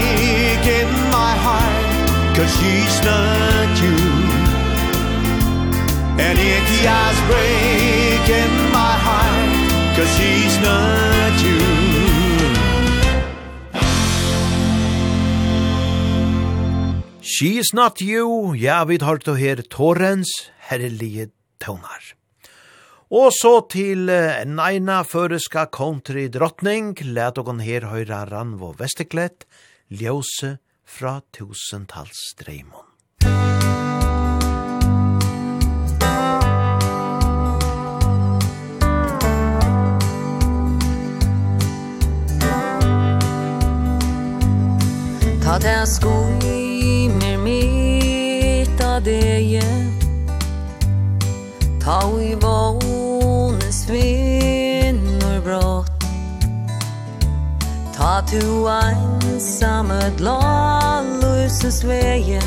breaking 0.59 0.93
my 1.16 1.33
heart 1.45 1.85
Cause 2.35 2.53
she's 2.59 2.97
not 3.07 3.70
you. 3.85 3.99
And 6.19 6.37
it 6.51 6.66
break 6.83 7.19
breaking 7.31 8.55
my 8.74 8.95
heart 9.07 9.97
Cause 9.97 10.11
she's 10.16 10.57
not 10.66 11.02
She 17.43 17.59
is 17.59 17.73
not 17.74 18.01
you, 18.01 18.55
ja, 18.55 18.85
vi 18.86 19.01
tar 19.02 19.19
til 19.19 19.35
her 19.35 19.59
Torrens 19.66 20.31
herlige 20.69 21.24
tøvnar. 21.59 22.12
Og 23.10 23.32
så 23.35 23.51
til 23.66 24.06
en 24.14 24.60
eina 24.62 25.01
føreska 25.02 25.64
country 25.74 26.28
drottning, 26.31 26.94
let 27.02 27.43
okon 27.43 27.59
her 27.66 27.89
høyra 27.90 28.20
Ranvo 28.31 28.70
Vesteklett, 28.78 29.43
ljøse 29.90 30.60
fra 30.86 31.19
tusentals 31.35 32.23
dreimon. 32.39 32.86
Ta 45.43 45.59
det 45.59 45.81
skoj 45.90 46.62
vita 47.53 49.01
deje 49.01 49.62
Ta 51.85 52.01
i 52.20 52.35
vånes 52.35 53.89
vinnor 53.89 55.41
brott 55.45 56.05
Ta 57.97 58.23
tu 58.31 58.69
ensam 58.69 59.91
ett 59.91 60.20
lallusens 60.20 61.85
veje 61.85 62.43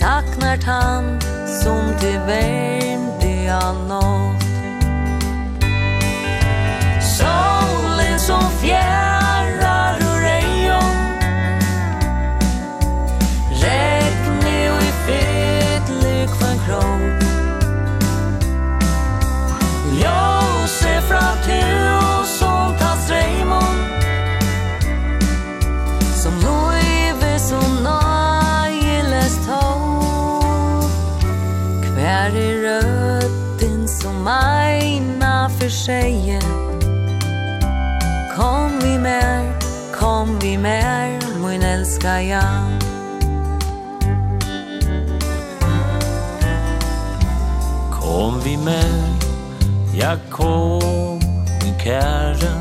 Saknar 0.00 0.58
han 0.64 1.20
som 1.62 1.98
till 2.00 2.18
värmde 2.18 3.50
han 3.50 3.88
nått. 3.88 4.42
Solen 7.02 8.18
som 8.18 8.50
fjärr 8.50 9.11
tjejer 35.86 36.42
Kom 38.36 38.70
vi 38.82 38.98
mer, 38.98 39.52
kom 40.00 40.38
vi 40.38 40.58
mer, 40.58 41.18
min 41.48 41.62
älskar 41.62 42.18
jag 42.18 42.42
Kom 48.00 48.40
vi 48.44 48.56
mer, 48.56 49.14
jag 49.94 50.18
kom, 50.30 51.20
min 51.62 51.78
kära 51.84 52.54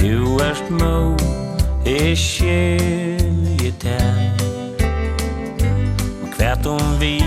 Du 0.00 0.36
erst 0.44 0.70
mo, 0.70 1.16
jeg 1.84 2.16
skilje 2.16 3.72
deg 3.82 4.44
Hvert 6.36 6.66
om 6.66 6.98
vi, 7.00 7.18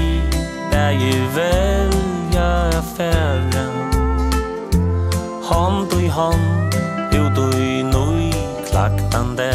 er 0.71 0.91
jag 0.91 1.27
velja 1.35 2.79
affärer 2.79 3.52
hånd 5.63 5.93
i 5.95 6.07
hånd 6.11 6.75
Ut 7.15 7.37
i 7.55 7.83
nøy 7.87 8.31
klaktande 8.67 9.51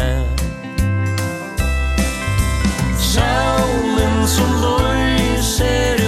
Sjålen 3.09 4.17
som 4.33 4.55
løyser 4.63 5.98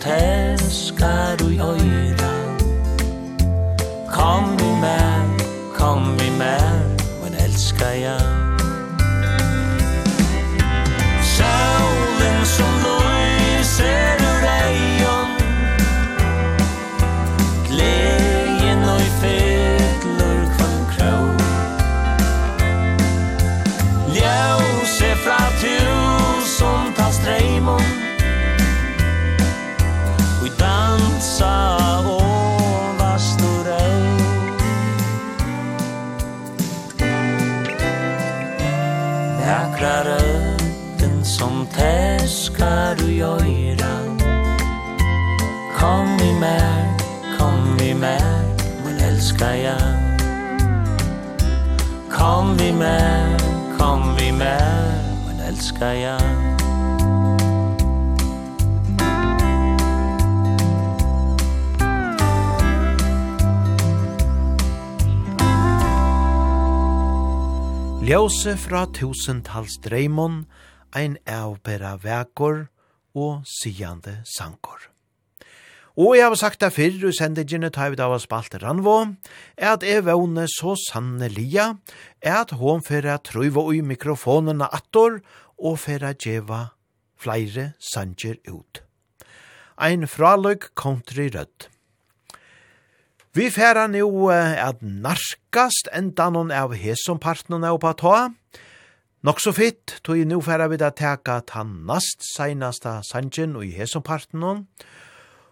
teskar 0.00 1.36
og 1.44 1.52
oir 1.68 2.19
mærk, 46.40 47.02
kom 47.38 47.78
vi 47.78 47.92
mærk, 47.92 48.60
hun 48.82 48.96
elsker 49.10 49.50
jeg 49.50 50.16
Kom 52.10 52.58
vi 52.58 52.72
mærk, 52.72 53.42
kom 53.78 54.02
vi 54.18 54.30
mærk, 54.30 55.26
hun 55.26 55.40
elsker 55.48 55.86
jeg 55.86 56.20
Ljøse 68.10 68.56
fra 68.58 68.86
tusentals 68.90 69.76
dreimon, 69.84 70.46
ein 70.96 71.14
avbera 71.30 71.94
vekor 72.02 72.64
og 73.14 73.44
sigande 73.46 74.16
sankor. 74.36 74.89
Og 76.00 76.14
jeg 76.16 76.24
har 76.24 76.38
sagt 76.38 76.62
det 76.62 76.70
fyrr 76.72 77.02
i 77.10 77.12
sendingene 77.12 77.68
tar 77.74 77.90
vi 77.92 77.98
da 78.00 78.06
av 78.08 78.22
spalt 78.22 78.54
Ranvå, 78.62 78.94
er 79.60 79.74
at 79.74 79.82
jeg 79.84 80.06
vågne 80.06 80.46
så 80.48 80.72
sanne 80.80 81.28
lia, 81.28 81.74
er 82.22 82.38
at 82.38 82.54
hun 82.56 82.80
fyrir 82.80 83.18
at 83.18 83.26
trøyva 83.28 83.60
ui 83.68 83.82
mikrofonene 83.84 84.70
attor, 84.72 85.18
og 85.60 85.76
fyrir 85.82 86.14
at 86.14 86.22
djeva 86.24 86.60
flere 87.20 87.72
sanger 87.92 88.38
ut. 88.48 88.80
Ein 89.76 90.06
fraløg 90.08 90.70
country 90.72 91.28
rødt. 91.34 91.68
Vi 93.36 93.50
færa 93.52 93.84
nu 93.86 94.30
at 94.32 94.80
narkast 94.80 95.92
enda 95.92 96.30
noen 96.32 96.48
av 96.50 96.72
hesompartnerne 96.80 97.68
er 97.68 97.76
oppa 97.76 97.92
ta. 97.92 98.30
Nok 99.20 99.44
så 99.44 99.52
fitt, 99.52 100.00
tog 100.00 100.16
i 100.16 100.24
nu 100.24 100.40
færa 100.40 100.70
vi 100.72 100.80
da 100.80 100.88
teka 100.96 101.42
ta 101.44 101.66
nast 101.68 102.24
seinasta 102.32 103.02
sangen 103.04 103.58
og 103.60 103.68
i 103.68 103.74
hesompartnerne. 103.76 104.64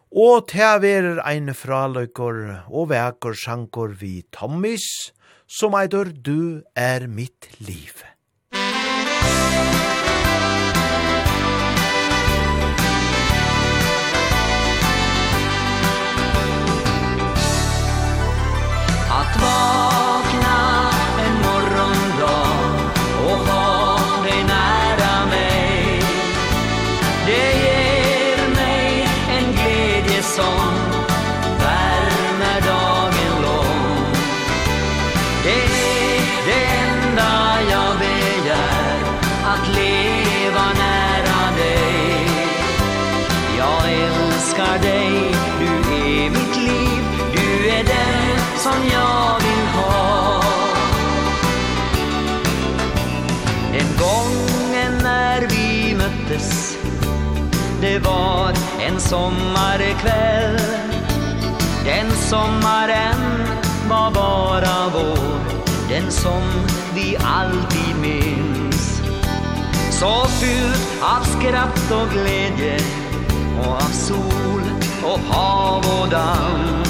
Og 0.09 0.47
til 0.49 0.81
verer 0.81 1.19
ein 1.29 1.53
fraløykor 1.53 2.39
og 2.73 2.89
vekor 2.89 3.37
sjankor 3.37 3.93
vi 4.01 4.23
Tommis, 4.33 5.13
som 5.45 5.77
eitur 5.77 6.09
du 6.09 6.65
er 6.73 7.05
mitt 7.13 7.51
liv. 7.61 8.08
jag 48.93 49.41
vill 49.41 49.67
ha. 49.75 50.43
En 53.73 53.97
gång 53.99 54.35
när 55.03 55.41
vi 55.41 55.95
möttes 55.97 56.79
Det 57.81 57.99
var 57.99 58.53
en 58.81 59.01
sommarkväll. 59.01 60.59
Den 61.85 62.11
sommaren 62.11 63.47
var 63.89 64.11
bara 64.11 64.89
vår 64.93 65.39
Den 65.89 66.11
som 66.11 66.43
vi 66.95 67.17
alltid 67.17 67.97
minns. 68.01 69.03
Så 69.91 70.25
fyllt 70.27 71.03
av 71.03 71.25
skratt 71.25 71.91
och 71.91 72.13
glädje 72.13 72.79
Och 73.61 73.75
av 73.75 73.91
sol 73.93 74.63
och 75.03 75.35
hav 75.35 75.85
och 76.03 76.09
dans 76.11 76.88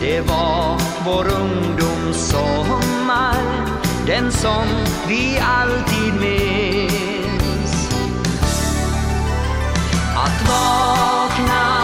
Det 0.00 0.20
var 0.20 0.80
vår 1.04 1.26
ungdomssommar 1.40 3.34
Den 4.06 4.32
som 4.32 4.66
vi 5.08 5.38
alltid 5.38 6.14
minns. 6.20 7.88
Att 10.16 10.48
vakna 10.48 11.77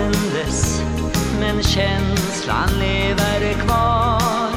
användes 0.00 0.82
Men 1.40 1.62
känslan 1.62 2.68
lever 2.78 3.52
kvar. 3.52 4.50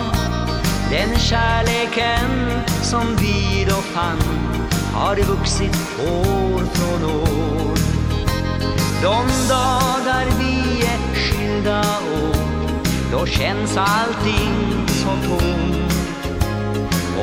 Den 0.89 1.19
kärleken 1.19 2.61
som 2.81 3.15
vi 3.15 3.65
då 3.69 3.75
fann 3.75 4.19
Har 4.93 5.15
vuxit 5.15 5.77
år 5.99 6.63
från 6.73 7.03
år. 7.03 7.77
De 9.01 9.49
dagar 9.49 10.25
vi 10.39 10.85
är 10.85 11.15
skilda 11.15 11.79
åt 12.13 12.87
Då 13.11 13.25
känns 13.25 13.77
allting 13.77 14.85
så 14.87 15.27
tomt. 15.27 15.93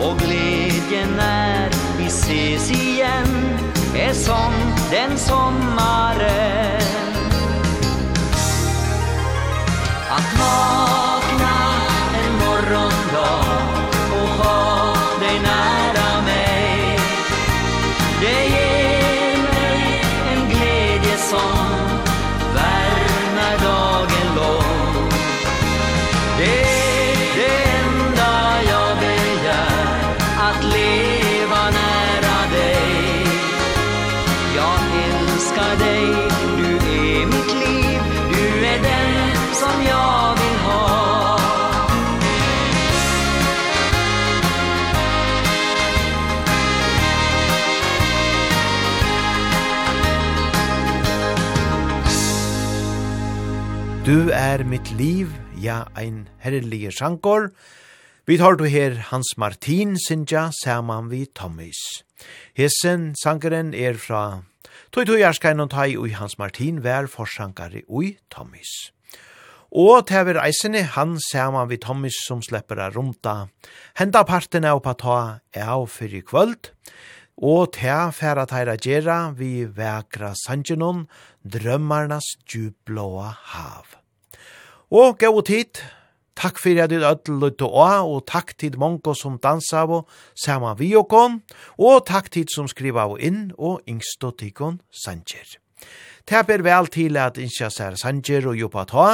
Och 0.04 0.18
glädjen 0.18 1.08
när 1.16 1.70
vi 1.98 2.06
ses 2.06 2.70
igen 2.70 3.58
Är 3.94 4.12
som 4.12 4.52
den 4.90 5.18
sommaren. 5.18 7.09
vaknar 10.40 11.76
en 12.22 12.32
morgondag 12.42 13.44
och 14.12 14.30
har 14.44 14.69
Du 54.10 54.32
er 54.34 54.64
mitt 54.66 54.88
liv, 54.98 55.30
ja, 55.62 55.84
ein 55.94 56.24
herrlige 56.42 56.90
sjankor. 56.90 57.52
Vi 58.26 58.38
tar 58.40 58.56
du 58.58 58.64
her 58.66 58.96
Hans 59.12 59.36
Martin 59.38 59.92
Sinja 60.02 60.48
saman 60.64 61.12
vi 61.12 61.28
Tommis. 61.30 61.78
Hessen 62.58 63.12
sankeren 63.22 63.70
er 63.70 63.94
fra 64.02 64.42
Tui 64.90 65.04
tui 65.06 65.20
erskainon 65.22 65.70
tai 65.70 65.94
ui 65.94 66.10
Hans 66.10 66.40
Martin 66.42 66.80
vær 66.82 67.06
forsankare 67.06 67.84
ui 67.86 68.16
Tommis. 68.34 68.90
Og 69.70 70.08
tever 70.10 70.42
eisene 70.42 70.82
han 70.96 71.14
saman 71.30 71.70
vi 71.70 71.78
Tommis 71.78 72.18
som 72.26 72.42
slipper 72.42 72.82
av 72.82 72.98
rumta. 72.98 73.36
Henda 73.94 74.24
parten 74.26 74.66
av 74.66 74.82
pata 74.82 75.38
er 75.54 75.70
av 75.76 75.86
fyrir 75.86 76.26
kvöld. 76.26 76.72
Og 77.38 77.70
te 77.78 77.94
færa 78.18 78.48
teira 78.50 78.74
gjerra 78.74 79.20
vi 79.38 79.70
vekra 79.70 80.34
sangenon 80.34 81.06
drømmarnas 81.46 82.34
djupblåa 82.42 83.30
hav. 83.54 83.99
Og 84.90 85.20
god 85.22 85.44
tid, 85.46 85.78
takk 86.34 86.56
fyrir 86.58 86.82
at 86.82 86.90
du 86.90 86.96
ødel 86.98 87.36
løyte 87.38 87.66
å, 87.68 87.84
og 88.10 88.24
takk 88.26 88.56
tid 88.58 88.74
mongo 88.74 89.12
som 89.14 89.36
dansa 89.38 89.84
av, 89.84 90.00
saman 90.34 90.74
vi 90.80 90.88
og 90.98 91.06
kon, 91.12 91.36
og 91.78 92.08
takk 92.10 92.32
tid 92.34 92.50
som 92.50 92.66
skriva 92.66 93.04
av 93.06 93.14
inn, 93.22 93.52
og 93.54 93.86
yngst 93.86 94.26
og 94.26 94.34
tikon 94.42 94.80
sanger. 94.90 95.60
Det 96.26 96.42
er 96.42 96.66
vel 96.66 96.90
til 96.90 97.16
at 97.22 97.38
innskja 97.38 97.70
sær 97.70 97.94
sanger 98.02 98.50
og 98.50 98.58
jobba 98.58 98.84
ta, 98.90 99.06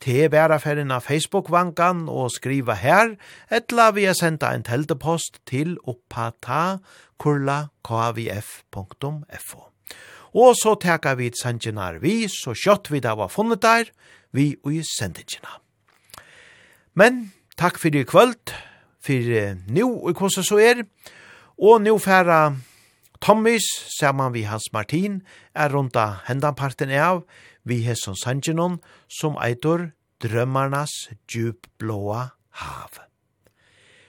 til 0.00 0.24
er 0.24 0.32
bæra 0.32 0.56
ferien 0.64 0.96
av 0.96 1.04
Facebook-vankan 1.04 2.06
og 2.08 2.32
skriva 2.32 2.80
her, 2.80 3.18
etla 3.52 3.92
vi 3.92 4.08
er 4.08 4.16
senda 4.16 4.54
en 4.56 4.64
teltepost 4.64 5.42
til 5.44 5.76
oppata 5.84 6.78
kurla 7.20 7.66
kvf.fo. 7.84 9.64
Og 10.40 10.52
så 10.56 10.74
teka 10.80 11.18
vi 11.20 11.34
sangenar 11.36 12.00
vi, 12.00 12.22
så 12.32 12.56
kjøtt 12.56 12.88
vi 12.92 13.04
da 13.04 13.12
var 13.16 13.28
funnet 13.28 13.60
der, 13.60 13.92
vi 14.32 14.54
og 14.64 14.74
i 14.74 14.82
sendingina. 14.86 15.58
Men 16.94 17.32
takk 17.58 17.78
fyrir 17.78 18.04
i 18.04 18.08
kvöld, 18.08 18.54
fyrir 19.00 19.56
nu 19.68 19.90
og 20.04 20.18
hvordan 20.18 20.44
så 20.44 20.58
er, 20.58 20.82
og 21.58 21.82
nu 21.82 21.98
færa 21.98 22.54
Tommys, 23.20 23.66
saman 23.98 24.32
vi 24.32 24.42
Hans 24.46 24.72
Martin, 24.72 25.22
er 25.54 25.74
runda 25.74 26.20
hendanparten 26.28 26.90
av, 26.90 27.24
vi 27.64 27.82
hesson 27.82 28.16
Sanjinon, 28.16 28.78
som 29.10 29.38
eitur 29.42 29.90
Drømmarnas 30.22 30.94
djupblåa 31.26 32.28
hav. 32.62 33.07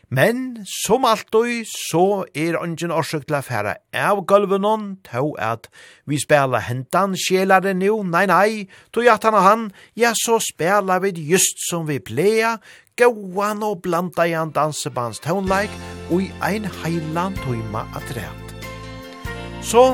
Men 0.09 0.65
som 0.65 1.05
alltid 1.05 1.67
så 1.69 2.25
er 2.33 2.57
ungen 2.57 2.91
årsøk 2.91 3.27
til 3.29 3.37
å 3.37 3.43
fære 3.45 3.75
av 3.93 4.23
gulvenon 4.25 4.95
til 5.05 5.35
at 5.37 5.69
vi 6.09 6.17
spela 6.17 6.63
hentan 6.65 7.13
sjelare 7.13 7.75
nu, 7.77 8.01
nei 8.09 8.25
nei, 8.29 8.49
to 8.89 9.05
at 9.05 9.27
han 9.27 9.37
og 9.37 9.45
han, 9.45 9.67
ja 9.93 10.15
så 10.17 10.39
spela 10.41 10.97
vi 11.03 11.13
just 11.29 11.61
som 11.69 11.85
vi 11.85 11.99
pleia, 12.01 12.57
gåan 12.97 13.61
og 13.63 13.83
blanda 13.85 14.25
i 14.25 14.33
en 14.33 14.49
dansebands 14.51 15.21
tonelike 15.21 15.77
og 16.09 16.25
i 16.25 16.31
ein 16.41 16.65
heilan 16.81 17.37
tøyma 17.45 17.85
atræt. 17.95 18.55
Så, 19.61 19.93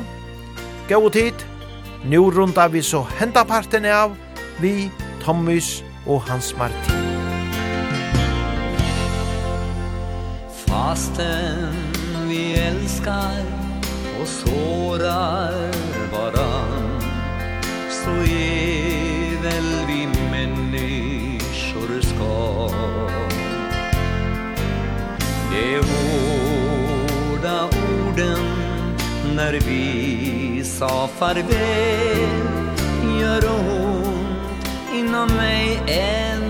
gau 0.88 1.10
tid, 1.10 1.44
nu 2.08 2.30
runda 2.32 2.70
vi 2.72 2.82
så 2.82 3.04
hentaparten 3.20 3.86
av 3.86 4.16
vi 4.64 4.88
Thomas 5.26 5.82
og 6.08 6.24
Hans 6.30 6.56
Martin. 6.58 7.05
Fastän 10.76 11.74
vi 12.28 12.56
älskar 12.56 13.44
och 14.22 14.28
sårar 14.28 15.72
varann 16.12 17.02
Så 17.90 18.12
är 18.12 19.44
väl 19.44 19.86
vi 19.88 20.08
människor 20.32 22.02
ska 22.02 22.70
Det 25.52 25.78
hårda 25.78 27.64
orden 27.66 28.46
när 29.36 29.54
vi 29.54 30.64
sa 30.64 31.10
farväl 31.20 32.30
Gör 33.22 33.50
ont 33.50 34.68
inom 34.94 35.28
mig 35.28 35.80
än. 35.88 36.45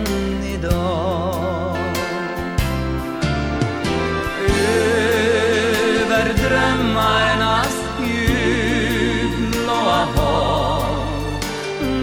Meinas 6.96 7.76
djupblåa 8.08 10.02
hav 10.16 10.84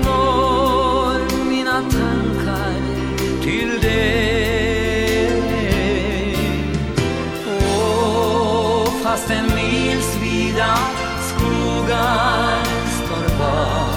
Når 0.05 1.19
mina 1.51 1.79
tankar 1.81 2.83
till 3.43 3.81
dig. 3.81 5.33
Och 7.47 8.89
fast 9.05 9.31
en 9.31 9.47
mils 9.55 10.17
vida 10.23 10.79
skogar 11.29 12.65
står 12.99 13.25
kvar. 13.37 13.95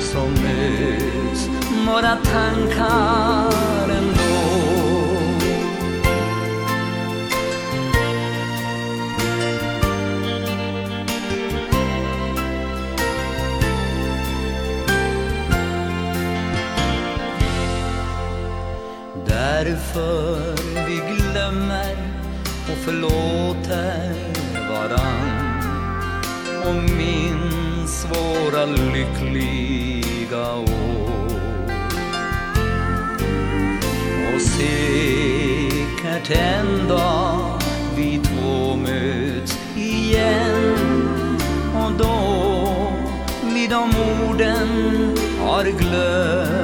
Så 0.00 0.20
möts 0.42 1.42
våra 1.86 2.16
tankar 2.16 3.90
en 3.90 4.19
därför 19.64 20.54
vi 20.86 20.96
glömmer 21.14 21.96
och 22.70 22.78
förlåter 22.84 24.14
varann. 24.68 25.60
Och 26.66 26.74
minns 26.74 28.06
våra 28.10 28.64
lyckliga 28.64 30.54
år. 30.54 31.30
Och 34.34 34.40
säkert 34.40 36.30
en 36.30 36.88
dag 36.88 37.60
vi 37.96 38.20
två 38.24 38.76
möts 38.76 39.58
igen. 39.76 41.38
Och 41.74 41.92
då 41.98 42.92
vi 43.54 43.66
de 43.66 43.90
orden 44.30 44.68
har 45.40 45.64
glömt 45.64 46.59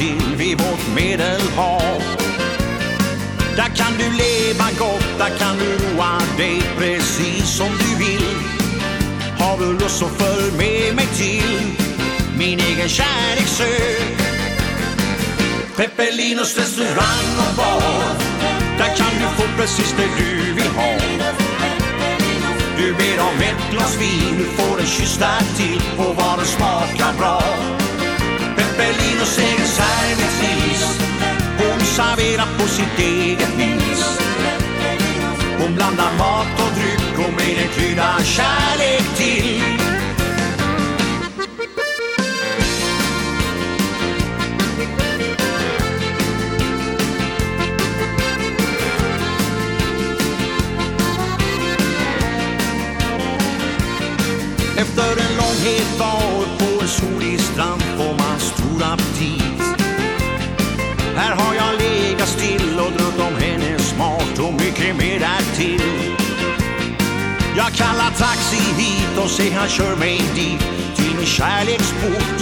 till 0.00 0.36
vid 0.36 0.60
vårt 0.60 0.94
medelhav 0.94 2.02
Där 3.56 3.70
kan 3.76 3.92
du 3.98 4.04
leva 4.04 4.64
gott, 4.78 5.18
där 5.18 5.38
kan 5.38 5.56
du 5.58 5.78
roa 5.78 6.18
dig 6.36 6.62
precis 6.78 7.56
som 7.56 7.68
du 7.68 8.04
vill. 8.04 8.28
Har 9.38 9.58
du 9.58 9.78
lust 9.78 9.98
så 9.98 10.08
följ 10.08 10.52
med 10.56 10.94
mig 10.96 11.06
till 11.06 11.60
min 12.38 12.60
egen 12.60 12.88
kärleksö. 12.88 13.74
Peppelinos 15.76 16.58
restaurang 16.58 17.30
och 17.38 17.56
bar 17.56 18.14
Där 18.78 18.96
kan 18.96 19.12
du 19.20 19.26
få 19.36 19.48
precis 19.56 19.94
det 19.96 20.08
du 20.18 20.52
vill 20.54 20.70
ha. 20.76 20.92
Du 22.76 22.92
ber 22.92 23.20
om 23.20 23.40
ett 23.40 23.70
glas 23.72 23.96
vin, 24.00 24.38
du 24.38 24.44
får 24.44 24.80
en 24.80 24.86
kyss 24.86 25.18
där 25.18 25.56
till 25.56 25.82
och 25.98 26.16
vad 26.16 26.38
det 26.38 26.44
smakar 26.44 27.18
bra. 27.18 27.42
Berlin 28.80 29.20
och 29.20 29.26
seger 29.26 29.64
sig 29.64 30.16
med 30.20 30.30
flis 30.38 31.00
Hon 31.58 31.80
serverar 31.80 32.58
på 32.58 32.66
sitt 32.68 32.98
eget 32.98 33.58
vis. 33.58 34.20
Hon 35.58 35.74
blandar 35.74 36.12
mat 36.18 36.60
och 36.60 36.74
dryck 36.78 37.26
och 37.26 37.32
med 37.32 37.58
en 37.62 37.68
krydda 37.68 38.20
kärlek 38.24 39.16
till. 39.16 39.62
Efter 54.76 55.10
en 55.22 55.36
lång 55.36 55.56
het 55.64 55.98
dag 55.98 56.19
stor 58.80 58.92
aptit. 58.92 59.60
Här 61.16 61.34
har 61.34 61.54
jag 61.54 61.78
legat 61.78 62.28
still 62.28 62.80
och 62.80 62.92
drömt 62.92 63.20
om 63.20 63.42
hennes 63.42 63.88
smart 63.88 64.38
och 64.38 64.52
mycket 64.52 64.96
mer 64.96 65.56
till. 65.56 65.82
Jag 67.56 67.72
kallar 67.72 68.10
taxi 68.10 68.56
hit 68.56 69.18
och 69.24 69.30
säger 69.30 69.58
han 69.58 69.68
kör 69.68 69.96
mig 69.96 70.20
dit 70.34 70.60
till 70.96 71.16
min 71.16 71.26
kärleksport 71.26 72.38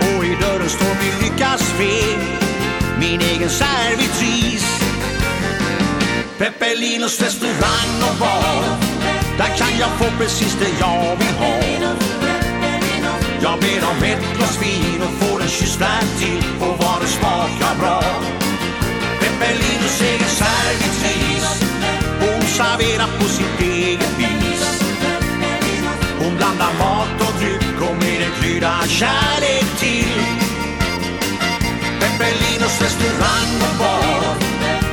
Och 0.00 0.24
i 0.24 0.36
dörren 0.40 0.68
står 0.68 0.94
min 1.02 1.30
lyckas 1.30 1.62
fel, 1.62 2.20
min 3.00 3.20
egen 3.20 3.50
servitris. 3.50 4.82
Peppelinos 6.38 7.22
restaurang 7.22 8.10
och 8.10 8.18
bar 8.20 8.64
Där 9.38 9.56
kan 9.56 9.78
jag 9.78 9.90
få 9.90 10.18
precis 10.18 10.56
det 10.60 10.70
jag 10.80 11.16
vill 11.16 11.34
ha. 11.38 11.82
Jag 13.42 13.60
ber 13.60 13.88
om 13.90 14.02
ett 14.02 14.36
glas 14.36 14.62
vin 14.62 15.02
och 15.02 15.26
få 15.26 15.31
kyss 15.52 15.60
kyssflagg 15.60 16.06
till 16.18 16.44
och 16.60 16.78
vad 16.78 17.00
det 17.00 17.06
smakar 17.06 17.74
bra. 17.80 18.02
Peppelin 19.20 19.80
och 19.84 19.94
segelservitris 20.00 21.62
Hon 22.20 22.42
serverar 22.42 23.18
på 23.18 23.24
sitt 23.24 23.60
eget 23.60 24.18
vis. 24.18 24.82
Hon 26.18 26.36
blandar 26.36 26.72
mat 26.78 27.20
och 27.20 27.40
dryck 27.40 27.90
och 27.90 27.96
med 27.96 28.22
en 28.22 28.32
krydda 28.40 28.82
kärlek 28.88 29.66
till. 29.78 30.22
Peppelinos 32.00 32.80
restaurang 32.82 33.52
och 33.68 33.78
bar. 33.78 34.34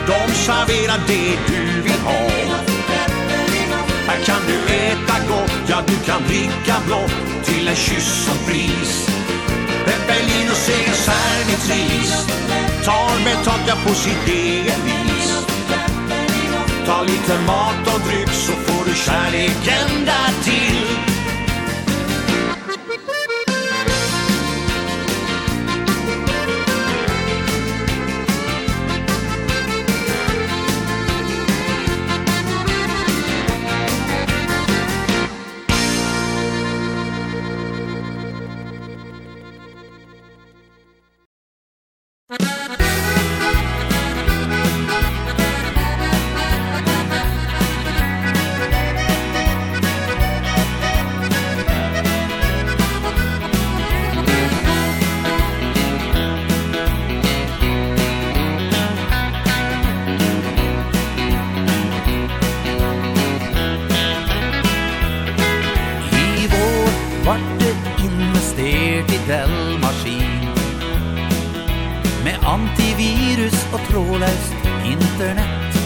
De 0.07 0.33
serverar 0.33 0.99
det 1.07 1.37
du 1.47 1.81
vill 1.81 1.99
ha. 2.03 2.29
Här 4.07 4.25
kan 4.25 4.41
du 4.47 4.73
äta 4.73 5.27
gott, 5.27 5.51
ja 5.67 5.83
du 5.87 5.95
kan 6.05 6.23
dricka 6.27 6.75
blått 6.85 7.11
Till 7.43 7.67
en 7.67 7.75
kyss 7.75 8.25
som 8.25 8.37
pris 8.45 9.18
en 9.93 10.07
Berlin 10.07 10.49
och 10.51 10.57
ser 10.57 10.93
särvitris 10.93 12.27
Tar 12.85 13.23
med 13.25 13.43
tagga 13.43 13.75
på 13.85 13.93
sitt 13.93 14.27
egen 14.27 14.81
vis. 14.85 15.45
Ta 16.85 17.03
lite 17.03 17.39
mat 17.47 17.95
och 17.95 18.01
dryck 18.07 18.29
så 18.29 18.51
får 18.51 18.85
du 18.85 18.95
kärleken 18.95 20.05
där 20.05 20.43
till. 20.43 21.09
vart 67.29 67.59
det 67.59 67.75
investert 68.03 69.11
i 69.13 69.19
Dell-maskin 69.27 70.47
Med 72.25 72.37
antivirus 72.55 73.59
og 73.73 73.81
trådløst 73.89 74.55
internett. 74.93 75.77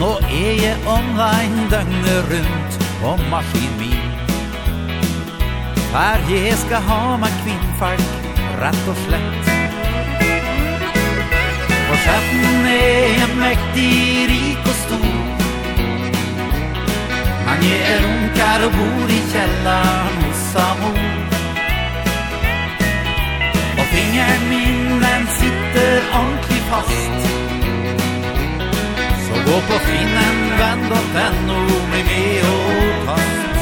Nå 0.00 0.10
er 0.42 0.52
jeg 0.60 0.76
online 0.96 1.64
døgnet 1.72 2.28
rundt 2.30 2.76
om 3.12 3.24
maskin 3.32 3.72
min. 3.80 4.12
Her 5.94 6.20
jeg 6.30 6.58
skal 6.66 6.84
ha 6.90 7.00
meg 7.22 7.40
kvinnfalk, 7.40 8.12
rett 8.60 8.92
og 8.92 9.00
slett. 9.06 9.52
For 11.88 12.04
sjefen 12.04 12.68
er 12.74 13.24
en 13.24 13.36
mektig 13.40 13.92
rik 14.34 14.68
og 14.68 14.75
Han 17.46 17.58
är 17.58 18.00
runkar 18.02 18.66
och 18.66 18.72
bor 18.72 19.10
i 19.10 19.22
källaren 19.32 20.24
hos 20.24 20.52
Samor 20.52 20.98
Och 23.78 23.86
fingerminnen 23.86 25.26
sitter 25.26 26.02
ordentligt 26.14 26.66
fast. 26.70 27.28
Så 29.26 29.34
gå 29.34 29.60
på 29.60 29.78
finnen, 29.78 30.58
vänd 30.58 30.92
och 30.92 31.14
vänd 31.14 31.50
och 31.50 31.88
bli 31.90 32.04
med 32.04 32.44
och 32.44 33.06
kast. 33.06 33.58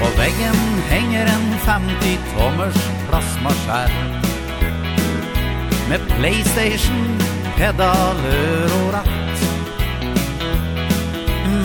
På 0.00 0.18
väggen 0.18 0.56
hänger 0.88 1.26
en 1.26 1.58
50 1.58 2.18
tommers 2.36 2.88
plasmaskärm 3.08 4.22
Med 5.88 6.00
Playstation, 6.08 7.18
pedaler 7.56 8.64
och 8.64 8.92
ratt 8.92 9.15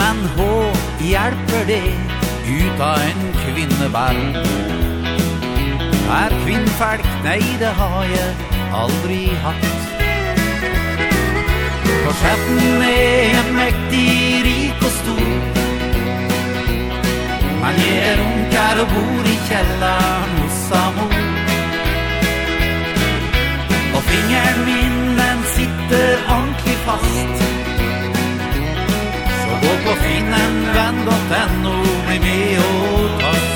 men 0.02 0.22
hå 0.36 0.54
hjelper 0.98 1.66
det 1.68 1.82
ut 2.48 2.80
av 2.82 3.02
en 3.08 3.20
kvinneberg 3.42 4.38
Er 6.12 6.34
kvinnfalk? 6.42 7.06
Nei, 7.26 7.42
det 7.60 7.70
har 7.78 8.02
jeg 8.10 8.32
aldri 8.80 9.20
hatt 9.44 9.68
For 12.02 12.18
sjefen 12.18 12.82
er 12.88 13.52
mektig, 13.54 14.08
rik 14.48 14.82
og 14.88 14.92
stor. 14.96 15.30
Man 17.62 17.78
gjer 17.84 18.24
unkar 18.26 18.82
og 18.82 18.92
bor 18.96 19.30
i 19.30 19.38
kjellaren 19.46 20.36
hos 20.42 20.60
amor 20.82 21.16
Og 23.94 24.04
fingeren 24.10 24.62
min 24.66 25.02
den 25.22 25.50
sitter 25.56 26.16
ordentlig 26.26 26.78
fast. 26.88 27.61
Og 29.62 29.76
på 29.86 29.96
finnenvenn.no, 30.02 31.78
bli 32.06 32.20
med 32.26 32.60
og 32.66 33.18
ta 33.22 33.51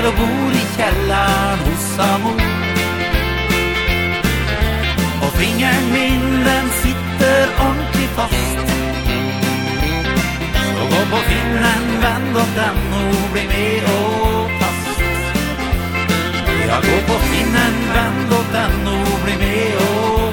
här 0.00 0.08
och 0.08 0.14
bor 0.14 0.52
i 0.52 0.64
källan 0.76 1.58
hos 1.58 1.98
Amor 1.98 2.40
Och 5.22 5.32
fingerminnen 5.32 6.70
sitter 6.82 7.48
ordentligt 7.60 8.10
fast. 8.16 8.58
Och 10.82 10.88
gå 10.90 11.16
på 11.16 11.16
finnen, 11.16 12.00
vänd 12.02 12.36
åt 12.36 12.54
den 12.56 12.92
och 13.00 13.32
bli 13.32 13.46
med 13.46 13.84
och 13.84 14.50
fast. 14.60 15.00
Jag 16.68 16.82
går 16.82 17.14
på 17.14 17.20
finnen, 17.20 17.74
vänd 17.94 18.32
åt 18.32 18.52
den 18.52 18.86
och 18.88 19.20
bli 19.24 19.36
med 19.36 19.76
och 19.76 20.29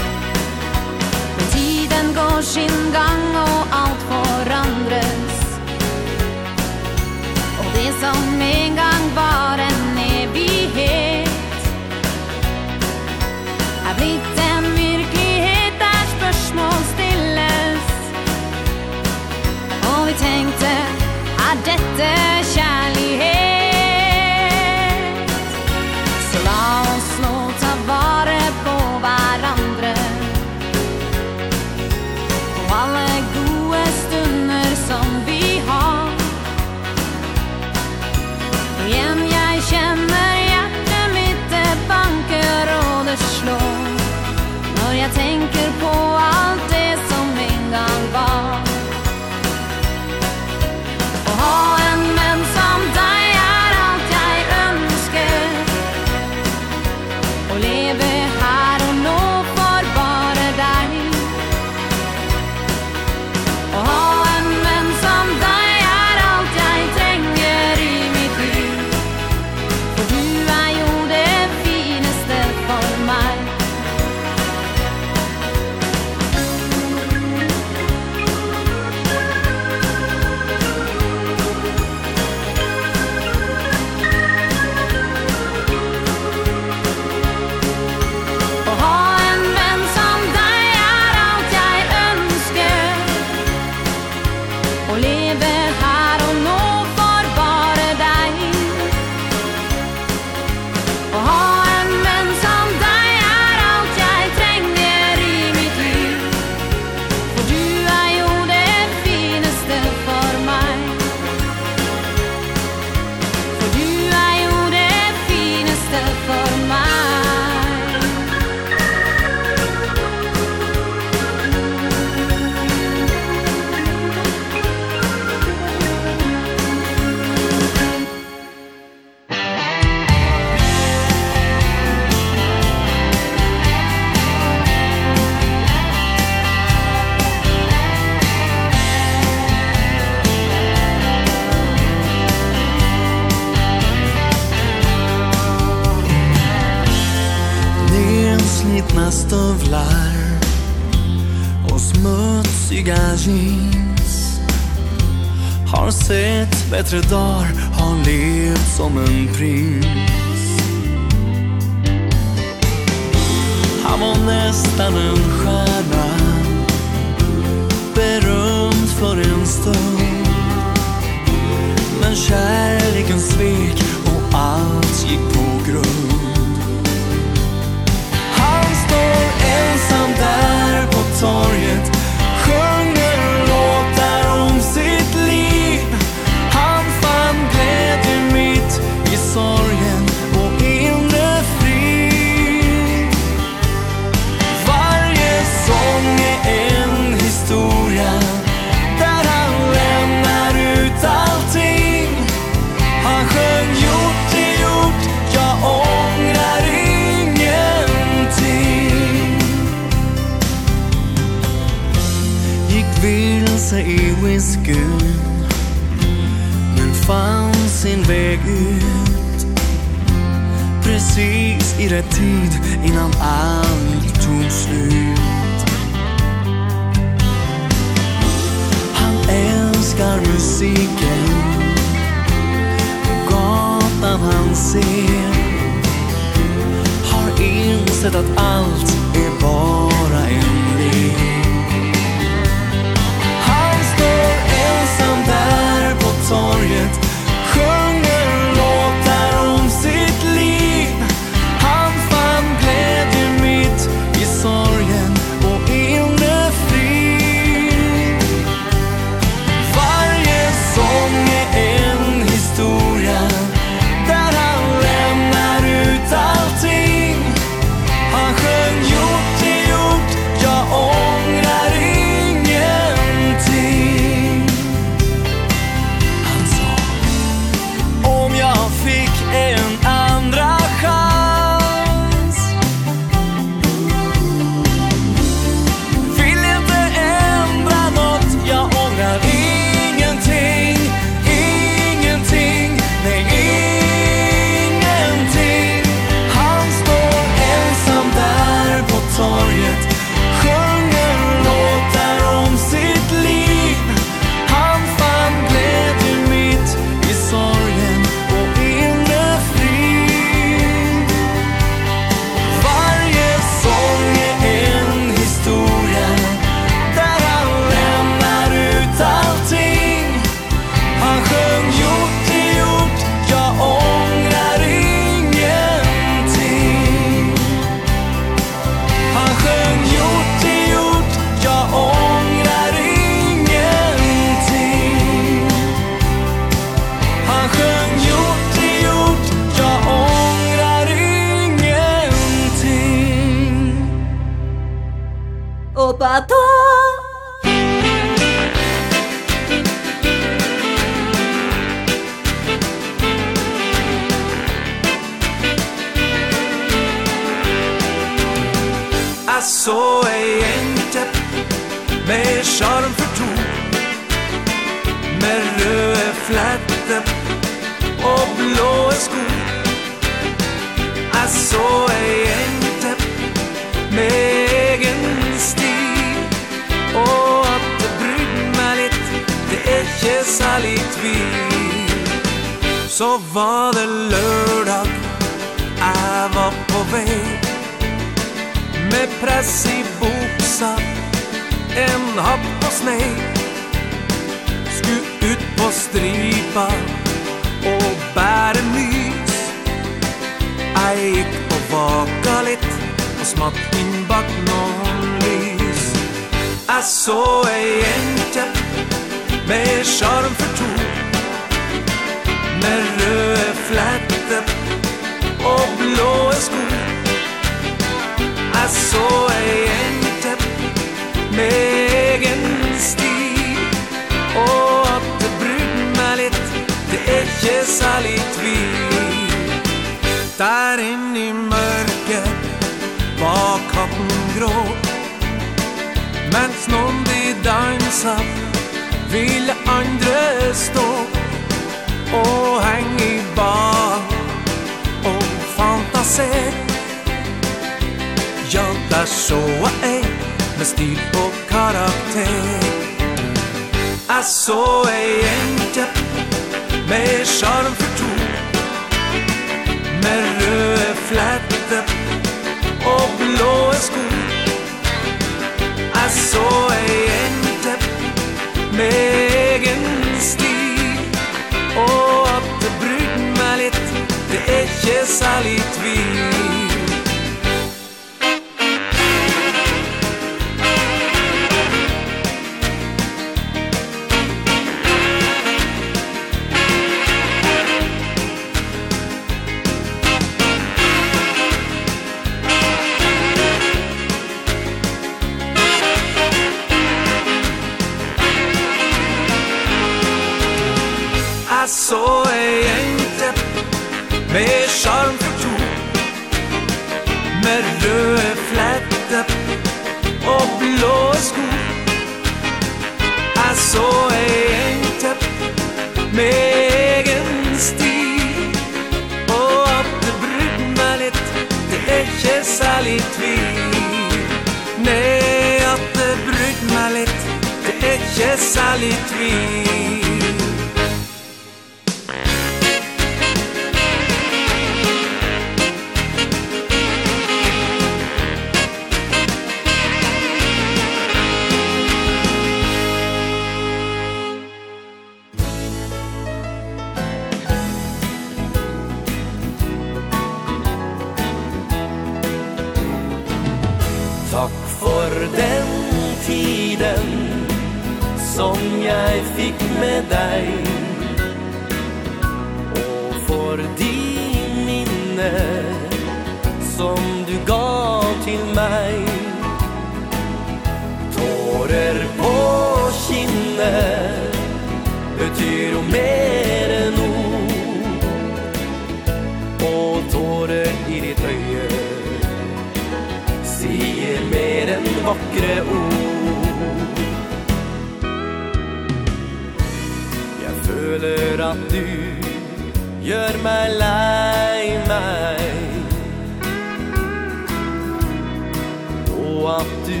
at 599.60 599.72
du 599.86 600.00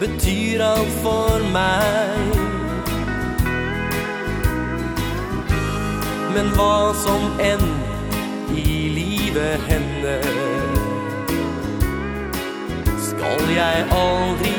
betyr 0.00 0.62
alt 0.62 0.94
for 1.02 1.42
meg 1.54 2.34
Men 6.34 6.50
hva 6.56 6.94
som 7.02 7.38
enn 7.42 7.66
i 8.54 8.74
livet 8.96 9.64
hender 9.68 10.26
Skal 13.08 13.44
jeg 13.54 13.86
aldri 14.00 14.54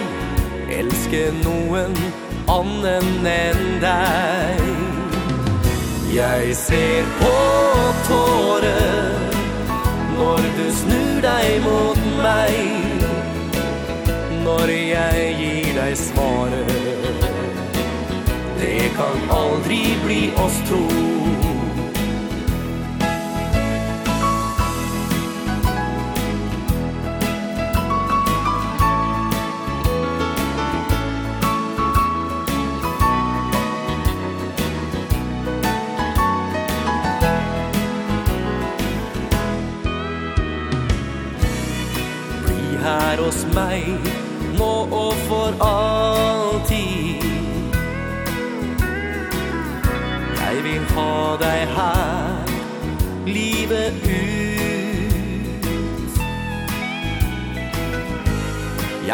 elske 0.80 1.24
noen 1.44 1.95
annen 2.52 3.32
enn 3.36 3.64
deg 3.84 4.66
Jeg 6.16 6.56
ser 6.58 7.10
på 7.22 7.38
tårer 8.08 9.34
Når 10.16 10.52
du 10.60 10.68
snur 10.84 11.26
deg 11.26 11.58
mot 11.68 12.06
meg 12.24 12.78
når 14.43 14.72
jeg 14.72 15.35
gir 15.40 15.69
deg 15.77 15.98
svaret. 15.98 16.72
Det 18.59 18.92
kan 18.98 19.30
aldri 19.32 19.84
bli 20.06 20.22
oss 20.45 20.59
to. 20.69 20.84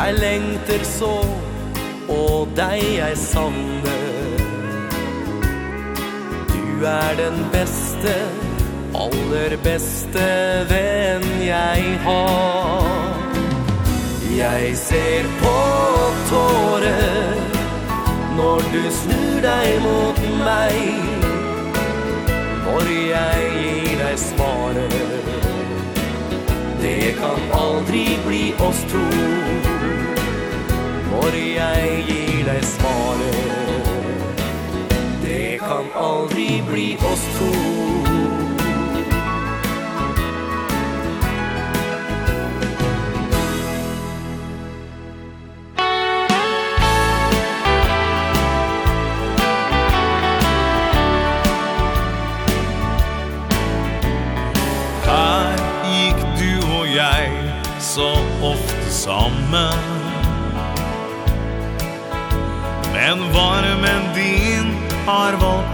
Jeg 0.06 0.14
lengter 0.14 0.84
så 0.86 1.14
Og 2.14 2.48
deg 2.54 2.82
jeg 2.98 3.18
savner. 3.18 4.36
Du 6.52 6.86
er 6.86 7.16
den 7.18 7.40
beste 7.54 8.14
Aller 8.94 9.56
beste 9.64 10.28
venn 10.70 11.26
jeg 11.42 11.98
har. 12.06 13.18
Jeg 14.36 14.78
ser 14.78 15.26
på 15.42 15.58
tårer 16.30 17.42
Når 18.38 18.62
du 18.76 18.82
snur 19.02 19.42
deg 19.48 19.82
mot 19.88 20.22
meg 20.46 20.78
Når 22.68 22.92
jeg 23.10 23.50
gir 23.58 23.96
deg 24.04 24.20
svaret. 24.28 25.00
Det 26.86 27.16
kan 27.18 27.58
aldri 27.58 28.06
bli 28.28 28.44
oss 28.70 28.86
to 28.94 29.75
når 31.26 31.36
jeg 31.42 32.04
gir 32.08 32.42
deg 32.46 32.66
svaret. 32.70 33.90
Det 35.26 35.58
kan 35.60 35.90
aldri 35.98 36.62
bli 36.70 36.90
oss 37.14 37.26
to. 37.40 38.05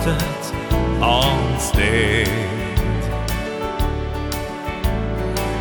intet 0.01 0.53
ansteg 1.01 2.27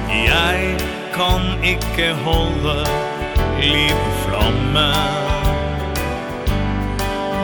Jeg 0.09 0.77
kan 1.15 1.43
ikke 1.65 2.15
holde 2.25 2.87
liv 3.61 4.01
flamme 4.25 4.89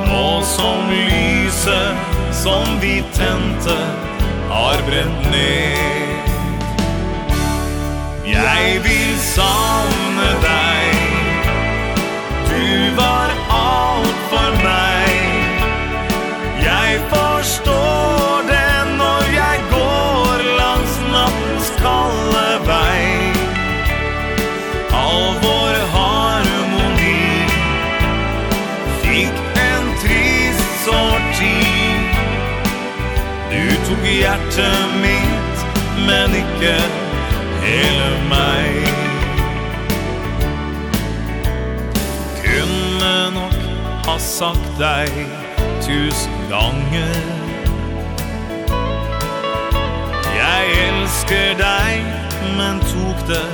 Nå 0.07 0.43
som 0.43 0.89
lyset 0.89 2.17
som 2.33 2.81
vi 2.81 3.03
tente 3.13 3.77
har 4.49 4.81
brent 4.87 5.31
ned. 5.31 6.21
Jeg 8.27 8.81
vil 8.85 9.17
savne 9.19 10.29
deg. 10.47 11.01
Du 12.47 12.95
var 13.01 13.35
alt 13.51 14.21
for 14.31 14.63
meg. 14.63 14.96
tog 33.97 34.07
hjertet 34.07 34.89
mitt, 35.01 35.67
men 36.07 36.35
ikke 36.35 36.77
hele 37.63 38.11
meg. 38.29 38.87
Kunne 42.45 43.31
nok 43.35 43.57
ha 44.07 44.19
sagt 44.19 44.69
deg 44.79 45.11
tusen 45.83 46.37
ganger. 46.51 47.17
Jeg 50.37 50.77
elsker 50.89 51.57
deg, 51.59 52.05
men 52.57 52.81
tok 52.93 53.27
det 53.29 53.47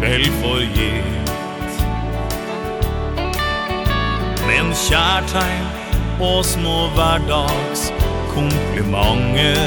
vel 0.00 0.26
for 0.40 0.62
gitt. 0.76 1.30
Men 4.46 4.74
kjærtegn 4.74 5.70
og 6.22 6.44
små 6.44 6.88
hverdag 6.94 7.71
komplimenter 8.34 9.62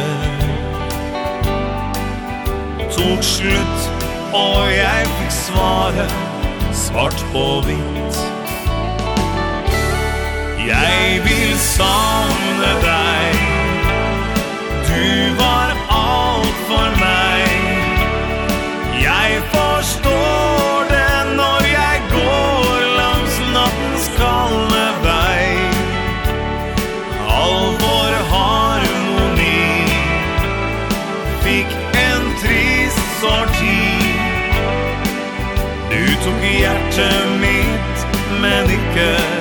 Tok 2.95 3.24
slutt, 3.24 3.90
og 4.34 4.72
jeg 4.72 5.10
fikk 5.18 5.35
svaret 5.35 6.16
Svart 6.76 7.26
på 7.32 7.61
hvitt. 7.66 8.18
Jeg 10.68 11.22
vil 11.24 11.58
savne 11.60 12.72
deg. 12.84 13.38
Du 14.90 15.40
var 15.40 15.72
alt 15.90 16.60
for 16.68 17.00
meg. 17.00 17.35
hjerte 36.96 37.30
mitt, 37.40 38.08
men 38.42 38.70
ikke 38.70 39.35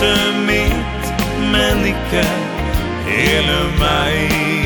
hjerte 0.00 0.32
mitt, 0.46 1.12
men 1.52 1.84
ikke 1.86 2.24
hele 3.06 3.60
meg. 3.78 4.59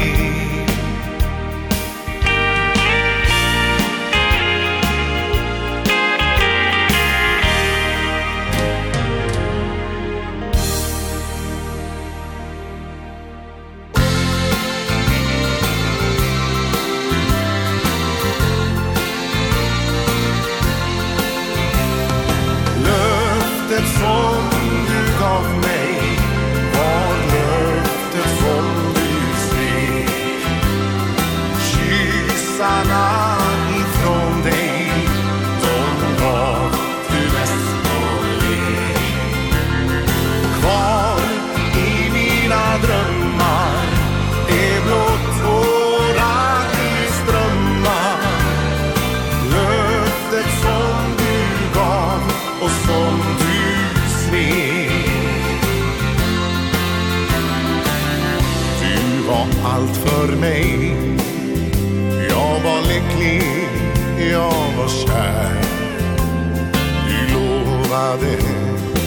lovade 68.15 68.39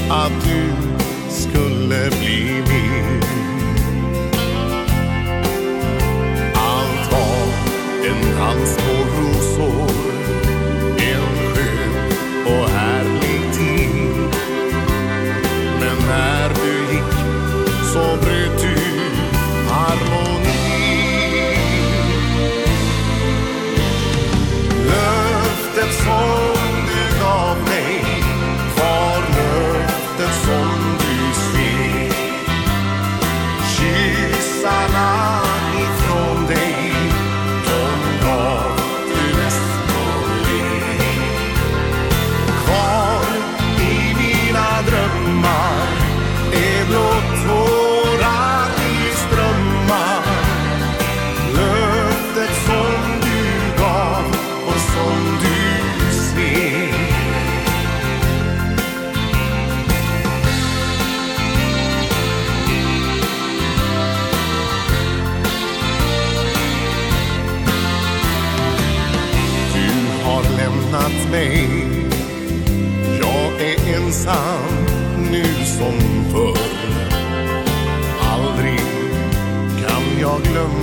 att 0.10 0.32
du 0.44 0.87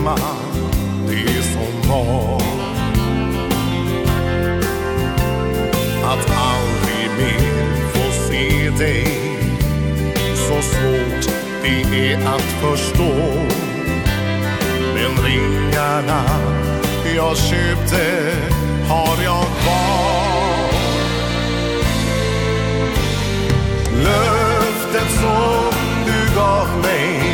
hemma 0.04 0.18
Det 1.08 1.14
är 1.14 1.42
som 1.42 1.90
var. 1.90 2.42
Att 6.04 6.30
aldrig 6.30 7.10
mer 7.18 7.90
få 7.92 8.12
se 8.28 8.70
dig 8.70 9.06
Så 10.34 10.62
svårt 10.62 11.34
det 11.62 12.12
är 12.12 12.26
att 12.26 12.42
förstå. 12.42 13.14
Men 14.94 15.24
ringarna 15.24 16.24
jag 17.16 17.36
köpte 17.36 18.32
har 18.88 19.22
jag 19.24 19.44
kvar. 19.44 20.34
Löftet 24.04 25.10
som 25.10 25.74
du 26.06 26.34
gav 26.34 26.68
mig 26.82 27.33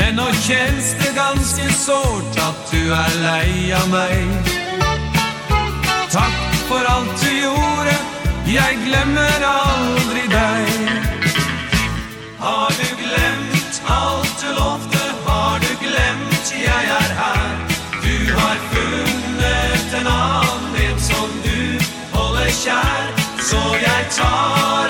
Nej, 0.00 0.12
nå 0.12 0.32
känns 0.32 0.94
det 0.98 1.14
ganska 1.16 1.68
sårt 1.72 2.38
att 2.38 2.70
du 2.70 2.92
är 2.92 3.22
lei 3.22 3.72
av 3.72 3.88
mig 3.90 4.26
Tack 6.10 6.54
för 6.68 6.84
allt 6.84 7.22
du 7.22 7.40
gjorde, 7.44 7.96
jag 8.46 8.74
glömmer 8.86 9.40
aldrig 9.44 10.30
dig 10.30 10.66
Har 12.38 12.70
du 12.70 13.02
glemt 13.02 13.82
allt 13.86 14.40
du 14.40 14.48
lovde, 14.54 15.04
har 15.26 15.58
du 15.58 15.86
glemt 15.86 16.54
jag 16.64 16.84
är 16.84 17.14
här 17.14 17.66
Du 18.02 18.34
har 18.34 18.56
funnit 18.72 19.94
en 20.00 20.06
annan 20.06 20.98
som 20.98 21.28
du 21.44 21.78
håller 22.18 22.50
kär 22.50 23.14
Så 23.38 23.56
jag 23.56 24.10
tar 24.16 24.89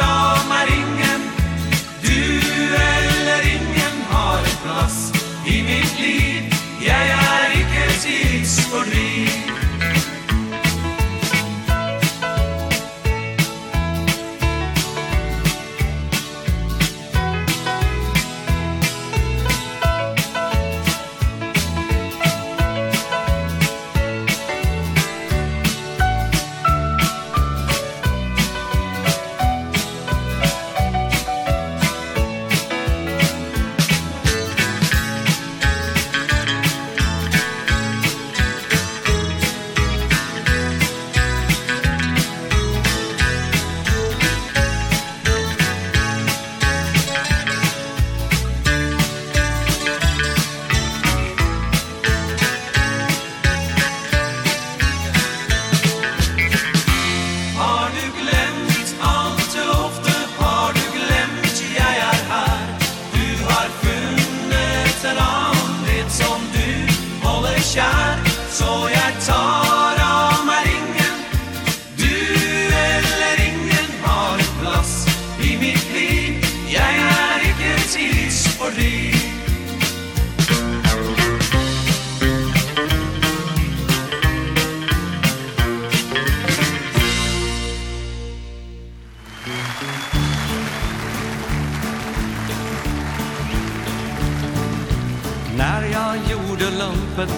öppen 97.11 97.29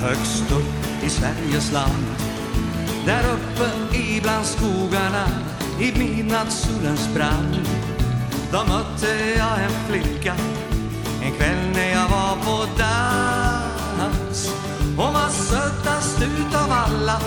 högst 0.00 0.50
upp 0.50 1.04
i 1.04 1.08
Sveriges 1.08 1.72
land. 1.72 2.06
Där 3.06 3.22
uppe 3.32 3.96
i 3.96 4.22
skogarna 4.42 5.28
i 5.80 5.98
midnattssolens 5.98 7.14
brand. 7.14 7.68
Då 8.52 8.58
mötte 8.58 9.34
jag 9.36 9.62
en 9.62 9.70
flicka 9.88 10.34
en 11.22 11.32
kväll 11.32 11.70
när 11.74 11.90
jag 11.90 12.08
var 12.08 12.36
på 12.36 12.66
dans. 12.78 14.50
Hon 14.96 15.12
var 15.14 15.28
sötast 15.28 16.22
utav 16.22 16.72
alla 16.72 17.20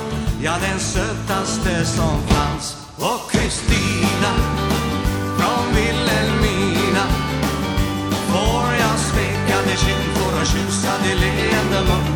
ja 0.44 0.54
den 0.62 0.80
sötaste 0.80 1.86
som 1.86 2.22
fanns. 2.28 2.78
Och 2.98 3.32
Kristina 3.32 4.71
det 9.72 9.78
skinn 9.80 10.08
for 10.18 10.36
å 10.36 10.44
kjusa 10.44 10.94
det 11.04 11.14
leende 11.16 11.82
mun 11.88 12.08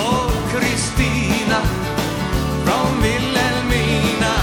Och 0.00 0.36
Kristina 0.52 1.60
från 2.64 3.02
Vilhelmina 3.02 4.36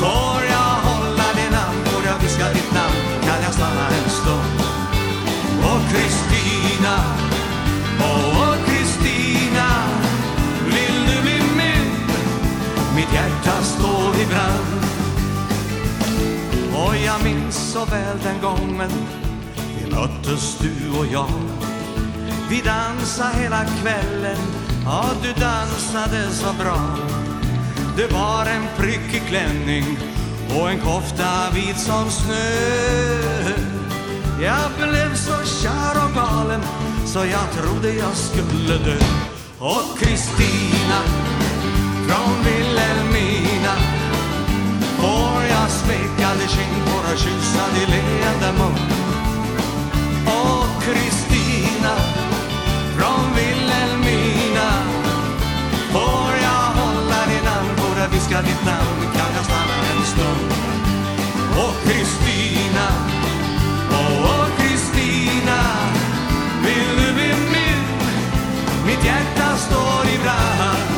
Får 0.00 0.40
jag 0.54 0.72
hålla 0.88 1.28
din 1.38 1.52
namn, 1.52 1.84
får 1.84 2.04
jag 2.06 2.18
viska 2.22 2.48
ditt 2.56 2.72
namn 2.74 2.98
Kan 3.26 3.42
jag 3.46 3.54
stanna 3.54 3.86
en 3.98 4.10
stund 4.10 4.58
Och 5.70 5.82
Kristina, 5.92 6.96
Åh, 8.00 8.54
Kristina 8.66 9.68
Vill 10.66 10.98
du 11.10 11.22
bli 11.22 11.38
min? 11.60 11.88
Mitt 12.96 13.12
hjärta 13.12 13.62
står 13.62 14.20
i 14.22 14.26
brand. 14.26 14.80
Och 16.74 16.96
jag 16.96 17.24
minns 17.24 17.72
så 17.72 17.84
väl 17.84 18.18
den 18.24 18.40
gången 18.40 19.19
möttes 20.00 20.58
du 20.58 20.98
och 20.98 21.06
jag. 21.12 21.28
Vi 22.50 22.60
dansade 22.60 23.34
hela 23.38 23.64
kvällen 23.64 24.38
Ja, 24.84 25.04
du 25.22 25.32
dansade 25.32 26.30
så 26.30 26.52
bra. 26.62 26.96
Det 27.96 28.12
var 28.12 28.46
en 28.46 28.66
prickig 28.76 29.22
klänning 29.28 29.84
Och 30.56 30.70
en 30.70 30.80
kofta 30.80 31.50
vit 31.54 31.78
som 31.78 32.10
snö. 32.10 32.34
Jag 34.42 34.88
blev 34.88 35.14
så 35.14 35.44
kär 35.62 36.04
och 36.04 36.14
galen 36.14 36.60
Så 37.06 37.18
jag 37.18 37.50
trodde 37.52 37.92
jag 37.92 38.16
skulle 38.16 38.78
dö. 38.78 38.96
Och 39.58 39.98
Kristina 39.98 41.00
Från 42.06 42.44
Vilhelmina 42.44 43.74
Får 44.98 45.42
jag 45.50 45.70
smekade 45.70 46.48
kind 46.48 46.82
Våra 46.86 47.16
kyssade 47.16 47.86
leende 47.86 48.52
mun 48.58 48.89
Kristina 50.90 51.94
Från 52.96 53.34
Vilhelmina. 53.36 54.70
Får 55.92 56.32
jag 56.42 56.66
hålla 56.80 57.26
din 57.26 57.46
hand 57.46 57.68
Får 57.78 57.98
jag 57.98 58.08
viska 58.08 58.42
ditt 58.42 58.64
namn 58.66 59.00
Kan 59.16 59.34
jag 59.36 59.44
stanna 59.44 59.76
en 59.92 60.04
stund? 60.06 60.52
Och 61.56 61.74
Kristina 61.84 62.88
Åh, 63.90 64.24
oh, 64.24 64.46
Kristina 64.58 65.60
oh, 65.60 66.64
Vill 66.64 67.06
du 67.06 67.12
bli 67.12 67.34
min? 67.52 67.82
Mitt 68.86 69.04
hjärta 69.04 69.56
står 69.56 70.14
i 70.14 70.18
brand. 70.18 70.89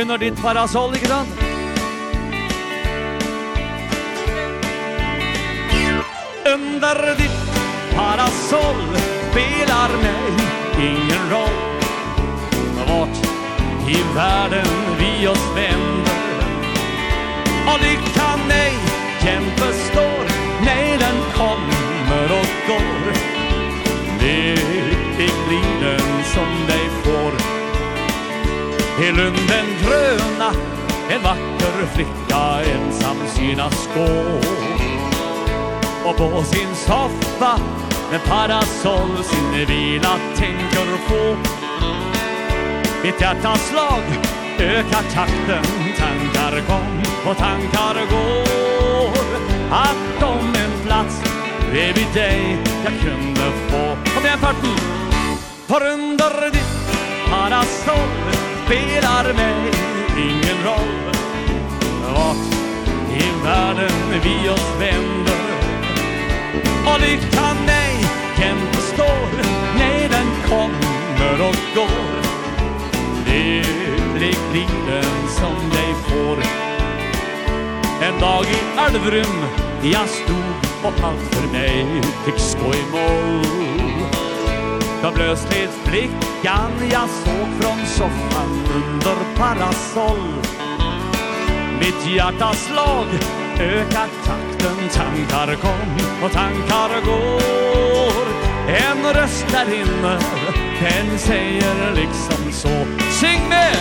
under 0.00 0.14
når 0.14 0.22
ditt 0.22 0.42
parasoll, 0.42 0.94
ikke 0.94 1.08
sant? 1.08 1.28
Under 6.54 7.00
ditt 7.18 7.40
parasoll 7.96 8.84
spelar 9.30 9.96
mig 10.02 10.30
ingen 10.78 11.24
roll. 11.32 11.58
Vart 12.88 13.18
i 13.88 13.98
världen 14.14 14.70
vi 14.98 15.28
oss 15.28 15.46
vänder 15.56 16.38
Och 17.66 17.78
det 17.80 17.96
kan 18.14 18.48
mig 18.48 18.72
jämt 19.24 19.56
bestå 19.56 20.08
Nej, 20.64 20.96
den 20.98 21.16
kommer 21.34 22.24
och 22.24 22.68
går. 22.68 23.12
Lycklig 24.20 25.32
blir 25.48 25.88
den 25.88 26.24
som 26.24 26.66
dig 26.66 26.87
I 29.00 29.12
lunden 29.12 29.66
gröna 29.82 30.52
En 31.10 31.22
vacker 31.22 31.86
flicka 31.94 32.72
ensam 32.74 33.16
sina 33.26 33.70
skål 33.70 34.40
Och 36.04 36.16
på 36.16 36.44
sin 36.44 36.74
soffa 36.74 37.58
Med 38.10 38.24
parasoll 38.24 39.24
sin 39.24 39.66
vila 39.66 40.18
tänker 40.36 40.96
få. 41.08 41.36
Mitt 43.04 43.20
hjärtas 43.20 43.68
slag 43.68 44.02
ökar 44.58 45.02
takten 45.14 45.64
Tankar 45.98 46.60
kom 46.66 47.30
och 47.30 47.36
tankar 47.36 47.94
går. 48.10 49.18
Att 49.70 50.22
om 50.22 50.54
en 50.54 50.86
plats 50.86 51.22
bredvid 51.70 52.06
dig 52.14 52.58
jag 52.84 52.92
kunde 53.00 53.52
få. 53.68 54.10
Kom 54.14 54.24
igen 54.24 54.38
farten 54.38 54.76
För 55.66 55.86
under 55.86 56.50
ditt 56.50 56.90
parasoll 57.30 58.47
spelar 58.68 59.34
mig. 59.34 59.72
Ingen 60.18 60.64
roll 60.64 61.12
Vart 62.14 62.54
i 63.10 63.44
världen 63.44 64.20
vi 64.22 64.48
oss 64.48 64.72
vänder. 64.80 65.38
Och 66.86 67.00
lyckan 67.00 67.56
nej, 67.66 67.96
kan 68.36 68.82
står 68.82 69.28
Nej, 69.78 70.08
den 70.10 70.26
kommer 70.48 71.48
och 71.48 71.56
går. 71.74 72.18
Lycklig 73.24 74.36
blir 74.52 74.92
den 74.92 75.28
som 75.28 75.70
dig 75.70 75.94
får. 76.08 76.38
En 78.02 78.20
dag 78.20 78.44
i 78.44 78.78
Alvrum 78.78 79.44
Jag 79.82 80.08
stod 80.08 80.82
och 80.82 81.04
allt 81.04 81.34
för 81.34 81.52
mig 81.52 82.02
Fick 82.24 82.38
skoj 82.38 82.84
mål. 82.92 83.97
Då 85.02 85.10
plötsligt 85.10 85.70
flickan 85.84 86.70
jag 86.92 87.08
såg 87.08 87.48
från 87.60 87.86
soffan 87.86 88.66
under 88.74 89.36
parasoll. 89.36 90.34
Mitt 91.78 92.16
hjärtas 92.16 92.64
slag 92.64 93.06
ökar 93.60 94.08
takten 94.24 94.88
Tankar 94.92 95.54
kom 95.54 96.24
och 96.24 96.32
tankar 96.32 97.06
går. 97.06 98.28
En 98.68 99.14
röst 99.14 99.46
där 99.50 99.74
inne 99.74 100.18
Den 100.80 101.18
säger 101.18 101.94
liksom 101.94 102.52
så. 102.52 102.86
Sing 103.20 103.48
med! 103.48 103.76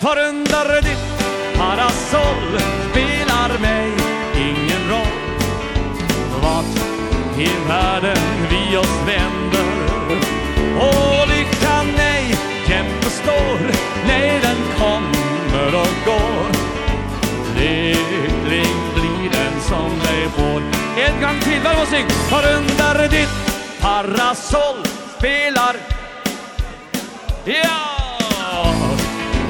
För 0.00 0.28
under 0.28 0.82
ditt 0.82 1.22
parasoll 1.56 2.60
Spelar 2.90 3.58
mig 3.58 3.90
ingen 4.36 4.90
roll. 4.90 5.22
Vart 6.42 6.78
i 7.38 7.48
världen 7.68 8.18
vi 8.50 8.76
oss 8.76 8.98
vänder 9.06 9.71
Och 10.80 11.28
lyckan 11.28 11.86
nej, 11.96 12.36
jämt 12.68 13.04
består 13.04 13.58
Nej, 14.06 14.40
den 14.42 14.56
kommer 14.78 15.74
och 15.74 15.94
går. 16.06 16.52
Lycklig 17.54 18.66
blir 18.94 19.30
den 19.30 19.60
som 19.60 19.90
dig 19.98 20.28
får. 20.36 20.62
En 21.06 21.20
gång 21.20 21.40
till, 21.40 21.60
vad 21.64 21.78
musik! 21.78 21.90
syng 21.90 22.08
För 22.08 22.56
under 22.56 23.08
ditt 23.08 23.28
parasoll 23.80 24.84
spelar. 25.18 25.76
Ja! 27.44 28.74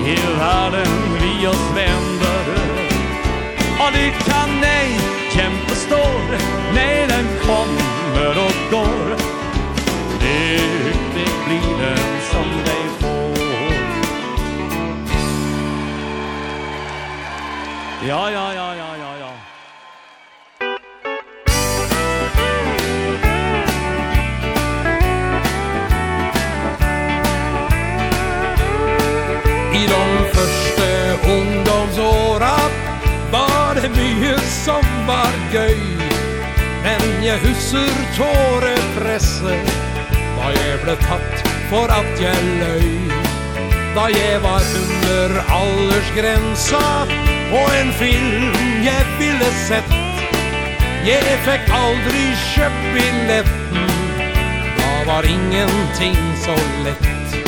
I 0.06 0.16
världen 0.38 0.88
vi 1.20 1.46
oss 1.46 1.70
vänder. 1.76 2.44
Och 3.78 3.92
lyckan 3.92 4.60
nej, 4.60 4.98
kämpa 5.34 5.74
står 5.74 6.38
Nej, 6.74 7.06
den 7.08 7.26
kommer 7.46 8.30
och 8.30 8.70
går. 8.70 9.16
Lyckan 10.20 10.91
friden 11.52 11.96
som 12.30 12.44
de 12.64 12.78
får. 13.00 13.74
Ja, 18.08 18.30
ja, 18.30 18.54
ja, 18.54 18.74
ja, 18.74 18.96
ja, 18.96 19.16
ja. 19.18 19.32
I 29.74 29.86
de 29.86 30.30
første 30.34 31.18
ungdomsåra 31.32 32.56
var 33.30 33.74
det 33.82 33.90
mye 33.90 34.38
som 34.40 34.84
var 35.06 35.32
gøy. 35.52 35.78
Men 36.82 37.24
jeg 37.24 37.38
husker 37.44 37.92
tårepresset 38.16 39.91
Da 40.42 40.48
jeg 40.50 40.78
ble 40.82 40.94
tatt 40.98 41.50
for 41.70 41.90
at 41.94 42.18
jeg 42.18 42.38
løy. 42.58 43.12
Da 43.94 44.08
jeg 44.10 44.40
var 44.42 44.64
under 44.80 45.34
aldersgrensa 45.54 46.80
Og 47.52 47.68
en 47.78 47.92
film 48.00 48.56
jeg 48.82 49.04
ville 49.20 49.50
sett. 49.68 49.94
Jeg 51.06 51.38
fikk 51.46 51.70
aldri 51.78 52.24
kjøpt 52.56 52.88
billetten. 52.96 53.88
Da 54.80 54.90
var 55.06 55.30
ingenting 55.30 56.18
så 56.42 56.58
lett. 56.88 57.38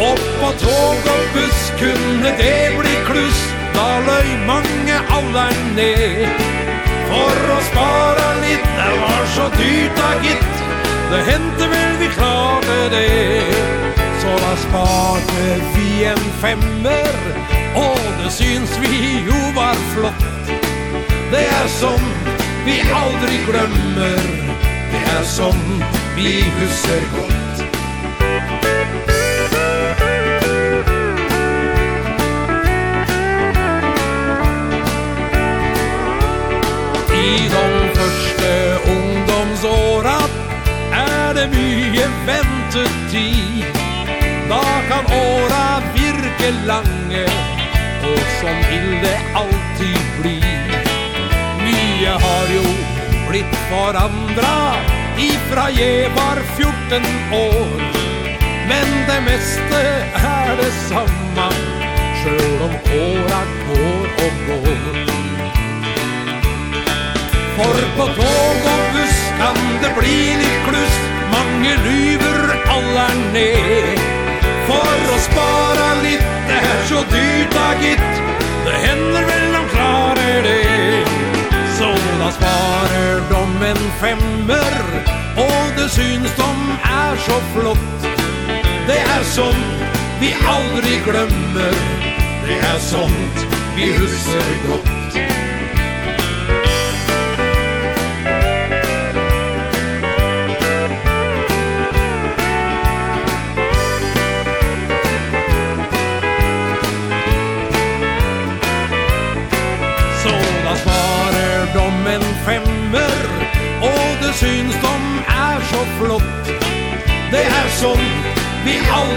Opp 0.00 0.26
på 0.40 0.52
tog 0.64 1.10
og 1.12 1.32
buss 1.36 1.72
kunne 1.80 2.32
det 2.40 2.60
bli 2.78 3.00
kluss. 3.10 3.48
Da 3.76 3.90
løy 4.08 4.36
mange 4.48 5.02
alderen 5.12 5.74
ned. 5.76 6.57
For 7.08 7.44
å 7.54 7.58
spara 7.70 8.28
litt, 8.42 8.66
det 8.78 8.94
var 9.02 9.26
så 9.34 9.48
dyrt 9.56 9.96
da 10.00 10.10
gitt. 10.24 10.62
Det 11.08 11.22
hendte 11.24 11.68
vel 11.72 11.94
vi 12.02 12.08
klarte 12.16 12.78
det. 12.92 13.98
Så 14.20 14.34
da 14.42 14.54
sparte 14.60 15.44
vi 15.76 16.04
en 16.04 16.24
femmer 16.42 17.14
Og 17.78 18.00
det 18.18 18.32
syns 18.34 18.74
vi 18.82 19.22
jo 19.28 19.40
var 19.56 19.78
flott. 19.94 20.28
Det 21.32 21.44
er 21.46 21.68
som 21.78 22.08
vi 22.66 22.80
aldri 23.02 23.40
glemmer. 23.48 24.30
Det 24.92 25.04
er 25.16 25.24
som 25.24 25.60
vi 26.16 26.40
husker 26.60 27.12
godt. 27.16 27.47
I 37.28 37.48
de 37.52 37.64
første 37.96 38.52
ungdomsåra 38.92 40.18
Er 40.96 41.34
det 41.36 41.48
mye 41.52 42.06
ventetid 42.28 43.80
Da 44.48 44.62
kan 44.88 45.10
åra 45.12 45.64
virke 45.96 46.52
lange 46.70 47.26
Og 48.10 48.22
som 48.40 48.62
vil 48.70 48.88
det 49.02 49.18
alltid 49.36 49.98
bli. 50.20 50.38
Mye 51.66 52.14
har 52.24 52.54
jo 52.54 52.64
blitt 53.28 53.58
forandra 53.68 54.54
Ifra 55.18 55.68
jeg 55.74 56.08
var 56.16 56.40
14 56.56 57.04
år. 57.34 57.80
Men 58.70 58.88
det 59.10 59.20
meste 59.26 59.82
er 60.22 60.54
det 60.62 60.72
samme 60.86 61.50
Sjøl 62.22 62.68
om 62.68 62.78
åra 63.02 63.42
går 63.66 64.22
og 64.24 64.46
går. 64.48 64.87
For 67.58 67.78
på 67.96 68.04
tog 68.14 68.66
og 68.72 68.82
buss 68.94 69.22
kan 69.38 69.56
det 69.82 69.88
bli 69.96 70.18
litt 70.38 70.58
kluss. 70.62 70.98
Mange 71.32 71.72
lyver 71.82 72.52
alle 72.70 73.06
ned. 73.34 74.02
For 74.68 75.08
å 75.14 75.16
spara 75.24 75.88
litt, 76.04 76.22
det 76.46 76.58
er 76.68 76.84
så 76.86 77.02
dyrt 77.10 77.56
da 77.56 77.68
gitt. 77.80 78.20
Det 78.62 78.76
hender 78.84 79.26
vel 79.26 79.46
de 79.56 79.62
klarer 79.72 80.46
det. 80.46 81.02
Så 81.80 81.88
da 82.20 82.28
sparer 82.36 83.24
de 83.32 83.42
en 83.70 83.82
femmer 84.00 84.78
Og 85.38 85.74
det 85.76 85.88
syns 85.94 86.34
de 86.38 86.50
er 86.90 87.18
så 87.26 87.40
flott. 87.56 88.06
Det 88.86 89.00
er 89.16 89.26
sånt 89.32 89.82
vi 90.22 90.30
aldri 90.54 91.00
glemmer. 91.06 91.74
Det 92.46 92.60
er 92.70 92.78
sånt 92.86 93.44
vi 93.74 93.90
husker 93.98 94.54
godt. 94.68 94.97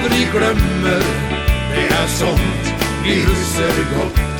aldri 0.02 0.26
glemmer 0.32 1.04
Det 1.74 1.86
er 1.90 2.08
sånt 2.08 2.74
vi 3.04 3.22
husker 3.26 3.82
godt 3.96 4.31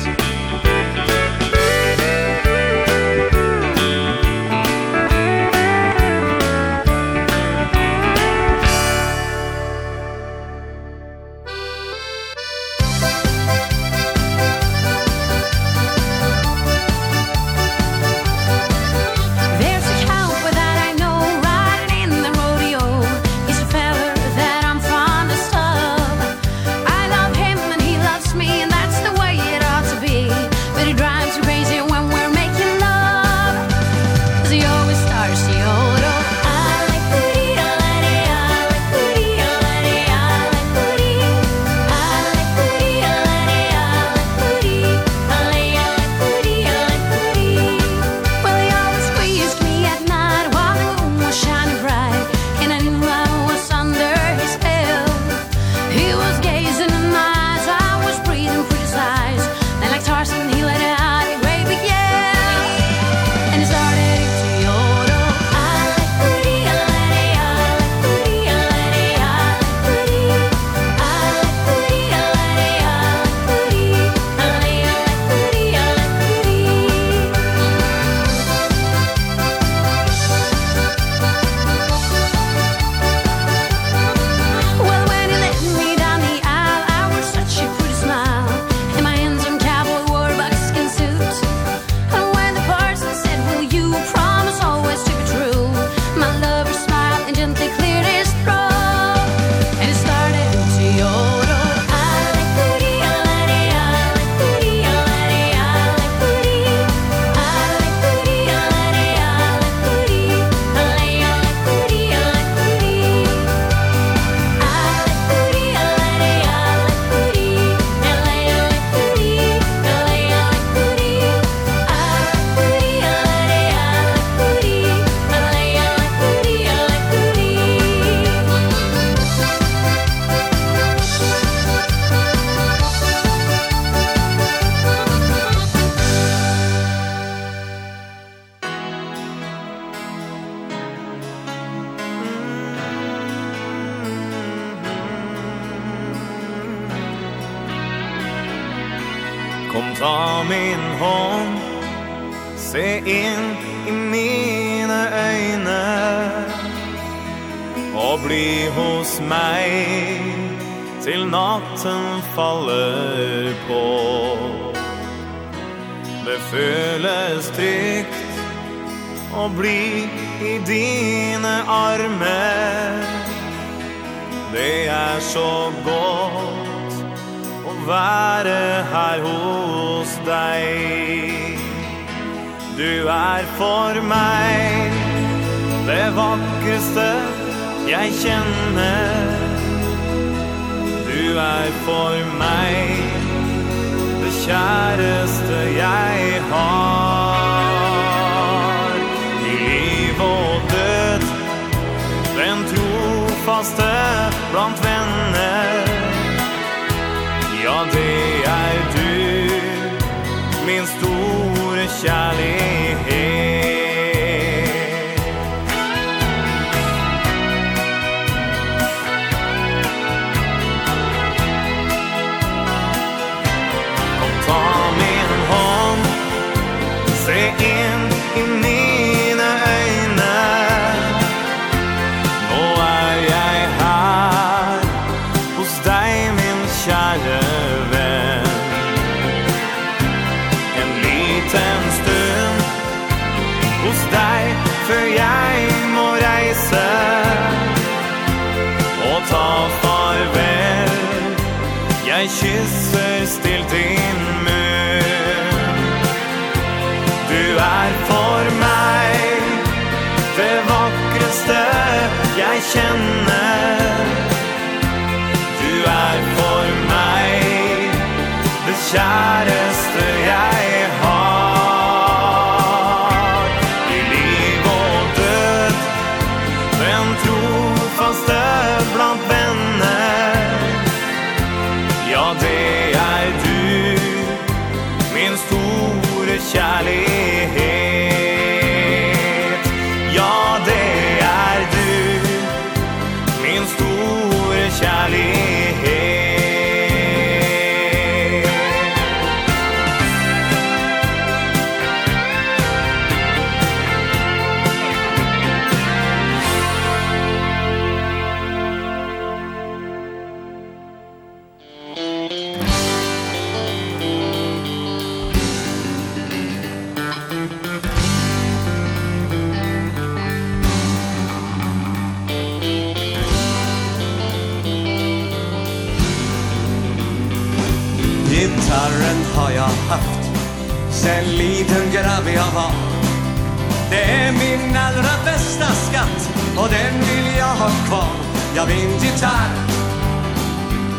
allra 335.02 335.24
bästa 335.24 335.66
skatt. 335.66 336.30
Och 336.56 336.68
den 336.68 337.00
vill 337.00 337.36
jag 337.38 337.54
ha 337.54 337.70
kvar. 337.88 338.14
Ja, 338.56 338.66
min 338.66 338.98
gitarr. 339.00 339.50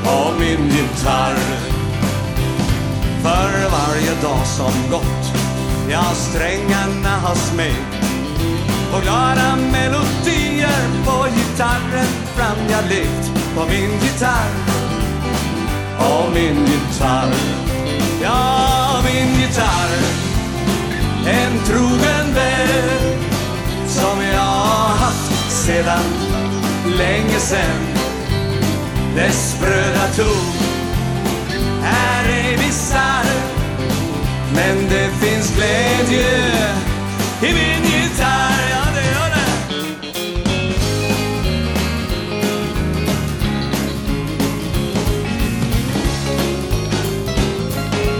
Och 0.05 0.39
min 0.39 0.69
gitarr. 0.69 1.37
För 3.21 3.69
varje 3.71 4.21
dag 4.21 4.45
som 4.45 4.91
gått. 4.91 5.33
Ja, 5.89 6.03
strängarna 6.13 7.17
har 7.23 7.35
smekt 7.35 8.05
Och 8.93 9.01
glada 9.01 9.55
melodier 9.55 11.05
på 11.05 11.25
gitarren 11.35 12.07
fram 12.35 12.57
jag 12.69 12.89
lekt. 12.89 13.31
På 13.55 13.65
min 13.65 13.91
gitarr. 14.01 14.49
Och 15.99 16.33
min 16.33 16.65
gitarr. 16.65 17.33
Ja, 18.21 19.01
min 19.05 19.41
gitarr. 19.41 19.97
En 21.25 21.65
trogen 21.65 22.33
vän 22.33 23.32
som 24.03 24.21
jag 24.21 24.39
har 24.39 24.95
haft 24.95 25.51
sedan 25.51 26.03
länge 26.97 27.39
sen 27.39 27.81
Dess 29.15 29.51
spröda 29.51 30.07
tog. 30.15 30.53
Är 31.83 32.29
ej 32.29 32.57
Men 34.55 34.89
det 34.89 35.09
finns 35.09 35.55
glädje 35.55 36.27
i 37.41 37.53
min 37.53 37.83
gitarr. 37.83 38.69
Ja, 38.71 38.83
det 38.95 39.05
gör 39.05 39.29
det. 39.35 39.51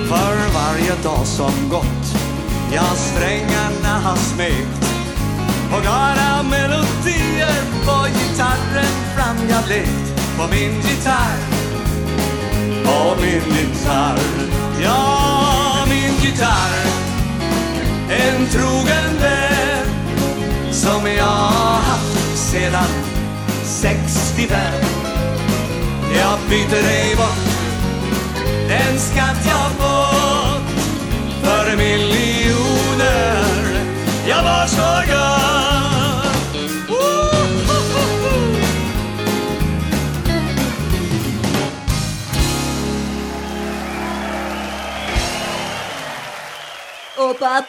För 0.08 0.54
varje 0.54 0.96
dag 1.04 1.26
som 1.26 1.70
gått 1.70 2.16
Ja, 2.74 2.84
strängarna 2.96 4.00
har 4.00 4.16
smekt. 4.16 4.83
Och 5.74 5.86
alla 5.86 6.44
melodier 6.44 7.64
på 7.86 8.08
gitarren 8.08 8.94
fram 9.16 9.50
jag 9.50 9.70
lekt 9.70 10.38
På 10.38 10.48
min 10.48 10.82
gitarr. 10.82 11.38
På 12.84 13.22
min 13.22 13.58
gitarr 13.58 14.20
Ja, 14.84 15.86
min 15.90 16.16
gitarr. 16.22 16.86
En 18.10 18.48
trogen 18.48 19.20
vän 19.22 19.88
Som 20.72 21.08
jag 21.18 21.26
haft 21.26 22.38
sedan 22.38 22.90
65 23.66 24.58
Jag 26.16 26.40
byter 26.50 26.84
dig 26.84 27.16
bort 27.16 27.54
Den 28.68 29.00
skatt 29.00 29.46
jag 29.46 29.72
fått 29.72 30.84
För 31.44 31.78
miljoner. 31.78 33.53
Jag 34.28 34.44
var 34.44 34.68
så 34.68 35.06
glad. 35.06 35.44
Uh, 36.56 36.66
uh, 36.90 36.98
uh, 47.18 47.30
Opa, 47.30 47.62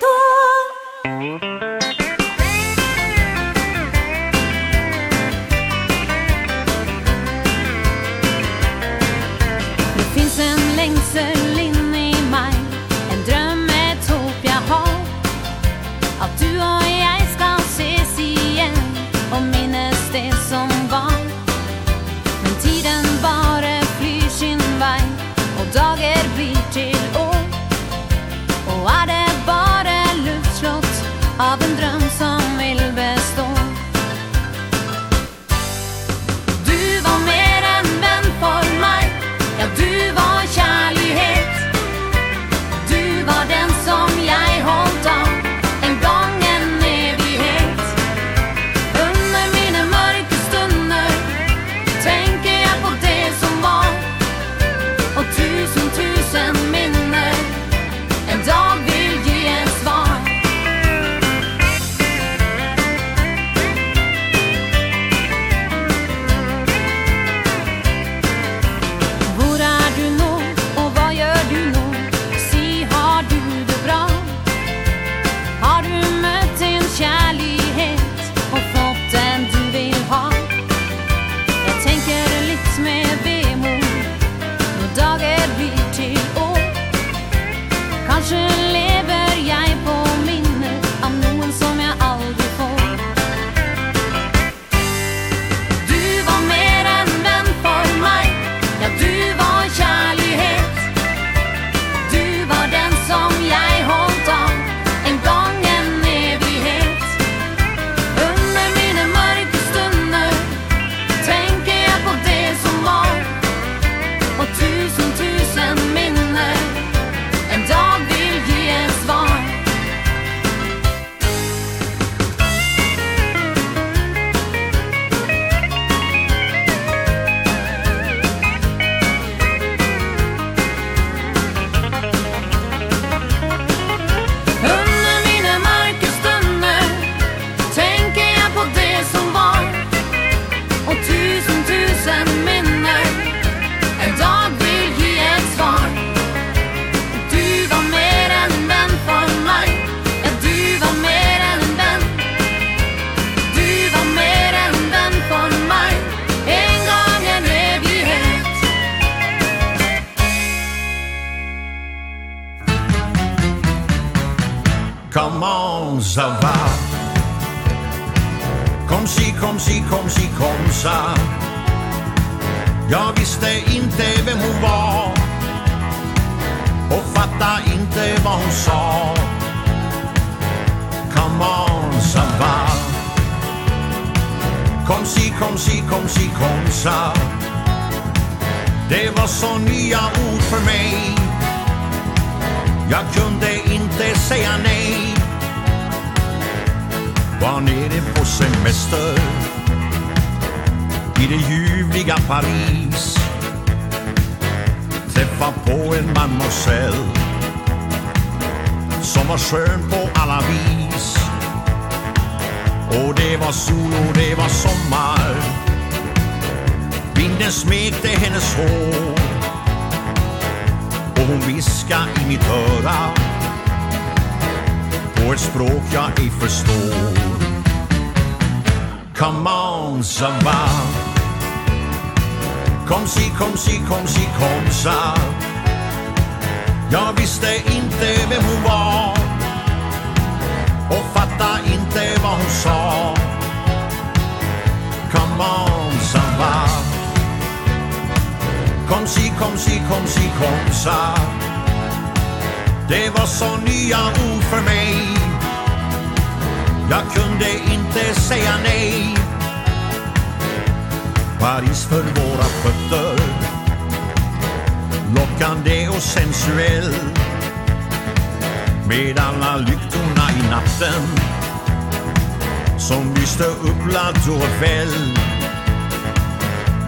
fra 274.04 274.12
Torfell 274.12 275.18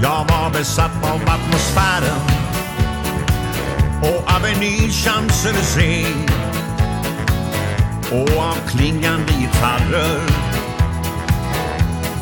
Jag 0.03 0.27
var 0.29 0.51
besatt 0.51 1.03
av 1.03 1.21
atmosfären 1.27 2.21
Och 4.03 4.35
av 4.37 4.45
en 4.45 4.61
ny 4.61 4.91
chans 4.91 5.47
att 5.47 5.65
se 5.65 6.07
Och 8.11 8.39
av 8.39 8.57
klingande 8.69 9.33
gitarrer 9.33 10.21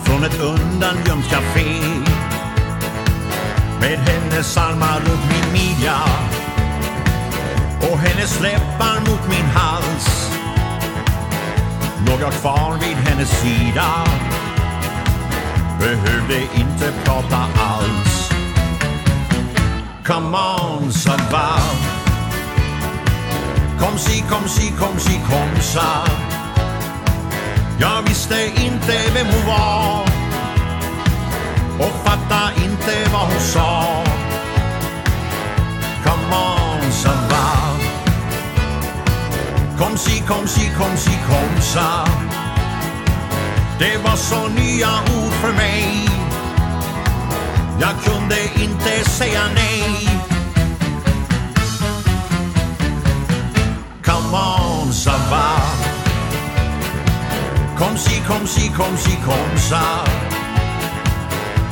Från 0.04 0.24
ett 0.24 0.40
undangömt 0.40 1.30
café 1.30 1.80
Med 3.80 3.98
hennes 3.98 4.56
armar 4.56 5.00
runt 5.00 5.24
min 5.30 5.52
midja 5.52 5.98
Och 7.90 7.98
hennes 7.98 8.40
läppar 8.40 9.00
mot 9.00 9.28
min 9.28 9.46
hals. 9.54 10.30
Låg 12.06 12.20
jag 12.20 12.32
kvar 12.32 12.78
vid 12.80 12.96
hennes 12.96 13.40
sida. 13.40 14.04
Behövde 15.78 16.40
inte 16.54 16.92
prata 17.04 17.36
alls 17.58 18.30
Come 20.06 20.36
on, 20.36 20.92
sa 20.92 21.16
va 21.30 21.58
Kom 23.78 23.98
si, 23.98 24.24
kom 24.28 24.48
si, 24.48 24.72
kom 24.78 24.98
si, 24.98 25.20
kom 25.28 25.60
sa. 25.60 26.04
Jag 27.78 28.02
visste 28.02 28.50
inte 28.56 28.92
vem 29.14 29.26
hon 29.26 29.46
var. 29.46 30.02
Och 31.78 31.94
fatta 32.04 32.62
inte 32.64 33.10
vad 33.12 33.22
hon 33.22 33.40
sa. 33.40 34.02
Come 36.04 36.36
on, 36.36 36.92
sa 36.92 37.10
va 37.30 37.78
Kom 39.78 39.96
si, 39.96 40.20
kom 40.20 40.48
si, 40.48 40.70
kom 40.78 40.96
si, 40.96 41.18
kom 41.28 41.60
sa. 41.60 42.23
Det 43.78 43.98
var 44.04 44.16
så 44.16 44.48
nya 44.48 44.88
ord 44.88 45.32
för 45.32 45.52
mig. 45.52 46.08
Jag 47.80 47.94
kunde 48.04 48.36
inte 48.64 49.10
säga 49.10 49.42
nej. 49.54 50.08
Come 54.04 54.36
on, 54.36 54.92
ça 54.92 55.12
va 55.30 55.60
Kom 57.78 57.96
si, 57.96 58.20
kom 58.28 58.46
si, 58.46 58.68
kom 58.68 58.96
si, 58.96 59.16
kom 59.26 59.58
sa. 59.58 60.04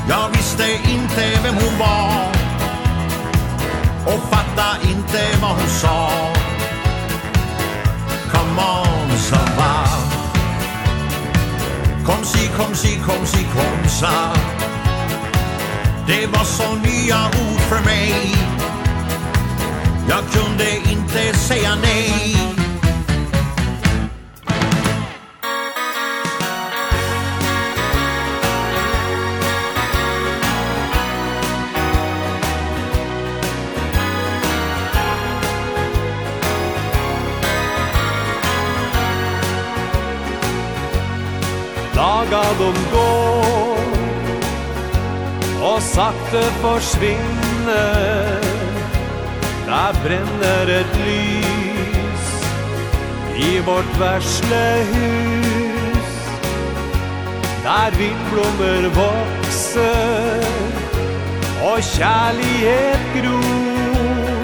Jag 0.08 0.28
visste 0.28 0.64
inte 0.90 1.40
vem 1.42 1.54
hon 1.54 1.78
var. 1.78 2.32
Och 4.06 4.22
fatta 4.30 4.88
inte 4.88 5.38
vad 5.40 5.50
hon 5.50 5.68
sa. 5.68 6.41
Kom 12.04 12.24
si, 12.24 12.48
kom 12.56 12.74
si, 12.74 12.98
kom 13.06 13.26
si, 13.26 13.44
kom 13.54 13.88
sa. 13.88 14.34
Det 16.06 16.26
var 16.26 16.44
så 16.44 16.74
nya 16.74 17.26
ord 17.26 17.60
för 17.60 17.84
mig. 17.84 18.34
Jag 20.08 20.24
kunde 20.32 20.76
inte 20.92 21.38
säga 21.38 21.74
nej. 21.82 22.51
dem 42.58 42.78
gå. 42.92 43.12
Og 45.62 45.82
sakte 45.82 46.42
forsvinner 46.60 48.40
Der 49.66 49.92
brenner 50.02 50.80
et 50.80 50.96
lys 51.06 52.24
I 53.38 53.58
vårt 53.66 54.00
versle 54.00 54.66
hus. 54.90 56.10
Der 57.62 57.90
vindblommer 57.98 58.88
vokser 58.98 60.42
Og 61.62 61.78
kjærlighet 61.94 63.04
gror. 63.14 64.42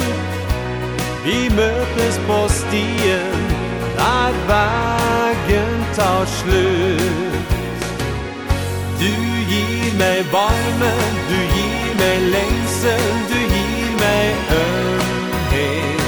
Vi 1.25 1.49
møtes 1.49 2.20
på 2.27 2.39
stien 2.49 3.49
Der 3.99 4.33
vägen 4.49 5.85
tar 5.95 6.25
slut 6.25 7.27
mig 9.99 10.25
varme, 10.33 10.93
du 11.31 11.41
gir 11.55 11.94
meg 12.01 12.18
lengsel, 12.35 13.07
du 13.31 13.41
gir 13.55 13.91
meg 14.02 14.35
ömhet. 14.62 16.02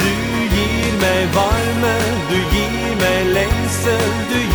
Du 0.04 0.16
gir 0.56 0.92
meg 1.02 1.24
varme, 1.34 1.96
du 2.30 2.40
gir 2.56 2.96
meg 3.04 3.34
lengsel, 3.40 4.08
du 4.30 4.40
gir 4.40 4.49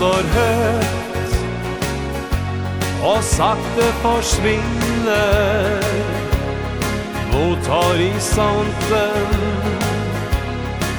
står 0.00 0.24
høyt 0.34 1.32
Og 3.04 3.18
sakte 3.24 3.86
forsvinner. 4.00 5.82
Mot 7.32 7.66
horisonten 7.68 9.34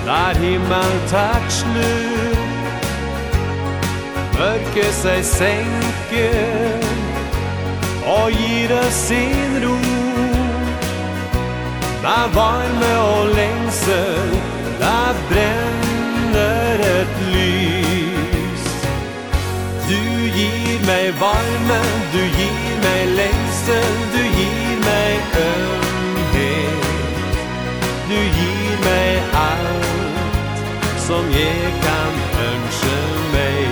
Der 0.06 0.38
himmel 0.44 0.94
tært 1.10 1.50
slut 1.52 2.86
Mørket 4.38 4.94
seg 5.02 5.26
senker 5.26 6.88
Og 8.06 8.32
gir 8.38 8.68
det 8.72 8.90
sin 8.96 9.58
ro. 9.66 9.78
Der 12.06 12.26
varme 12.38 12.94
og 13.02 13.34
lengsel 13.38 14.38
Der 14.82 15.24
brenner 15.30 16.86
et 16.96 17.26
lys 17.34 17.91
mig 20.86 21.14
varme, 21.20 21.80
du 22.14 22.24
gir 22.38 22.74
mig 22.86 23.02
lengsel, 23.22 23.94
du 24.14 24.24
gir 24.38 24.78
mig 24.90 25.14
ömhet. 25.50 26.84
Du 28.10 28.20
gir 28.38 28.72
mig 28.88 29.24
allt 29.34 31.02
som 31.08 31.24
jeg 31.32 31.74
kan 31.86 32.14
önska 32.50 33.00
meg. 33.34 33.70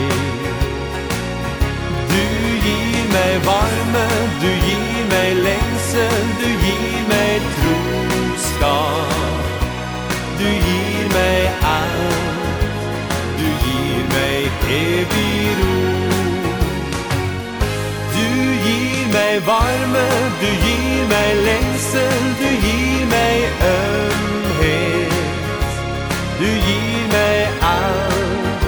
Du 2.13 2.25
gir 2.65 3.03
meg 3.15 3.33
varme, 3.45 4.05
du 4.41 4.51
gir 4.67 5.01
meg 5.13 5.29
lengsel, 5.47 6.23
du 6.41 6.49
gir 6.65 6.99
meg 7.13 7.41
troskap. 7.59 9.43
Du 10.39 10.49
gir 10.67 11.03
meg 11.13 11.43
allt, 11.63 12.61
du 13.39 13.49
gir 13.63 13.99
meg 14.15 14.51
evig 14.69 15.47
ro 15.59 16.18
mig 19.11 19.41
varme, 19.45 20.05
du 20.41 20.49
gir 20.65 21.07
meg 21.13 21.31
lengsel, 21.49 22.21
du 22.41 22.49
gir 22.65 23.05
meg 23.15 23.37
ömhet. 23.75 25.13
Du 26.39 26.49
gir 26.67 27.01
meg 27.15 27.47
alt 27.61 28.63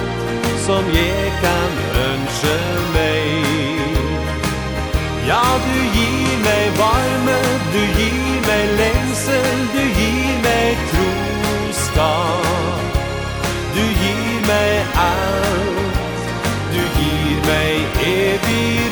som 0.66 0.84
jag 0.98 1.30
kan 1.44 1.72
önska 2.08 2.56
meg. 2.94 4.22
Ja, 5.26 5.44
du 5.66 5.78
gir 5.96 6.32
meg 6.48 6.66
varme, 6.82 7.38
du 7.74 7.82
gir 7.98 8.40
meg 8.48 8.64
lengsel, 8.82 9.58
du 9.74 9.84
gir 9.98 10.32
meg 10.48 10.76
troskap. 10.92 12.82
Du 13.76 13.84
gir 14.02 14.40
meg 14.46 14.76
alt, 15.10 16.26
du 16.74 16.82
gir 16.98 17.36
meg 17.46 18.02
evig 18.14 18.91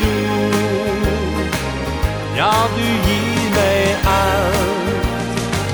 Ja, 2.37 2.67
du 2.75 2.81
gir 2.81 3.49
meg 3.55 3.95
alt. 4.05 5.05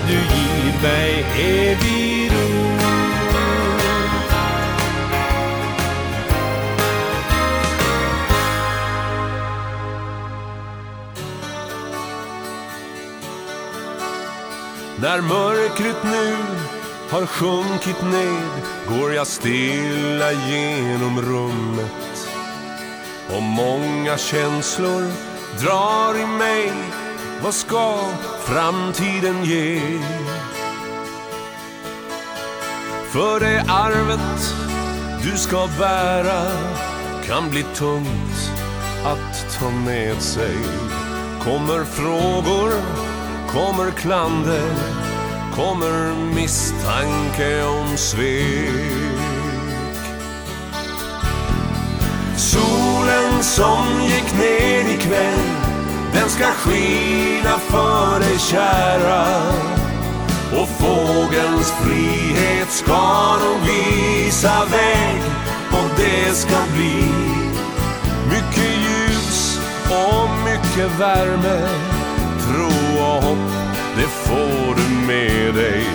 Du 0.07 0.17
gir 0.17 0.73
meg 0.81 1.25
evig 1.37 2.31
ro. 2.31 2.47
När 15.01 15.21
mörkret 15.21 16.03
nu 16.03 16.35
har 17.09 17.25
sjunkit 17.25 18.01
ned 18.01 18.61
Går 18.89 19.13
jag 19.13 19.27
stilla 19.27 20.31
genom 20.31 21.21
rummet. 21.21 22.29
Och 23.29 23.43
många 23.43 24.17
känslor 24.17 25.26
drar 25.59 26.19
i 26.19 26.25
mig 26.25 26.71
Vad 27.43 27.53
ska 27.53 27.97
framtiden 28.45 29.43
ge? 29.43 29.81
För 33.11 33.39
det 33.39 33.65
arvet 33.67 34.55
du 35.23 35.37
ska 35.37 35.67
bära 35.79 36.51
Kan 37.25 37.49
bli 37.49 37.63
tungt 37.63 38.51
att 39.05 39.59
ta 39.59 39.69
med 39.69 40.21
sig 40.21 40.55
Kommer 41.43 41.83
frågor, 41.83 42.71
kommer 43.47 43.91
klander 43.91 44.71
Kommer 45.55 46.15
misstanke 46.35 47.63
om 47.63 47.97
svek 47.97 49.26
solen 53.37 53.43
som 53.43 54.01
gick 54.03 54.33
ner 54.39 54.93
ikväll 54.93 55.39
Den 56.13 56.29
ska 56.29 56.45
skina 56.45 57.59
för 57.59 58.19
dig 58.19 58.39
kära? 58.39 59.25
Och 60.51 60.67
fågelns 60.67 61.71
frihet 61.71 62.71
ska 62.71 63.37
nog 63.37 63.59
visa 63.61 64.65
väg. 64.65 65.21
Och 65.71 65.89
det 65.97 66.35
ska 66.35 66.57
bli 66.75 67.03
mycket 68.29 68.77
ljus 68.77 69.59
och 69.89 70.29
mycket 70.45 70.99
värme. 70.99 71.67
Tro 72.47 73.03
och 73.03 73.23
hopp, 73.23 73.51
det 73.97 74.07
får 74.07 74.75
du 74.75 75.07
med 75.07 75.53
dig. 75.53 75.85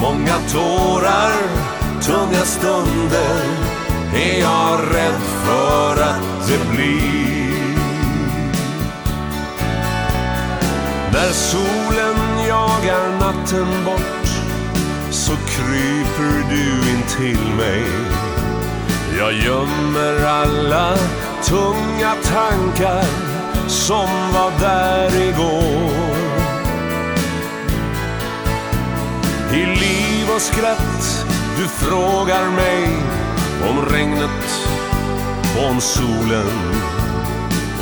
Många 0.00 0.36
tårar, 0.52 1.32
tunga 2.02 2.44
stunder. 2.44 3.44
Är 4.14 4.40
jag 4.40 4.80
rädd 4.94 5.20
för 5.44 6.02
att 6.02 6.29
det 6.48 6.74
blir. 6.74 7.20
När 11.12 11.32
solen 11.32 12.46
jagar 12.48 13.18
natten 13.18 13.84
bort 13.84 14.28
Så 15.10 15.32
kryper 15.32 16.50
du 16.50 16.90
in 16.90 17.02
till 17.18 17.54
mig. 17.56 17.84
Jag 19.18 19.32
gömmer 19.32 20.26
alla 20.26 20.96
tunga 21.44 22.14
tankar 22.22 23.04
Som 23.66 24.32
var 24.34 24.52
där 24.60 25.22
igår. 25.28 25.90
I 29.52 29.66
liv 29.66 30.30
och 30.34 30.42
skratt 30.42 31.26
Du 31.58 31.68
frågar 31.68 32.50
mig 32.50 32.88
om 33.70 33.84
regnet 33.92 34.79
från 35.60 35.80
solen 35.80 36.50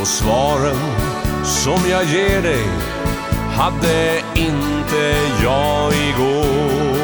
Och 0.01 0.07
svaren 0.07 0.77
som 1.43 1.89
jag 1.89 2.05
ger 2.05 2.41
dig 2.41 2.67
Hade 3.55 4.21
inte 4.35 5.17
jag 5.43 5.93
igår. 5.93 6.99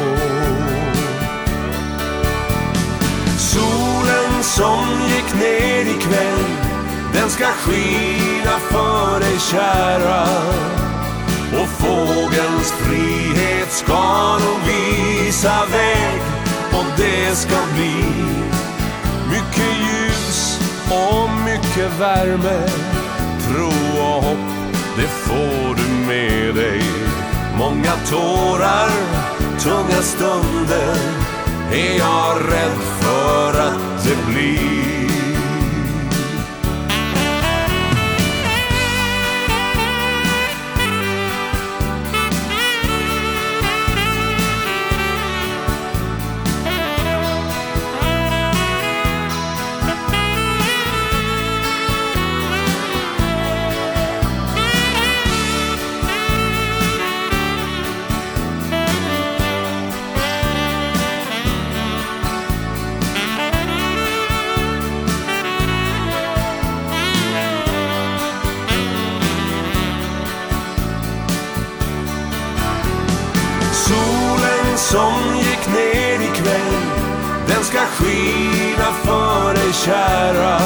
Solen 3.38 4.42
som 4.42 4.86
gick 5.08 5.34
ner 5.42 5.96
ikväll 5.96 6.44
Den 7.12 7.30
ska 7.30 7.46
skina 7.46 8.58
för 8.70 9.20
dig 9.20 9.38
kära. 9.38 10.26
Och 11.52 11.68
fågelns 11.68 12.72
frihet 12.72 13.72
ska 13.72 14.32
nog 14.32 14.60
visa 14.66 15.66
väg 15.72 16.20
Och 16.72 16.86
det 16.96 17.36
ska 17.36 17.56
bli 17.74 18.26
och 20.90 21.30
mycket 21.44 22.00
värme. 22.00 22.68
Tro 23.48 24.00
och 24.02 24.22
hopp, 24.22 24.76
det 24.96 25.08
får 25.08 25.74
du 25.74 26.06
med 26.06 26.54
dig. 26.54 26.82
Många 27.58 27.92
tårar, 28.10 28.90
tunga 29.58 30.02
stunder. 30.02 30.96
Är 31.72 31.98
jag 31.98 32.36
rädd 32.52 32.78
för 33.00 33.60
att 33.60 34.04
det 34.04 34.32
blir 34.32 34.95
kära 79.84 80.56